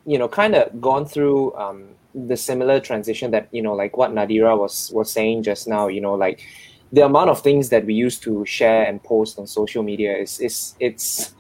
you 0.06 0.18
know 0.18 0.28
kind 0.28 0.54
of 0.56 0.82
gone 0.82 1.06
through 1.06 1.56
um, 1.56 1.86
the 2.26 2.36
similar 2.38 2.80
transition 2.80 3.30
that 3.32 3.48
you 3.52 3.62
know 3.62 3.74
like 3.76 3.96
what 3.98 4.12
Nadira 4.12 4.58
was 4.58 4.90
was 4.94 5.12
saying 5.12 5.44
just 5.44 5.68
now. 5.68 5.88
You 5.88 6.02
know 6.02 6.16
like 6.16 6.42
the 6.92 7.06
amount 7.06 7.30
of 7.30 7.42
things 7.42 7.70
that 7.70 7.86
we 7.86 7.94
used 7.94 8.24
to 8.24 8.46
share 8.46 8.84
and 8.86 9.04
post 9.04 9.38
on 9.38 9.46
social 9.46 9.84
media 9.84 10.18
is 10.18 10.40
is 10.40 10.76
it's 10.80 11.34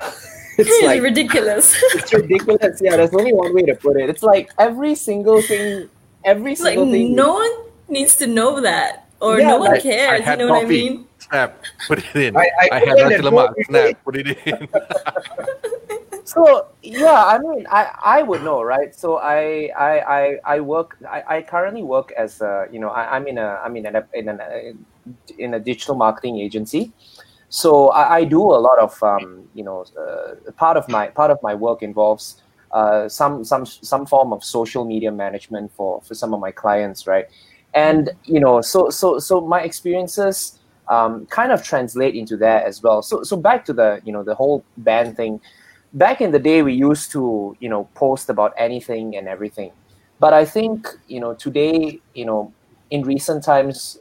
it's 0.58 0.84
like 0.84 1.00
ridiculous 1.02 1.74
it's 1.94 2.12
ridiculous. 2.12 2.80
Yeah, 2.82 2.96
there's 2.96 3.14
only 3.14 3.32
one 3.32 3.54
way 3.54 3.62
to 3.62 3.74
put 3.74 3.96
it. 3.96 4.10
It's 4.10 4.22
like 4.22 4.50
every 4.58 4.94
single 4.94 5.40
thing, 5.40 5.88
every 6.24 6.52
It's 6.52 6.60
like 6.60 6.74
single 6.74 6.92
thing. 6.92 7.14
no 7.14 7.32
one 7.34 7.50
needs 7.88 8.16
to 8.16 8.26
know 8.26 8.60
that 8.60 9.08
or 9.20 9.38
Yeah, 9.40 9.48
no 9.48 9.58
one 9.58 9.70
like, 9.72 9.82
cares 9.82 10.18
you 10.20 10.24
had 10.24 10.38
know 10.38 10.48
what 10.48 10.64
i 10.64 10.68
mean 10.68 11.06
Snap, 11.18 11.62
put 11.88 11.98
it 11.98 12.14
in. 12.14 12.36
I- 12.36 12.50
I 12.60 12.68
I, 12.72 12.78
had 12.78 12.98
opened 13.00 13.10
nasi 13.10 13.22
the 13.22 13.30
lemak. 13.30 13.54
Snap, 13.66 14.04
put 14.04 14.16
it 14.16 14.28
in. 14.46 14.68
So 16.28 16.66
yeah, 16.82 17.24
I 17.24 17.38
mean, 17.38 17.66
I 17.70 17.82
I 18.18 18.22
would 18.22 18.42
know, 18.42 18.62
right? 18.62 18.94
So 18.94 19.16
I 19.16 19.70
I 19.76 19.92
I, 20.18 20.38
I 20.56 20.60
work. 20.60 20.98
I, 21.08 21.20
I 21.36 21.42
currently 21.42 21.82
work 21.82 22.12
as 22.18 22.42
a, 22.42 22.66
you 22.70 22.80
know 22.80 22.90
I, 22.90 23.16
I'm 23.16 23.26
in 23.26 23.38
a 23.38 23.48
I'm 23.64 23.74
in 23.76 23.86
an 23.86 23.96
in 24.12 24.28
an, 24.28 24.40
uh, 24.40 24.72
in 25.38 25.54
a 25.54 25.60
digital 25.60 25.94
marketing 25.94 26.38
agency. 26.38 26.92
So 27.48 27.88
I, 27.88 28.16
I 28.18 28.24
do 28.24 28.42
a 28.42 28.60
lot 28.68 28.78
of 28.78 29.02
um, 29.02 29.48
you 29.54 29.64
know 29.64 29.86
uh, 29.98 30.50
part 30.52 30.76
of 30.76 30.86
my 30.88 31.08
part 31.08 31.30
of 31.30 31.38
my 31.42 31.54
work 31.54 31.82
involves 31.82 32.42
uh, 32.72 33.08
some 33.08 33.42
some 33.42 33.64
some 33.64 34.04
form 34.04 34.32
of 34.34 34.44
social 34.44 34.84
media 34.84 35.10
management 35.10 35.72
for 35.72 36.02
for 36.02 36.14
some 36.14 36.34
of 36.34 36.40
my 36.40 36.50
clients, 36.50 37.06
right? 37.06 37.26
And 37.72 38.10
you 38.24 38.40
know, 38.40 38.60
so 38.60 38.90
so 38.90 39.18
so 39.18 39.40
my 39.40 39.62
experiences 39.62 40.58
um, 40.88 41.24
kind 41.26 41.52
of 41.52 41.62
translate 41.62 42.14
into 42.14 42.36
that 42.38 42.64
as 42.64 42.82
well. 42.82 43.00
So 43.00 43.22
so 43.22 43.36
back 43.36 43.64
to 43.66 43.72
the 43.72 44.02
you 44.04 44.12
know 44.12 44.22
the 44.22 44.34
whole 44.34 44.62
band 44.76 45.16
thing. 45.16 45.40
Back 45.92 46.20
in 46.20 46.30
the 46.30 46.38
day, 46.38 46.62
we 46.62 46.74
used 46.74 47.10
to 47.12 47.56
you 47.60 47.68
know 47.68 47.84
post 47.94 48.28
about 48.28 48.52
anything 48.56 49.16
and 49.16 49.26
everything, 49.26 49.72
but 50.20 50.32
I 50.32 50.44
think 50.44 50.88
you 51.06 51.20
know 51.20 51.34
today 51.34 52.00
you 52.14 52.24
know 52.24 52.52
in 52.90 53.02
recent 53.02 53.44
times 53.44 53.98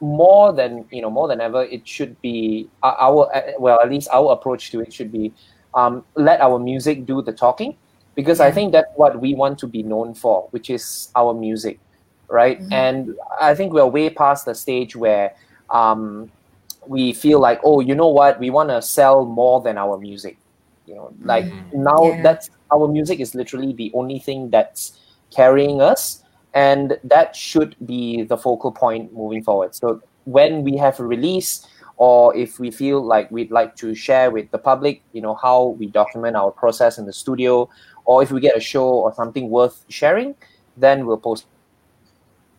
more 0.00 0.52
than 0.52 0.86
you 0.90 1.02
know 1.02 1.10
more 1.10 1.28
than 1.28 1.40
ever 1.40 1.64
it 1.64 1.86
should 1.86 2.20
be 2.22 2.68
uh, 2.82 2.94
our 2.98 3.34
uh, 3.34 3.52
well 3.58 3.80
at 3.80 3.90
least 3.90 4.08
our 4.12 4.32
approach 4.32 4.70
to 4.70 4.80
it 4.80 4.92
should 4.92 5.10
be 5.10 5.32
um, 5.74 6.04
let 6.14 6.40
our 6.40 6.58
music 6.58 7.06
do 7.06 7.22
the 7.22 7.32
talking. 7.32 7.76
Because 8.14 8.40
I 8.40 8.50
think 8.50 8.72
that's 8.72 8.90
what 8.96 9.20
we 9.20 9.34
want 9.34 9.60
to 9.60 9.68
be 9.68 9.84
known 9.84 10.12
for, 10.12 10.48
which 10.50 10.70
is 10.70 11.12
our 11.14 11.32
music, 11.32 11.78
right? 12.26 12.60
And 12.72 13.14
I 13.40 13.54
think 13.54 13.72
we're 13.72 13.86
way 13.86 14.10
past 14.10 14.44
the 14.44 14.56
stage 14.56 14.96
where 14.96 15.34
um, 15.70 16.28
we 16.88 17.12
feel 17.12 17.38
like, 17.38 17.60
oh, 17.62 17.78
you 17.78 17.94
know 17.94 18.08
what, 18.08 18.40
we 18.40 18.50
want 18.50 18.70
to 18.70 18.82
sell 18.82 19.24
more 19.24 19.60
than 19.60 19.78
our 19.78 19.96
music. 19.98 20.36
You 20.88 20.94
know, 20.96 21.12
like 21.22 21.44
mm. 21.44 21.72
now 21.74 22.02
Yeah. 22.02 22.22
that's 22.22 22.50
our 22.72 22.88
music 22.88 23.20
is 23.20 23.34
literally 23.34 23.72
the 23.72 23.90
only 23.94 24.18
thing 24.18 24.50
that's 24.50 24.98
carrying 25.30 25.80
us, 25.80 26.22
and 26.54 26.98
that 27.04 27.36
should 27.36 27.76
be 27.84 28.22
the 28.22 28.36
focal 28.36 28.72
point 28.72 29.12
moving 29.12 29.42
forward. 29.44 29.74
So 29.74 30.00
when 30.24 30.62
we 30.64 30.76
have 30.76 30.98
a 31.00 31.06
release 31.06 31.66
or 31.98 32.34
if 32.36 32.58
we 32.58 32.70
feel 32.70 33.02
like 33.02 33.30
we'd 33.30 33.50
like 33.50 33.74
to 33.76 33.94
share 33.94 34.30
with 34.30 34.50
the 34.50 34.58
public 34.58 35.02
you 35.12 35.20
know 35.20 35.34
how 35.34 35.76
we 35.80 35.86
document 35.86 36.36
our 36.36 36.50
process 36.50 36.98
in 36.98 37.04
the 37.06 37.12
studio 37.12 37.68
or 38.04 38.22
if 38.22 38.30
we 38.30 38.40
get 38.40 38.56
a 38.56 38.60
show 38.60 38.86
or 38.86 39.12
something 39.14 39.50
worth 39.50 39.84
sharing 39.88 40.34
then 40.76 41.04
we'll 41.06 41.18
post 41.18 41.46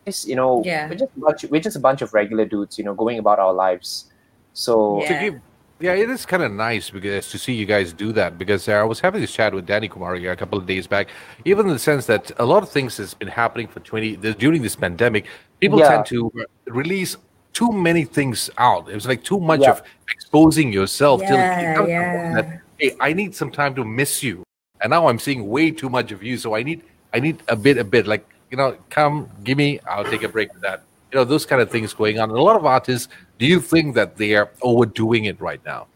this 0.06 0.28
you 0.28 0.36
know 0.36 0.62
Yeah. 0.66 0.90
we're 0.90 0.96
just 0.96 1.16
a 1.16 1.20
bunch, 1.20 1.46
we're 1.46 1.62
just 1.62 1.78
a 1.78 1.80
bunch 1.80 2.02
of 2.02 2.14
regular 2.14 2.46
dudes 2.46 2.78
you 2.78 2.84
know 2.84 2.94
going 2.94 3.18
about 3.18 3.40
our 3.40 3.54
lives 3.54 4.12
so 4.54 5.02
Yeah. 5.02 5.08
to 5.08 5.14
give 5.24 5.42
yeah 5.80 5.94
it 5.94 6.10
is 6.10 6.26
kind 6.26 6.44
of 6.44 6.52
nice 6.52 6.90
because 6.90 7.30
to 7.32 7.38
see 7.38 7.54
you 7.54 7.66
guys 7.66 7.94
do 7.94 8.12
that 8.12 8.38
because 8.38 8.68
uh, 8.68 8.74
i 8.74 8.84
was 8.84 9.00
having 9.00 9.22
this 9.22 9.32
chat 9.32 9.54
with 9.54 9.66
danny 9.66 9.88
kumari 9.88 10.30
a 10.32 10.36
couple 10.36 10.58
of 10.58 10.66
days 10.66 10.88
back 10.88 11.08
even 11.46 11.68
in 11.68 11.74
the 11.74 11.80
sense 11.80 12.06
that 12.06 12.32
a 12.40 12.46
lot 12.46 12.64
of 12.64 12.70
things 12.70 12.98
has 12.98 13.14
been 13.14 13.28
happening 13.28 13.68
for 13.68 13.80
20 13.80 14.16
the, 14.16 14.34
during 14.34 14.62
this 14.62 14.76
pandemic 14.76 15.26
people 15.60 15.80
Yeah. 15.80 15.90
tend 15.90 16.06
to 16.08 16.32
uh, 16.40 16.44
release 16.72 17.16
too 17.54 17.72
many 17.72 18.04
things 18.04 18.50
out 18.58 18.90
it 18.90 18.94
was 18.96 19.08
like 19.08 19.24
too 19.24 19.40
much 19.40 19.62
Yeah. 19.62 19.72
of 19.72 19.82
exposing 20.12 20.72
yourself 20.74 21.22
Yeah, 21.22 21.76
come 21.76 21.86
to 21.86 21.92
the 21.92 21.98
yeah. 21.98 22.34
that, 22.36 22.62
hey 22.78 22.96
i 23.00 23.14
need 23.14 23.34
some 23.34 23.52
time 23.52 23.74
to 23.76 23.84
miss 23.86 24.22
you 24.22 24.44
and 24.82 24.90
now 24.92 25.08
i'm 25.08 25.20
seeing 25.20 25.48
way 25.48 25.72
too 25.72 25.90
much 25.90 26.12
of 26.12 26.22
you 26.24 26.38
so 26.38 26.56
i 26.56 26.64
need 26.64 26.84
i 27.14 27.20
need 27.20 27.38
a 27.48 27.56
bit 27.56 27.78
a 27.78 27.84
bit 27.84 28.06
like 28.06 28.26
you 28.52 28.58
know 28.58 28.76
come 28.90 29.30
give 29.44 29.58
me 29.58 29.80
i'll 29.90 30.04
take 30.04 30.24
a 30.24 30.30
break 30.30 30.52
with 30.54 30.62
that 30.62 30.84
you 31.12 31.18
know 31.18 31.24
those 31.26 31.46
kind 31.46 31.62
of 31.62 31.70
things 31.72 31.94
going 31.94 32.20
on 32.20 32.30
and 32.30 32.38
a 32.38 32.42
lot 32.42 32.56
of 32.56 32.66
artists 32.66 33.08
do 33.38 33.46
you 33.46 33.60
think 33.60 33.96
that 33.96 34.16
they 34.18 34.36
are 34.36 34.50
overdoing 34.62 35.26
it 35.26 35.40
right 35.42 35.62
now 35.66 35.88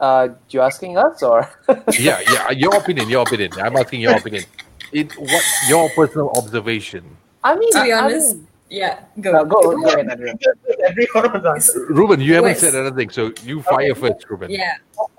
uh 0.00 0.28
you 0.50 0.60
asking 0.60 0.96
us 0.96 1.22
or 1.22 1.48
yeah, 1.98 2.20
yeah. 2.30 2.50
Your 2.50 2.76
opinion, 2.76 3.08
your 3.08 3.22
opinion. 3.22 3.50
I'm 3.60 3.76
asking 3.76 4.00
your 4.00 4.16
opinion. 4.16 4.44
It 4.92 5.12
what 5.18 5.42
your 5.68 5.90
personal 5.90 6.30
observation? 6.36 7.04
i 7.42 7.56
mean 7.56 7.72
To 7.72 7.82
be 7.82 7.92
I 7.92 7.98
honest, 8.04 8.36
mean- 8.36 8.46
yeah, 8.70 9.00
uh, 9.16 9.42
go. 9.44 9.62
go, 9.62 9.80
go 9.80 9.88
ahead, 9.88 10.06
Adrian. 10.12 10.38
Everyone's 10.86 11.44
answer. 11.46 11.86
Ruben, 11.88 12.20
you 12.20 12.34
haven't 12.34 12.50
Wes. 12.50 12.60
said 12.60 12.74
anything, 12.76 13.08
so 13.08 13.32
you 13.42 13.62
fire 13.62 13.94
first, 13.94 14.28
Ruben. 14.28 14.50
Yeah, 14.50 14.74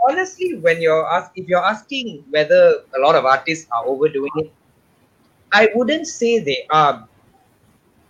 honestly, 0.07 0.55
when 0.59 0.79
you're 0.79 1.05
ask, 1.11 1.31
if 1.35 1.47
you're 1.47 1.65
asking 1.65 2.23
whether 2.29 2.75
a 2.95 2.99
lot 3.01 3.15
of 3.15 3.25
artists 3.25 3.67
are 3.71 3.83
overdoing 3.85 4.29
it, 4.35 4.53
I 5.51 5.69
wouldn't 5.73 6.05
say 6.07 6.37
they 6.37 6.67
are. 6.69 7.08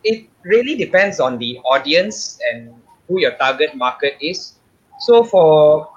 It 0.04 0.30
really 0.44 0.76
depends 0.76 1.20
on 1.20 1.38
the 1.38 1.60
audience 1.60 2.40
and 2.52 2.74
who 3.08 3.20
your 3.20 3.32
target 3.36 3.76
market 3.76 4.16
is. 4.22 4.54
So 5.00 5.24
for 5.24 5.90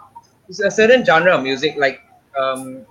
a 0.64 0.70
certain 0.70 1.04
genre 1.04 1.36
of 1.36 1.42
music, 1.42 1.76
like 1.76 2.00
um, 2.38 2.84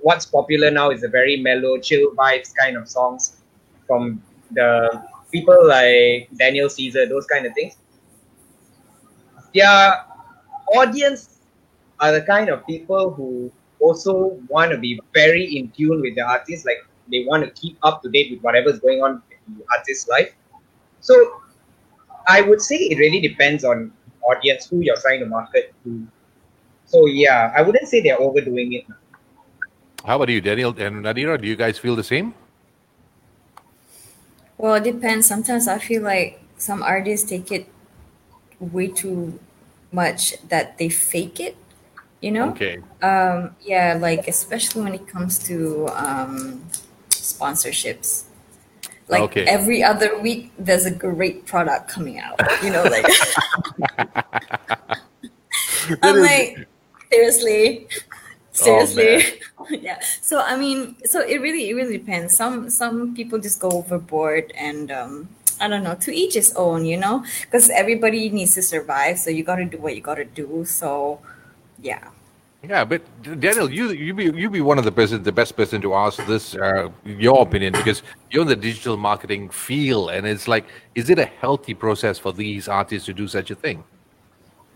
what's 0.00 0.26
popular 0.26 0.70
now 0.70 0.90
is 0.90 1.02
a 1.02 1.08
very 1.08 1.40
mellow, 1.40 1.78
chill 1.78 2.12
vibes 2.14 2.54
kind 2.54 2.76
of 2.76 2.88
songs 2.88 3.36
from 3.86 4.22
the 4.52 5.02
people 5.32 5.66
like 5.66 6.28
Daniel 6.36 6.68
Caesar, 6.68 7.06
those 7.06 7.26
kind 7.26 7.46
of 7.46 7.54
things. 7.54 7.76
Their 9.54 10.04
audience 10.76 11.40
are 12.00 12.12
the 12.12 12.22
kind 12.22 12.48
of 12.48 12.66
people 12.66 13.12
who 13.12 13.52
also 13.80 14.38
want 14.48 14.70
to 14.72 14.78
be 14.78 15.00
very 15.12 15.56
in 15.56 15.70
tune 15.70 16.00
with 16.00 16.14
the 16.14 16.22
artist, 16.22 16.66
like 16.66 16.78
they 17.10 17.24
want 17.26 17.44
to 17.44 17.50
keep 17.50 17.78
up 17.82 18.02
to 18.02 18.10
date 18.10 18.30
with 18.32 18.40
whatever's 18.40 18.80
going 18.80 19.02
on 19.02 19.22
in 19.46 19.58
the 19.58 19.64
artist's 19.76 20.08
life. 20.08 20.32
So 21.04 21.12
I 22.26 22.40
would 22.40 22.62
say 22.64 22.76
it 22.76 22.96
really 22.96 23.20
depends 23.20 23.62
on 23.62 23.92
audience 24.24 24.66
who 24.66 24.80
you're 24.80 24.96
trying 24.96 25.20
to 25.20 25.26
market 25.26 25.74
to. 25.84 26.08
So 26.86 27.04
yeah, 27.04 27.52
I 27.54 27.60
wouldn't 27.60 27.88
say 27.88 28.00
they're 28.00 28.20
overdoing 28.20 28.72
it. 28.72 28.88
How 30.04 30.16
about 30.16 30.30
you, 30.30 30.40
Daniel 30.40 30.72
and 30.80 31.04
Nadira? 31.04 31.40
Do 31.40 31.46
you 31.46 31.56
guys 31.56 31.76
feel 31.76 31.94
the 31.94 32.04
same? 32.04 32.32
Well, 34.56 34.74
it 34.80 34.84
depends. 34.84 35.26
Sometimes 35.26 35.68
I 35.68 35.76
feel 35.76 36.00
like 36.02 36.40
some 36.56 36.82
artists 36.82 37.28
take 37.28 37.52
it 37.52 37.68
way 38.58 38.88
too 38.88 39.38
much 39.92 40.40
that 40.48 40.78
they 40.78 40.88
fake 40.88 41.38
it, 41.38 41.56
you 42.20 42.32
know? 42.32 42.50
Okay. 42.56 42.80
Um, 43.02 43.56
yeah, 43.60 43.98
like 44.00 44.26
especially 44.28 44.82
when 44.82 44.94
it 44.94 45.06
comes 45.06 45.38
to 45.50 45.88
um, 45.92 46.64
sponsorships. 47.10 48.24
Like 49.08 49.22
Okay. 49.22 49.44
every 49.44 49.82
other 49.82 50.18
week, 50.18 50.50
there's 50.58 50.86
a 50.86 50.90
great 50.90 51.46
product 51.46 51.90
coming 51.90 52.18
out. 52.18 52.40
You 52.62 52.70
know, 52.70 52.84
like 52.84 53.04
I'm 56.02 56.20
like, 56.20 56.66
seriously, 57.12 57.86
seriously, 58.52 59.40
yeah. 59.70 60.00
So 60.22 60.40
I 60.40 60.56
mean, 60.56 60.96
so 61.04 61.20
it 61.20 61.40
really, 61.40 61.68
it 61.70 61.74
really 61.74 61.98
depends. 61.98 62.34
Some 62.36 62.70
some 62.70 63.14
people 63.14 63.38
just 63.38 63.60
go 63.60 63.70
overboard, 63.70 64.52
and 64.56 64.90
um, 64.90 65.28
I 65.60 65.68
don't 65.68 65.84
know. 65.84 65.94
To 65.96 66.10
each 66.12 66.34
his 66.34 66.54
own, 66.56 66.84
you 66.86 66.96
know, 66.96 67.24
because 67.42 67.68
everybody 67.70 68.30
needs 68.30 68.54
to 68.54 68.62
survive. 68.62 69.18
So 69.18 69.30
you 69.30 69.44
got 69.44 69.56
to 69.56 69.64
do 69.66 69.78
what 69.78 69.94
you 69.94 70.00
got 70.00 70.16
to 70.16 70.24
do. 70.24 70.64
So, 70.64 71.20
yeah. 71.80 72.08
Yeah, 72.68 72.84
but 72.84 73.02
Daniel, 73.40 73.70
you 73.70 73.90
you 73.90 74.14
be 74.14 74.24
you 74.24 74.48
be 74.48 74.60
one 74.60 74.78
of 74.78 74.84
the 74.84 74.92
person, 74.92 75.22
the 75.22 75.32
best 75.32 75.56
person 75.56 75.82
to 75.82 75.94
ask 75.94 76.24
this 76.26 76.54
uh, 76.54 76.88
your 77.04 77.42
opinion 77.42 77.72
because 77.72 78.02
you're 78.30 78.42
in 78.42 78.48
the 78.48 78.56
digital 78.56 78.96
marketing 78.96 79.50
field, 79.50 80.10
and 80.10 80.26
it's 80.26 80.48
like, 80.48 80.64
is 80.94 81.10
it 81.10 81.18
a 81.18 81.26
healthy 81.26 81.74
process 81.74 82.18
for 82.18 82.32
these 82.32 82.68
artists 82.68 83.06
to 83.06 83.12
do 83.12 83.28
such 83.28 83.50
a 83.50 83.54
thing? 83.54 83.84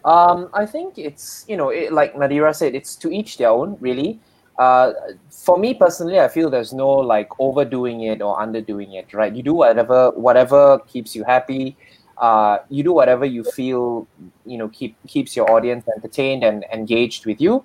Um, 0.04 0.50
I 0.52 0.66
think 0.66 0.98
it's 0.98 1.44
you 1.48 1.56
know 1.56 1.70
it, 1.70 1.92
like 1.92 2.14
Nadira 2.14 2.54
said, 2.54 2.74
it's 2.74 2.94
to 2.96 3.10
each 3.10 3.38
their 3.38 3.50
own. 3.50 3.76
Really, 3.80 4.20
uh, 4.58 4.92
for 5.30 5.58
me 5.58 5.72
personally, 5.72 6.20
I 6.20 6.28
feel 6.28 6.50
there's 6.50 6.72
no 6.72 6.90
like 6.90 7.28
overdoing 7.38 8.02
it 8.02 8.20
or 8.20 8.38
underdoing 8.38 8.94
it. 8.94 9.14
Right? 9.14 9.34
You 9.34 9.42
do 9.42 9.54
whatever 9.54 10.10
whatever 10.10 10.80
keeps 10.80 11.16
you 11.16 11.24
happy. 11.24 11.76
Uh, 12.20 12.58
you 12.68 12.82
do 12.82 12.92
whatever 12.92 13.24
you 13.24 13.44
feel 13.44 14.06
you 14.44 14.58
know 14.58 14.68
keep 14.68 14.96
keeps 15.06 15.36
your 15.36 15.50
audience 15.50 15.86
entertained 15.96 16.42
and 16.42 16.64
engaged 16.72 17.26
with 17.26 17.40
you. 17.40 17.64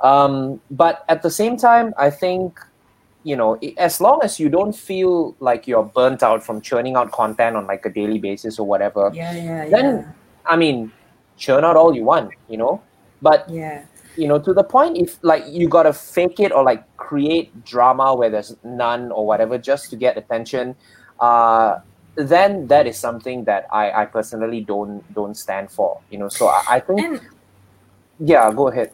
Um, 0.00 0.60
but 0.70 1.04
at 1.08 1.22
the 1.22 1.30
same 1.30 1.56
time, 1.56 1.94
I 1.96 2.10
think 2.10 2.60
you 3.22 3.36
know 3.36 3.58
as 3.78 4.00
long 4.00 4.20
as 4.22 4.38
you 4.38 4.48
don't 4.48 4.74
feel 4.76 5.34
like 5.40 5.66
you're 5.66 5.84
burnt 5.84 6.22
out 6.22 6.44
from 6.44 6.60
churning 6.60 6.96
out 6.96 7.12
content 7.12 7.56
on 7.56 7.66
like 7.66 7.86
a 7.86 7.90
daily 7.90 8.18
basis 8.18 8.58
or 8.58 8.66
whatever 8.66 9.10
Yeah, 9.14 9.32
yeah, 9.32 9.68
then 9.68 10.14
I 10.46 10.56
mean, 10.56 10.92
churn 11.36 11.64
out 11.64 11.76
all 11.76 11.94
you 11.94 12.04
want, 12.04 12.32
you 12.48 12.56
know. 12.56 12.82
But 13.22 13.48
yeah. 13.48 13.84
you 14.16 14.28
know, 14.28 14.38
to 14.38 14.52
the 14.52 14.64
point, 14.64 14.98
if 14.98 15.18
like 15.22 15.44
you 15.48 15.68
gotta 15.68 15.92
fake 15.92 16.40
it 16.40 16.52
or 16.52 16.62
like 16.62 16.84
create 16.96 17.64
drama 17.64 18.14
where 18.14 18.30
there's 18.30 18.56
none 18.64 19.10
or 19.12 19.26
whatever 19.26 19.58
just 19.58 19.90
to 19.90 19.96
get 19.96 20.16
attention, 20.16 20.76
uh, 21.20 21.80
then 22.16 22.66
that 22.68 22.86
is 22.86 22.98
something 22.98 23.44
that 23.44 23.66
I, 23.72 24.02
I 24.02 24.06
personally 24.06 24.60
don't 24.62 25.02
don't 25.14 25.34
stand 25.36 25.70
for. 25.70 26.00
You 26.10 26.18
know, 26.18 26.28
so 26.28 26.48
I, 26.48 26.62
I 26.68 26.80
think 26.80 27.00
And 27.00 27.20
yeah, 28.18 28.52
go 28.52 28.68
ahead. 28.68 28.92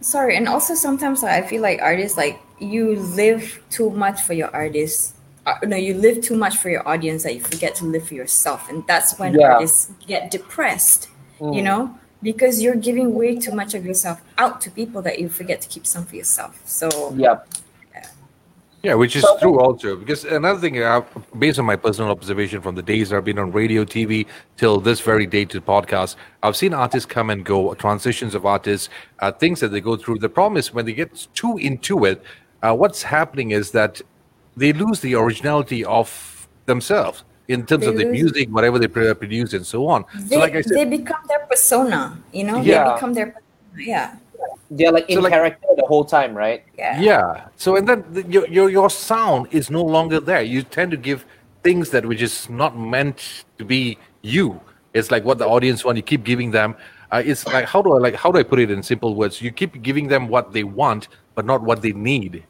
sorry, 0.00 0.36
and 0.36 0.48
also 0.48 0.74
sometimes 0.74 1.22
I 1.24 1.42
feel 1.42 1.62
like 1.62 1.80
artists 1.82 2.16
like 2.16 2.40
you 2.58 2.96
live 2.96 3.62
too 3.70 3.90
much 3.90 4.20
for 4.22 4.34
your 4.34 4.54
artists. 4.54 5.14
Uh, 5.46 5.54
no, 5.64 5.76
you 5.76 5.94
live 5.94 6.22
too 6.22 6.36
much 6.36 6.58
for 6.58 6.68
your 6.70 6.86
audience 6.86 7.22
that 7.24 7.34
you 7.34 7.40
forget 7.40 7.74
to 7.76 7.84
live 7.86 8.06
for 8.06 8.14
yourself, 8.14 8.68
and 8.68 8.86
that's 8.86 9.18
when 9.18 9.34
Yeah. 9.34 9.54
artists 9.54 9.90
get 10.06 10.30
depressed. 10.30 11.08
You 11.40 11.62
Mm. 11.62 11.64
know, 11.64 11.94
because 12.22 12.62
you're 12.62 12.76
giving 12.76 13.14
way 13.14 13.36
too 13.36 13.52
much 13.52 13.74
of 13.74 13.84
yourself 13.86 14.20
out 14.36 14.60
to 14.60 14.70
people 14.70 15.00
that 15.02 15.18
you 15.18 15.28
forget 15.28 15.60
to 15.62 15.68
keep 15.68 15.86
some 15.86 16.04
for 16.04 16.16
yourself. 16.16 16.60
So 16.66 17.14
Yeah. 17.16 17.38
Yeah, 18.82 18.94
which 18.94 19.14
is 19.14 19.22
So- 19.22 19.38
true 19.38 19.60
also. 19.60 19.96
Because 19.96 20.24
another 20.24 20.58
thing, 20.58 20.82
uh, 20.82 21.02
based 21.38 21.58
on 21.58 21.66
my 21.66 21.76
personal 21.76 22.10
observation 22.10 22.62
from 22.62 22.74
the 22.74 22.82
days 22.82 23.12
I've 23.12 23.24
been 23.24 23.38
on 23.38 23.52
radio, 23.52 23.84
TV, 23.84 24.26
till 24.56 24.80
this 24.80 25.00
very 25.00 25.26
day 25.26 25.44
to 25.46 25.60
podcast, 25.60 26.16
I've 26.42 26.56
seen 26.56 26.72
artists 26.72 27.06
come 27.06 27.28
and 27.28 27.44
go, 27.44 27.74
transitions 27.74 28.34
of 28.34 28.46
artists, 28.46 28.88
uh, 29.18 29.32
things 29.32 29.60
that 29.60 29.68
they 29.68 29.80
go 29.80 29.96
through. 29.96 30.18
The 30.18 30.30
problem 30.30 30.56
is 30.56 30.72
when 30.72 30.86
they 30.86 30.94
get 30.94 31.28
too 31.34 31.58
into 31.58 32.06
it, 32.06 32.22
uh, 32.62 32.74
what's 32.74 33.02
happening 33.02 33.50
is 33.50 33.70
that 33.72 34.00
they 34.56 34.72
lose 34.72 35.00
the 35.00 35.14
originality 35.14 35.84
of 35.84 36.48
themselves 36.66 37.24
in 37.48 37.66
terms 37.66 37.84
They 37.84 37.90
of 37.90 37.96
the 37.98 38.06
music, 38.06 38.48
whatever 38.48 38.78
they 38.78 38.88
produce, 38.88 39.52
and 39.52 39.66
so 39.66 39.88
on. 39.88 40.04
They, 40.14 40.36
so, 40.36 40.40
like 40.40 40.54
I 40.54 40.62
said, 40.62 40.76
they 40.76 40.84
become 40.84 41.22
their 41.28 41.40
persona, 41.50 42.18
you 42.32 42.44
know? 42.44 42.60
Yeah. 42.60 42.88
They 42.88 42.94
become 42.94 43.14
their 43.14 43.34
yeah. 43.76 44.16
They're 44.70 44.92
like 44.92 45.08
in 45.08 45.16
So, 45.16 45.22
like- 45.22 45.32
character 45.32 45.66
the 45.76 45.86
whole 45.86 46.04
time, 46.04 46.34
right? 46.34 46.62
Yeah. 46.78 47.00
Yeah. 47.00 47.48
So 47.56 47.76
and 47.76 47.88
then 47.88 48.04
the, 48.12 48.22
your, 48.24 48.46
your 48.48 48.70
your 48.70 48.90
sound 48.90 49.48
is 49.50 49.70
no 49.70 49.82
longer 49.82 50.20
there. 50.20 50.42
You 50.42 50.62
tend 50.62 50.90
to 50.92 50.96
give 50.96 51.24
things 51.62 51.90
that 51.90 52.06
which 52.06 52.22
is 52.22 52.48
not 52.48 52.78
meant 52.78 53.44
to 53.58 53.64
be 53.64 53.98
you. 54.22 54.60
It's 54.94 55.10
like 55.10 55.24
what 55.24 55.38
the 55.38 55.46
audience 55.46 55.84
want. 55.84 55.96
You 55.96 56.02
keep 56.02 56.24
giving 56.24 56.50
them. 56.50 56.76
Uh, 57.12 57.22
it's 57.24 57.46
like 57.46 57.64
how 57.66 57.82
do 57.82 57.92
I 57.94 57.98
like 57.98 58.14
how 58.14 58.30
do 58.30 58.38
I 58.38 58.44
put 58.44 58.58
it 58.60 58.70
in 58.70 58.82
simple 58.82 59.14
words? 59.14 59.42
You 59.42 59.50
keep 59.50 59.82
giving 59.82 60.06
them 60.08 60.28
what 60.28 60.52
they 60.52 60.64
want, 60.64 61.08
but 61.34 61.44
not 61.44 61.62
what 61.62 61.82
they 61.82 61.92
need. 61.92 62.44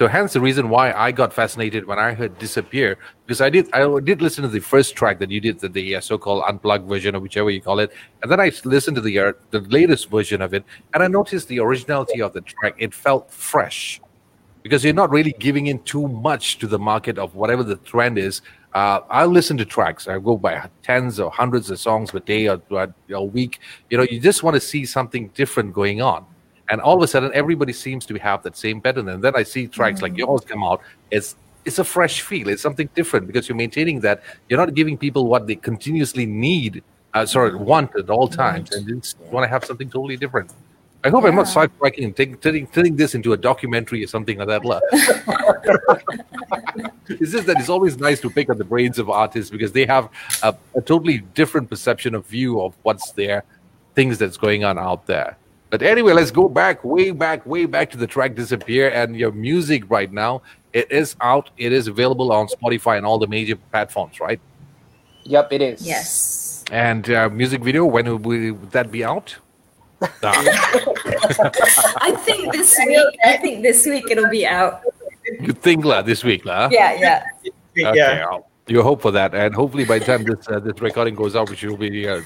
So 0.00 0.08
hence 0.08 0.32
the 0.32 0.40
reason 0.40 0.70
why 0.70 0.94
I 0.94 1.12
got 1.12 1.30
fascinated 1.30 1.84
when 1.86 1.98
I 1.98 2.14
heard 2.14 2.38
"Disappear" 2.38 2.96
because 3.26 3.42
I 3.42 3.50
did 3.50 3.68
I 3.74 4.00
did 4.00 4.22
listen 4.22 4.40
to 4.40 4.48
the 4.48 4.58
first 4.58 4.96
track 4.96 5.18
that 5.18 5.30
you 5.30 5.42
did, 5.42 5.60
the, 5.60 5.68
the 5.68 5.96
uh, 5.96 6.00
so-called 6.00 6.42
unplugged 6.48 6.88
version 6.88 7.14
or 7.14 7.20
whichever 7.20 7.50
you 7.50 7.60
call 7.60 7.80
it, 7.80 7.92
and 8.22 8.32
then 8.32 8.40
I 8.40 8.50
listened 8.64 8.94
to 8.94 9.02
the 9.02 9.18
uh, 9.18 9.32
the 9.50 9.60
latest 9.60 10.08
version 10.08 10.40
of 10.40 10.54
it, 10.54 10.64
and 10.94 11.02
I 11.02 11.06
noticed 11.06 11.48
the 11.48 11.60
originality 11.60 12.22
of 12.22 12.32
the 12.32 12.40
track. 12.40 12.76
It 12.78 12.94
felt 12.94 13.30
fresh 13.30 14.00
because 14.62 14.82
you're 14.82 14.94
not 14.94 15.10
really 15.10 15.34
giving 15.38 15.66
in 15.66 15.82
too 15.82 16.08
much 16.08 16.56
to 16.60 16.66
the 16.66 16.78
market 16.78 17.18
of 17.18 17.34
whatever 17.34 17.62
the 17.62 17.76
trend 17.76 18.16
is. 18.16 18.40
Uh, 18.72 19.00
I 19.10 19.26
listen 19.26 19.58
to 19.58 19.66
tracks. 19.66 20.08
I 20.08 20.18
go 20.18 20.38
by 20.38 20.66
tens 20.82 21.20
or 21.20 21.30
hundreds 21.30 21.70
of 21.70 21.78
songs 21.78 22.12
per 22.12 22.20
day 22.20 22.48
or, 22.48 22.62
or 22.70 22.94
a 23.12 23.22
week. 23.22 23.60
You 23.90 23.98
know, 23.98 24.04
you 24.04 24.18
just 24.18 24.42
want 24.42 24.54
to 24.54 24.60
see 24.62 24.86
something 24.86 25.28
different 25.34 25.74
going 25.74 26.00
on. 26.00 26.24
And 26.70 26.80
all 26.80 26.96
of 26.96 27.02
a 27.02 27.08
sudden, 27.08 27.32
everybody 27.34 27.72
seems 27.72 28.06
to 28.06 28.14
have 28.18 28.42
that 28.44 28.56
same 28.56 28.80
pattern. 28.80 29.08
And 29.08 29.22
then 29.22 29.34
I 29.34 29.42
see 29.42 29.66
tracks 29.66 30.02
like 30.02 30.16
yours 30.16 30.42
come 30.42 30.62
out. 30.64 30.80
It's 31.10 31.34
it's 31.64 31.78
a 31.78 31.84
fresh 31.84 32.22
feel. 32.22 32.48
It's 32.48 32.62
something 32.62 32.88
different 32.94 33.26
because 33.26 33.48
you're 33.48 33.56
maintaining 33.56 34.00
that. 34.00 34.22
You're 34.48 34.58
not 34.64 34.74
giving 34.74 34.96
people 34.96 35.26
what 35.26 35.46
they 35.46 35.56
continuously 35.56 36.24
need, 36.24 36.82
uh, 37.12 37.26
sorry, 37.26 37.54
want 37.54 37.94
at 37.96 38.08
all 38.08 38.28
times, 38.28 38.74
and 38.74 38.88
you 38.88 38.96
just 39.00 39.18
want 39.32 39.44
to 39.44 39.48
have 39.48 39.64
something 39.64 39.90
totally 39.90 40.16
different. 40.16 40.52
I 41.02 41.08
hope 41.08 41.24
I'm 41.24 41.34
not 41.34 41.46
Yeah. 41.48 41.66
sidetracking 41.66 42.04
and 42.04 42.16
taking, 42.16 42.36
turning, 42.38 42.66
turning 42.66 42.96
this 42.96 43.14
into 43.14 43.32
a 43.32 43.36
documentary 43.36 44.04
or 44.04 44.06
something 44.06 44.38
like 44.38 44.48
that. 44.48 44.62
it's 47.08 47.32
just 47.32 47.46
that 47.46 47.56
it's 47.58 47.68
always 47.68 47.98
nice 47.98 48.20
to 48.20 48.30
pick 48.30 48.50
on 48.50 48.58
the 48.58 48.64
brains 48.64 48.98
of 48.98 49.10
artists 49.10 49.50
because 49.50 49.72
they 49.72 49.86
have 49.86 50.08
a, 50.42 50.54
a 50.74 50.80
totally 50.82 51.18
different 51.34 51.70
perception 51.70 52.14
of 52.14 52.26
view 52.26 52.60
of 52.60 52.74
what's 52.82 53.12
there, 53.12 53.44
things 53.94 54.18
that's 54.18 54.36
going 54.36 54.64
on 54.64 54.78
out 54.78 55.06
there. 55.06 55.36
But 55.70 55.82
anyway, 55.82 56.12
let's 56.12 56.30
go 56.32 56.48
back, 56.48 56.82
way 56.84 57.12
back, 57.12 57.46
way 57.46 57.64
back 57.66 57.90
to 57.92 57.96
the 57.96 58.06
track 58.06 58.34
Disappear 58.34 58.90
and 58.90 59.16
your 59.16 59.30
music 59.32 59.88
right 59.88 60.10
now. 60.12 60.42
It 60.72 60.90
is 60.90 61.14
out. 61.20 61.50
It 61.58 61.72
is 61.72 61.86
available 61.88 62.32
on 62.32 62.48
Spotify 62.48 62.96
and 62.96 63.06
all 63.06 63.18
the 63.18 63.26
major 63.28 63.56
platforms, 63.70 64.18
right? 64.20 64.40
Yep, 65.24 65.52
it 65.52 65.62
is. 65.62 65.86
Yes. 65.86 66.64
And 66.72 67.08
uh, 67.10 67.28
music 67.28 67.62
video, 67.62 67.84
when 67.86 68.06
will 68.06 68.18
we- 68.18 68.50
would 68.50 68.70
that 68.72 68.90
be 68.90 69.04
out? 69.04 69.36
I 70.22 72.12
think 72.24 72.52
this 72.52 72.78
week. 72.86 73.18
I 73.24 73.36
think 73.36 73.62
this 73.62 73.84
week 73.86 74.04
it'll 74.10 74.30
be 74.30 74.46
out. 74.46 74.80
you 75.40 75.52
think 75.52 75.84
lah, 75.84 76.02
this 76.02 76.24
week, 76.24 76.44
lah? 76.44 76.68
Yeah, 76.72 76.94
yeah. 76.98 77.24
Okay, 77.78 77.96
Yeah. 77.96 78.26
I'll- 78.30 78.49
you 78.70 78.82
hope 78.82 79.02
for 79.02 79.10
that, 79.10 79.34
and 79.34 79.54
hopefully 79.54 79.84
by 79.84 79.98
the 79.98 80.04
time 80.04 80.22
this 80.24 80.48
uh, 80.48 80.60
this 80.60 80.80
recording 80.80 81.14
goes 81.14 81.34
out, 81.36 81.50
which 81.50 81.62
will 81.64 81.76
be 81.76 82.08
uh, 82.08 82.22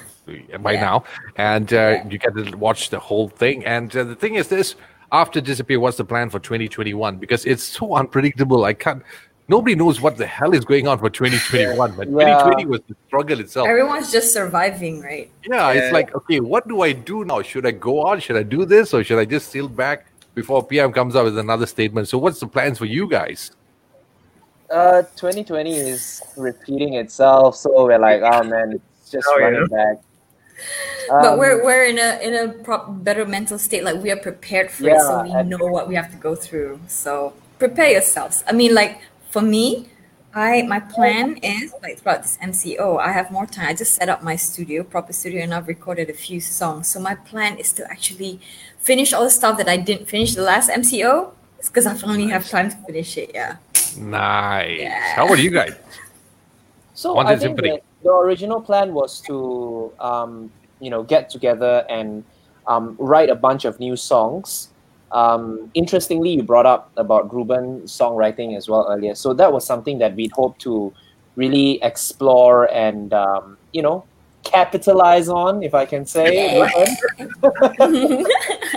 by 0.59 0.73
Yeah. 0.73 0.81
now, 0.81 1.03
and 1.37 1.73
uh, 1.73 1.97
you 2.09 2.17
get 2.17 2.35
to 2.35 2.55
watch 2.57 2.89
the 2.89 2.99
whole 2.99 3.27
thing. 3.29 3.65
And 3.65 3.95
uh, 3.95 4.03
the 4.03 4.15
thing 4.15 4.35
is, 4.35 4.47
this 4.47 4.75
after 5.11 5.41
disappear, 5.41 5.79
what's 5.79 5.97
the 5.97 6.05
plan 6.05 6.29
for 6.29 6.39
2021? 6.39 7.17
Because 7.17 7.45
it's 7.45 7.63
so 7.63 7.95
unpredictable. 7.95 8.65
I 8.65 8.73
can't. 8.73 9.01
Nobody 9.47 9.75
knows 9.75 10.01
what 10.01 10.17
the 10.17 10.25
hell 10.25 10.55
is 10.55 10.65
going 10.65 10.87
on 10.87 10.97
for 10.97 11.09
2021. 11.09 11.91
But 11.95 12.07
Yeah. 12.09 12.41
2020 12.43 12.65
was 12.65 12.81
the 12.89 12.95
struggle 13.07 13.39
itself. 13.39 13.67
Everyone's 13.67 14.11
just 14.11 14.33
surviving, 14.33 15.01
right? 15.01 15.29
Yeah, 15.47 15.71
Yeah. 15.71 15.79
it's 15.79 15.93
like, 15.93 16.15
okay, 16.15 16.39
what 16.39 16.67
do 16.67 16.81
I 16.81 16.93
do 16.93 17.23
now? 17.25 17.43
Should 17.43 17.65
I 17.67 17.71
go 17.71 18.01
on? 18.07 18.19
Should 18.19 18.37
I 18.37 18.43
do 18.43 18.65
this? 18.65 18.91
Or 18.93 19.03
should 19.03 19.19
I 19.19 19.25
just 19.25 19.51
seal 19.51 19.67
back 19.67 20.07
before 20.33 20.65
PM 20.65 20.91
comes 20.91 21.15
out 21.15 21.25
with 21.25 21.37
another 21.37 21.67
statement? 21.67 22.07
So, 22.07 22.17
what's 22.17 22.39
the 22.39 22.47
plans 22.47 22.79
for 22.79 22.85
you 22.85 23.07
guys? 23.07 23.51
Uh, 24.71 25.03
2020 25.15 25.75
is 25.75 26.21
repeating 26.37 26.95
itself, 26.95 27.55
so 27.55 27.69
we're 27.85 27.99
like, 27.99 28.21
oh 28.23 28.43
man, 28.43 28.73
it's 28.73 29.11
just 29.11 29.27
Oh, 29.29 29.37
yeah. 29.37 29.45
running 29.45 29.67
back. 29.67 29.97
but 31.09 31.33
Um, 31.33 31.37
we're 31.39 31.63
we're 31.63 31.85
in 31.85 31.99
a 31.99 32.19
in 32.21 32.33
a 32.33 32.53
prop, 32.63 33.03
better 33.03 33.25
mental 33.25 33.59
state. 33.59 33.83
Like 33.83 34.01
we 34.01 34.09
are 34.11 34.17
prepared 34.17 34.71
for 34.71 34.87
it, 34.89 34.99
so 35.01 35.21
we 35.23 35.31
and- 35.31 35.49
know 35.49 35.65
what 35.67 35.87
we 35.87 35.95
have 35.95 36.09
to 36.11 36.17
go 36.17 36.33
through. 36.35 36.79
So 36.87 37.33
prepare 37.59 37.89
yourselves. 37.91 38.43
I 38.47 38.53
mean, 38.53 38.73
like 38.73 39.01
for 39.29 39.41
me, 39.41 39.89
I 40.33 40.63
my 40.63 40.79
plan 40.79 41.37
is 41.43 41.71
like 41.83 41.99
throughout 41.99 42.23
this 42.23 42.37
MCO, 42.41 42.97
I 42.99 43.11
have 43.11 43.29
more 43.31 43.45
time. 43.45 43.67
I 43.69 43.73
just 43.73 43.93
set 43.93 44.09
up 44.09 44.23
my 44.23 44.35
studio, 44.35 44.83
proper 44.83 45.13
studio, 45.13 45.43
and 45.43 45.53
I've 45.53 45.67
recorded 45.67 46.09
a 46.09 46.13
few 46.13 46.39
songs. 46.41 46.87
So 46.87 46.99
my 46.99 47.13
plan 47.15 47.57
is 47.59 47.71
to 47.73 47.85
actually 47.91 48.39
finish 48.79 49.13
all 49.13 49.23
the 49.25 49.29
stuff 49.29 49.57
that 49.59 49.69
I 49.69 49.77
didn't 49.77 50.07
finish 50.09 50.33
the 50.33 50.41
last 50.41 50.69
MCO. 50.71 51.31
Because 51.67 51.85
I 51.85 51.93
finally 51.93 52.27
have 52.27 52.49
time 52.49 52.69
to 52.69 52.77
finish 52.85 53.17
it. 53.17 53.31
Yeah. 53.33 53.57
Nice. 53.97 54.79
Yeah. 54.79 55.15
How 55.15 55.25
about 55.25 55.39
you 55.39 55.51
guys? 55.51 55.75
So 56.97 57.17
I 57.17 57.35
think 57.35 57.57
that 57.57 57.81
the 58.03 58.09
original 58.09 58.61
plan 58.61 58.93
was 58.93 59.19
to, 59.27 59.91
um, 59.99 60.49
you 60.79 60.89
know, 60.89 61.03
get 61.03 61.29
together 61.29 61.85
and 61.89 62.23
um, 62.67 62.95
write 62.97 63.29
a 63.29 63.35
bunch 63.35 63.65
of 63.65 63.81
new 63.81 63.97
songs. 63.97 64.69
Um, 65.11 65.69
interestingly, 65.73 66.31
you 66.31 66.43
brought 66.43 66.65
up 66.65 66.91
about 66.95 67.33
Ruben 67.33 67.81
songwriting 67.81 68.55
as 68.55 68.69
well 68.69 68.87
earlier. 68.89 69.13
So 69.13 69.33
that 69.33 69.51
was 69.51 69.65
something 69.65 69.99
that 69.99 70.15
we'd 70.15 70.31
hope 70.31 70.57
to 70.59 70.93
really 71.35 71.83
explore 71.83 72.71
and, 72.71 73.13
um, 73.13 73.57
you 73.73 73.81
know, 73.81 74.05
capitalize 74.43 75.27
on, 75.27 75.63
if 75.63 75.73
I 75.73 75.85
can 75.85 76.05
say. 76.05 76.61
Ruben. 76.61 77.45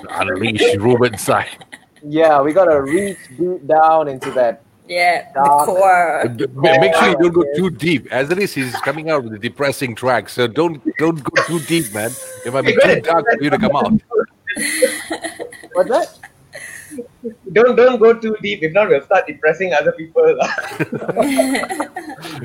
Unleash 0.11 0.76
Ruben 0.76 1.16
side. 1.18 1.64
Yeah, 2.03 2.40
we 2.40 2.53
gotta 2.53 2.80
reach 2.82 3.18
deep 3.36 3.66
down 3.66 4.09
into 4.09 4.30
that. 4.32 4.62
Yeah. 4.88 5.28
The 5.34 5.44
Dark. 5.44 5.66
core. 5.66 6.24
Make 6.80 6.94
sure 6.94 7.09
you 7.09 7.16
don't 7.16 7.32
go 7.32 7.44
too 7.55 7.70
deep. 7.70 8.11
As 8.11 8.30
it 8.30 8.38
is, 8.38 8.55
he's 8.55 8.74
coming 8.76 9.11
out 9.11 9.24
with 9.24 9.34
a 9.34 9.38
depressing 9.38 9.94
track, 9.94 10.28
so 10.28 10.46
don't 10.46 10.82
don't 10.96 11.22
go 11.22 11.42
too 11.44 11.61
deep, 11.61 11.92
man. 11.92 12.11
It 12.46 12.53
might 12.53 12.62
be 12.62 12.74
too 12.74 13.01
dark 13.01 13.26
for 13.30 13.42
you 13.42 13.51
to 13.51 13.59
come 13.59 13.76
out. 13.76 13.92
What's 15.74 15.90
that? 15.90 16.18
Don't 17.53 17.76
don't 17.76 17.99
go 18.01 18.14
too 18.14 18.36
deep. 18.40 18.62
If 18.62 18.72
not, 18.72 18.88
we'll 18.88 19.03
start 19.03 19.26
depressing 19.26 19.74
other 19.74 19.92
people. 19.92 20.24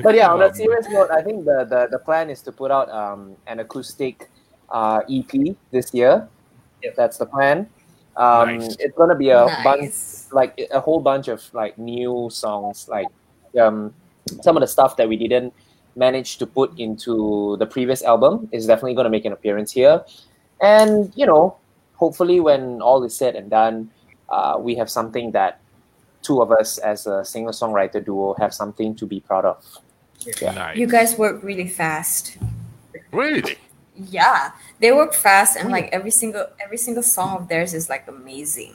but 0.02 0.14
yeah, 0.14 0.28
on 0.28 0.42
a 0.42 0.54
serious 0.54 0.86
note, 0.90 1.10
I 1.10 1.22
think 1.22 1.44
the, 1.44 1.64
the, 1.64 1.88
the 1.90 1.98
plan 1.98 2.28
is 2.28 2.42
to 2.42 2.52
put 2.52 2.70
out 2.70 2.90
um, 2.90 3.36
an 3.46 3.60
acoustic 3.60 4.28
uh, 4.68 5.00
EP 5.10 5.56
this 5.70 5.94
year. 5.94 6.28
Yep. 6.82 6.96
That's 6.96 7.16
the 7.16 7.26
plan. 7.26 7.68
Um, 8.16 8.58
Nice. 8.58 8.76
It's 8.78 8.96
gonna 8.96 9.14
be 9.14 9.30
a 9.30 9.46
bunch, 9.64 9.92
like 10.32 10.68
a 10.70 10.80
whole 10.80 11.00
bunch 11.00 11.28
of 11.28 11.42
like 11.52 11.78
new 11.78 12.28
songs, 12.30 12.88
like 12.88 13.08
um, 13.60 13.92
some 14.42 14.56
of 14.56 14.60
the 14.60 14.66
stuff 14.66 14.96
that 14.96 15.08
we 15.08 15.16
didn't 15.16 15.52
manage 15.96 16.38
to 16.38 16.46
put 16.46 16.78
into 16.78 17.56
the 17.58 17.66
previous 17.66 18.02
album 18.02 18.48
is 18.52 18.66
definitely 18.66 18.94
gonna 18.94 19.10
make 19.10 19.24
an 19.24 19.32
appearance 19.32 19.72
here. 19.72 20.04
And 20.60 21.12
you 21.16 21.26
know, 21.26 21.56
hopefully, 21.94 22.40
when 22.40 22.80
all 22.80 23.02
is 23.04 23.16
said 23.16 23.34
and 23.36 23.50
done, 23.50 23.90
uh, 24.28 24.56
we 24.58 24.74
have 24.76 24.90
something 24.90 25.32
that 25.32 25.60
two 26.22 26.40
of 26.40 26.50
us 26.50 26.78
as 26.78 27.06
a 27.06 27.24
singer 27.24 27.50
songwriter 27.50 28.04
duo 28.04 28.34
have 28.34 28.54
something 28.54 28.94
to 28.96 29.06
be 29.06 29.20
proud 29.20 29.44
of. 29.44 29.78
Nice. 30.40 30.76
You 30.76 30.86
guys 30.86 31.18
work 31.18 31.42
really 31.42 31.68
fast. 31.68 32.38
Really? 33.12 33.58
Yeah, 33.96 34.52
they 34.80 34.92
work 34.92 35.14
fast, 35.14 35.56
and 35.56 35.70
like 35.70 35.88
every 35.92 36.10
single 36.10 36.46
every 36.62 36.76
single 36.76 37.02
song 37.02 37.36
of 37.36 37.48
theirs 37.48 37.74
is 37.74 37.88
like 37.88 38.08
amazing. 38.08 38.74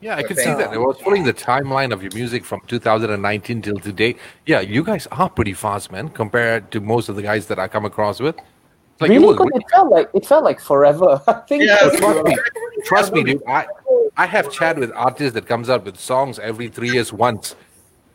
Yeah, 0.00 0.16
I 0.16 0.22
could 0.22 0.36
see 0.36 0.44
that. 0.44 0.70
I 0.70 0.76
was 0.76 0.98
following 1.00 1.24
the 1.24 1.32
timeline 1.32 1.92
of 1.92 2.02
your 2.02 2.12
music 2.14 2.44
from 2.44 2.60
2019 2.66 3.62
till 3.62 3.78
today. 3.78 4.16
Yeah, 4.44 4.60
you 4.60 4.84
guys 4.84 5.06
are 5.10 5.30
pretty 5.30 5.54
fast, 5.54 5.90
man, 5.90 6.10
compared 6.10 6.70
to 6.72 6.80
most 6.80 7.08
of 7.08 7.16
the 7.16 7.22
guys 7.22 7.46
that 7.46 7.58
I 7.58 7.66
come 7.66 7.86
across 7.86 8.20
with. 8.20 8.36
It's 8.36 9.00
Like 9.00 9.10
it 9.10 9.18
really. 9.18 9.36
It 9.54 9.64
felt 9.70 9.90
like 9.90 10.10
it 10.14 10.26
felt 10.26 10.44
like 10.44 10.60
forever. 10.60 11.22
I 11.28 11.32
think. 11.48 11.64
Yeah. 11.64 11.90
trust 11.96 12.24
me, 12.24 12.38
trust 12.84 13.12
me, 13.12 13.24
dude. 13.24 13.42
I 13.46 13.66
I 14.16 14.26
have 14.26 14.52
chat 14.52 14.78
with 14.78 14.92
artists 14.92 15.34
that 15.34 15.46
comes 15.46 15.70
out 15.70 15.84
with 15.84 15.98
songs 15.98 16.38
every 16.38 16.68
three 16.68 16.90
years 16.90 17.12
once, 17.12 17.56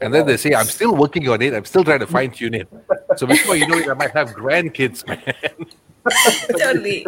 and 0.01 0.13
then 0.13 0.25
they 0.25 0.37
say 0.37 0.53
I'm 0.53 0.65
still 0.65 0.95
working 0.95 1.27
on 1.29 1.41
it. 1.41 1.53
I'm 1.53 1.65
still 1.65 1.83
trying 1.83 1.99
to 1.99 2.07
fine 2.07 2.31
tune 2.31 2.53
it. 2.53 2.67
So 3.17 3.25
before 3.25 3.55
you 3.55 3.67
know 3.67 3.77
it, 3.77 3.89
I 3.89 3.93
might 3.93 4.11
have 4.11 4.29
grandkids, 4.31 5.07
man. 5.07 5.67
totally. 6.57 7.05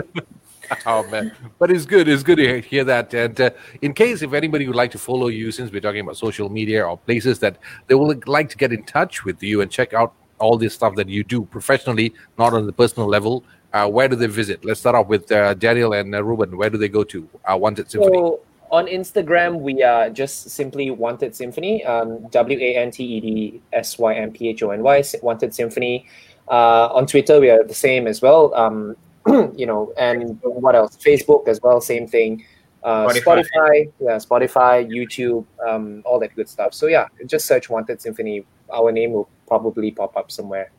oh 0.86 1.08
man, 1.10 1.32
but 1.60 1.72
it's 1.72 1.86
good. 1.86 2.08
It's 2.08 2.24
good 2.24 2.38
to 2.38 2.44
hear- 2.44 2.60
hear 2.60 2.84
that. 2.84 3.14
And 3.14 3.40
uh, 3.40 3.50
in 3.82 3.94
case 3.94 4.22
if 4.22 4.34
anybody 4.34 4.68
would 4.68 4.76
like 4.76 4.92
to 4.92 5.00
follow 5.00 5.28
you, 5.28 5.52
since 5.52 5.72
we're 5.72 5.82
talking 5.82 6.02
about 6.02 6.18
social 6.18 6.50
media 6.50 6.86
or 6.86 6.98
places 6.98 7.40
that 7.40 7.58
they 7.88 7.96
would 7.96 8.28
like 8.28 8.50
to 8.50 8.58
get 8.58 8.72
in 8.72 8.84
touch 8.84 9.26
with 9.26 9.42
you 9.44 9.62
and 9.62 9.72
check 9.72 9.94
out 9.94 10.14
all 10.40 10.58
this 10.58 10.74
stuff 10.74 10.96
that 10.96 11.08
you 11.08 11.24
do 11.24 11.46
professionally, 11.46 12.14
not 12.38 12.54
on 12.54 12.66
the 12.66 12.74
personal 12.74 13.08
level, 13.08 13.44
uh, 13.74 13.88
where 13.88 14.08
do 14.08 14.16
they 14.16 14.28
visit? 14.28 14.64
Let's 14.64 14.80
start 14.80 14.96
off 14.96 15.08
with 15.08 15.32
uh, 15.32 15.54
Daniel 15.56 15.94
and 15.94 16.14
uh, 16.14 16.24
Ruben. 16.24 16.58
Where 16.58 16.70
do 16.70 16.78
they 16.78 16.90
go 16.90 17.04
to? 17.06 17.28
Uh, 17.50 17.58
Wanted 17.58 17.90
Symphony. 17.90 18.18
So 18.18 18.42
on 18.72 18.88
Instagram, 18.88 19.62
we 19.62 19.84
are 19.84 20.10
just 20.10 20.50
simply 20.50 20.92
Wanted 20.92 21.36
Symphony, 21.36 21.84
um, 21.86 22.28
W 22.30 22.60
A 22.60 22.76
N 22.76 22.92
T 22.92 23.04
E 23.04 23.20
D 23.20 23.62
S 23.72 23.98
Y 23.98 24.14
M 24.16 24.32
P 24.32 24.50
H 24.50 24.64
O 24.64 24.72
N 24.72 24.84
Y, 24.84 25.04
Wanted 25.22 25.54
Symphony. 25.54 26.08
Uh, 26.50 26.90
on 26.94 27.06
Twitter, 27.08 27.40
we 27.40 27.50
are 27.50 27.64
the 27.64 27.74
same 27.74 28.06
as 28.08 28.22
well. 28.22 28.54
Um, 28.56 28.96
you 29.56 29.66
know, 29.66 29.94
and 29.98 30.38
what 30.44 30.76
else? 30.76 30.98
Facebook 30.98 31.48
as 31.48 31.62
well, 31.62 31.80
same 31.82 32.08
thing. 32.08 32.44
Uh, 32.84 33.08
Spotify. 33.08 33.24
Spotify. 33.24 33.92
yeah, 34.00 34.18
Spotify, 34.18 34.86
YouTube, 34.90 35.46
um, 35.66 36.02
all 36.06 36.20
that 36.20 36.36
good 36.36 36.50
stuff. 36.50 36.74
So 36.74 36.88
yeah, 36.88 37.08
just 37.26 37.46
search 37.46 37.70
Wanted 37.70 38.02
Symphony. 38.02 38.46
Our 38.74 38.92
name 38.92 39.14
will 39.14 39.30
probably 39.48 39.92
pop 39.92 40.18
up 40.18 40.30
somewhere. 40.32 40.72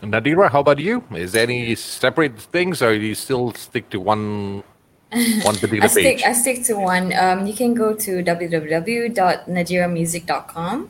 Nadira, 0.00 0.50
how 0.50 0.60
about 0.60 0.78
you? 0.78 1.04
Is 1.14 1.32
there 1.32 1.42
any 1.42 1.74
separate 1.74 2.38
things, 2.38 2.80
or 2.82 2.96
do 2.96 3.04
you 3.04 3.14
still 3.14 3.52
stick 3.52 3.90
to 3.90 4.00
one 4.00 4.62
one 5.42 5.54
particular 5.56 5.84
I 5.84 5.88
stick 5.88 6.16
page? 6.16 6.22
I 6.24 6.32
stick 6.32 6.64
to 6.64 6.74
one. 6.74 7.12
Um, 7.14 7.46
you 7.46 7.52
can 7.54 7.74
go 7.74 7.92
to 7.94 8.22
www.nadiramusic.com 8.22 10.82
the- 10.82 10.88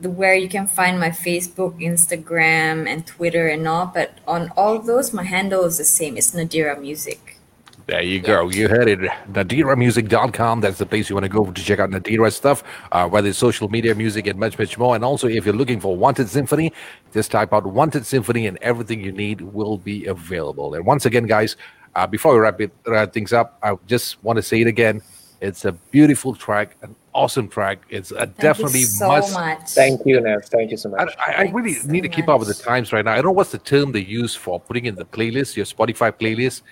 where 0.00 0.34
you 0.34 0.48
can 0.48 0.66
find 0.66 0.98
my 0.98 1.10
Facebook, 1.10 1.80
Instagram, 1.80 2.86
and 2.86 3.06
Twitter 3.06 3.48
and 3.48 3.66
all. 3.66 3.86
But 3.86 4.18
on 4.26 4.50
all 4.56 4.78
those, 4.80 5.12
my 5.12 5.24
handle 5.24 5.64
is 5.64 5.78
the 5.78 5.84
same. 5.84 6.16
It's 6.16 6.32
Nadira 6.32 6.80
Music. 6.80 7.36
There 7.86 8.02
you 8.02 8.18
go. 8.18 8.48
You 8.48 8.68
heard 8.68 8.88
it. 8.88 8.98
NadiraMusic.com. 9.30 10.60
That's 10.60 10.78
the 10.78 10.86
place 10.86 11.08
you 11.08 11.14
want 11.14 11.22
to 11.22 11.28
go 11.28 11.52
to 11.52 11.62
check 11.62 11.78
out 11.78 11.90
Nadira's 11.90 12.34
stuff, 12.34 12.64
uh, 12.90 13.08
whether 13.08 13.28
it's 13.28 13.38
social 13.38 13.68
media, 13.68 13.94
music, 13.94 14.26
and 14.26 14.40
much, 14.40 14.58
much 14.58 14.76
more. 14.76 14.96
And 14.96 15.04
also, 15.04 15.28
if 15.28 15.44
you're 15.44 15.54
looking 15.54 15.78
for 15.78 15.96
Wanted 15.96 16.28
Symphony, 16.28 16.72
just 17.12 17.30
type 17.30 17.52
out 17.52 17.64
Wanted 17.64 18.04
Symphony 18.04 18.48
and 18.48 18.58
everything 18.60 19.00
you 19.00 19.12
need 19.12 19.40
will 19.40 19.78
be 19.78 20.06
available. 20.06 20.74
And 20.74 20.84
once 20.84 21.06
again, 21.06 21.26
guys, 21.26 21.56
uh, 21.94 22.08
before 22.08 22.34
we 22.34 22.40
wrap, 22.40 22.60
it, 22.60 22.72
wrap 22.88 23.12
things 23.12 23.32
up, 23.32 23.56
I 23.62 23.76
just 23.86 24.22
want 24.24 24.36
to 24.36 24.42
say 24.42 24.60
it 24.60 24.66
again. 24.66 25.00
It's 25.40 25.64
a 25.64 25.70
beautiful 25.70 26.34
track, 26.34 26.76
an 26.82 26.96
awesome 27.16 27.48
track. 27.48 27.78
It's 27.88 28.10
a 28.10 28.18
Thank 28.18 28.36
definitely 28.36 28.80
you 28.80 28.86
so 28.86 29.08
must. 29.08 29.32
much. 29.32 29.70
Thank 29.70 30.04
you, 30.04 30.20
Nev. 30.20 30.44
Thank 30.44 30.70
you 30.70 30.76
so 30.76 30.90
much. 30.90 31.12
I, 31.18 31.30
I 31.30 31.36
Thank 31.38 31.54
really 31.54 31.74
so 31.74 31.88
need 31.88 32.02
to 32.02 32.08
keep 32.08 32.28
up 32.28 32.38
with 32.38 32.48
the 32.48 32.62
times 32.62 32.92
right 32.92 33.04
now. 33.04 33.12
I 33.12 33.16
don't 33.16 33.26
know 33.26 33.32
what's 33.32 33.52
the 33.52 33.58
term 33.58 33.92
they 33.92 34.00
use 34.00 34.34
for 34.34 34.60
putting 34.60 34.84
in 34.84 34.94
the 34.94 35.04
playlist, 35.04 35.56
your 35.56 35.66
Spotify 35.66 36.12
playlist. 36.12 36.62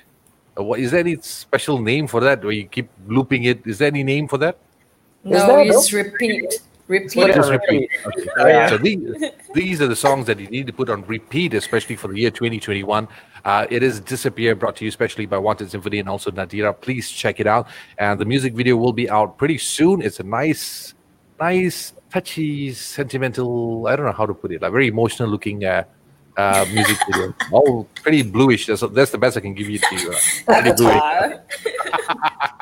Uh, 0.58 0.62
what 0.62 0.78
is 0.80 0.90
there 0.90 1.00
any 1.00 1.16
special 1.22 1.80
name 1.80 2.06
for 2.06 2.20
that? 2.20 2.42
Where 2.44 2.52
you 2.52 2.66
keep 2.66 2.88
looping 3.06 3.44
it? 3.44 3.66
Is 3.66 3.78
there 3.78 3.88
any 3.88 4.04
name 4.04 4.28
for 4.28 4.38
that? 4.38 4.58
No, 5.24 5.46
there, 5.46 5.64
you 5.64 5.72
no? 5.72 5.78
just 5.78 5.92
repeat. 5.92 6.60
Repeat. 6.86 7.16
What 7.16 7.34
Just 7.34 7.50
repeat. 7.50 7.90
Okay. 8.06 8.28
Oh, 8.38 8.46
yeah. 8.46 8.68
So 8.68 8.76
these, 8.76 9.00
these 9.54 9.80
are 9.80 9.86
the 9.86 9.96
songs 9.96 10.26
that 10.26 10.38
you 10.38 10.48
need 10.48 10.66
to 10.66 10.72
put 10.72 10.90
on 10.90 11.02
repeat, 11.06 11.54
especially 11.54 11.96
for 11.96 12.08
the 12.08 12.18
year 12.18 12.30
2021. 12.30 13.08
Uh, 13.44 13.66
it 13.70 13.82
is 13.82 14.00
Disappear, 14.00 14.54
brought 14.54 14.76
to 14.76 14.84
you 14.84 14.88
especially 14.88 15.26
by 15.26 15.36
Wanted 15.36 15.70
Symphony 15.70 15.98
and 15.98 16.08
also 16.08 16.30
Nadira. 16.30 16.78
Please 16.80 17.10
check 17.10 17.40
it 17.40 17.46
out. 17.46 17.68
And 17.98 18.18
the 18.18 18.24
music 18.24 18.54
video 18.54 18.76
will 18.76 18.92
be 18.92 19.08
out 19.10 19.36
pretty 19.36 19.58
soon. 19.58 20.00
It's 20.00 20.20
a 20.20 20.22
nice, 20.22 20.94
nice, 21.38 21.92
touchy, 22.10 22.72
sentimental, 22.72 23.86
I 23.86 23.96
don't 23.96 24.06
know 24.06 24.12
how 24.12 24.26
to 24.26 24.34
put 24.34 24.52
it, 24.52 24.62
like 24.62 24.72
very 24.72 24.88
emotional 24.88 25.28
looking 25.28 25.64
uh, 25.64 25.84
uh, 26.36 26.64
music 26.72 26.96
video. 27.10 27.34
Oh, 27.52 27.86
pretty 28.02 28.22
bluish. 28.22 28.66
That's, 28.66 28.82
that's 28.92 29.10
the 29.10 29.18
best 29.18 29.36
I 29.36 29.40
can 29.40 29.54
give 29.54 29.68
you 29.68 29.78
to 29.78 29.86
uh, 29.86 30.60
pretty 30.60 30.72
bluish. 30.72 30.94
Avatar. 30.94 31.42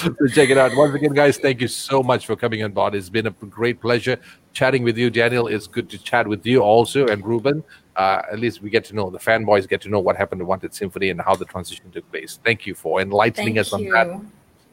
So 0.00 0.14
check 0.28 0.48
it 0.48 0.56
out. 0.56 0.74
Once 0.74 0.94
again, 0.94 1.12
guys, 1.12 1.36
thank 1.36 1.60
you 1.60 1.68
so 1.68 2.02
much 2.02 2.24
for 2.24 2.34
coming 2.34 2.62
on 2.62 2.72
board. 2.72 2.94
It's 2.94 3.10
been 3.10 3.26
a 3.26 3.30
great 3.30 3.82
pleasure 3.82 4.18
chatting 4.54 4.82
with 4.82 4.96
you, 4.96 5.10
Daniel. 5.10 5.46
It's 5.46 5.66
good 5.66 5.90
to 5.90 5.98
chat 5.98 6.26
with 6.26 6.46
you 6.46 6.60
also, 6.60 7.06
and 7.08 7.24
Ruben. 7.24 7.62
Uh, 7.96 8.22
at 8.32 8.38
least 8.38 8.62
we 8.62 8.70
get 8.70 8.82
to 8.86 8.94
know 8.94 9.10
the 9.10 9.18
fanboys 9.18 9.68
get 9.68 9.82
to 9.82 9.90
know 9.90 9.98
what 10.00 10.16
happened 10.16 10.38
to 10.38 10.46
Wanted 10.46 10.72
Symphony 10.72 11.10
and 11.10 11.20
how 11.20 11.34
the 11.34 11.44
transition 11.44 11.90
took 11.90 12.10
place. 12.10 12.38
Thank 12.42 12.66
you 12.66 12.74
for 12.74 13.02
enlightening 13.02 13.56
Thank 13.56 13.58
us 13.58 13.72
on 13.74 13.84
that. 13.88 14.22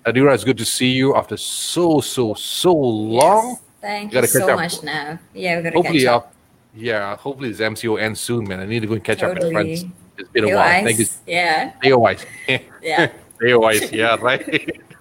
Adira, 0.05 0.33
it's 0.33 0.45
good 0.45 0.57
to 0.59 0.65
see 0.65 0.91
you 0.91 1.13
after 1.15 1.35
so 1.35 1.99
so 1.99 2.33
so 2.33 2.73
long. 2.73 3.49
Yes. 3.49 3.61
Thank 3.81 4.13
you 4.13 4.25
so 4.27 4.49
up. 4.49 4.59
much, 4.59 4.81
now. 4.81 5.19
Yeah, 5.33 5.57
we 5.57 5.63
gotta 5.63 5.75
Hopefully, 5.75 5.99
catch 5.99 6.07
uh, 6.07 6.17
up. 6.17 6.33
yeah, 6.73 7.17
hopefully 7.17 7.51
this 7.51 7.59
MCO 7.59 7.99
ends 7.99 8.21
soon, 8.21 8.47
man. 8.47 8.61
I 8.61 8.65
need 8.65 8.79
to 8.79 8.87
go 8.87 8.93
and 8.93 9.03
catch 9.03 9.21
up 9.23 9.29
with 9.33 9.39
Totally. 9.39 9.53
friends. 9.53 9.85
It's 10.17 10.29
been 10.29 10.45
a 10.45 10.55
while. 10.55 10.59
Ice. 10.59 10.83
Thank 10.85 10.99
you. 10.99 11.05
Yeah. 11.27 11.73
Ayo, 11.83 12.07
Ice. 12.07 12.25
Yeah. 12.81 13.11
Ayo, 13.41 13.65
Ice. 13.65 13.91
Yeah, 13.91 14.15
right. 14.21 14.81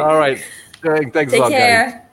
All 0.00 0.18
right. 0.18 0.42
Thanks 0.82 1.32
a 1.32 1.36
Take 1.36 1.40
lot, 1.40 1.50
guys. 1.50 1.58
care. 1.58 2.05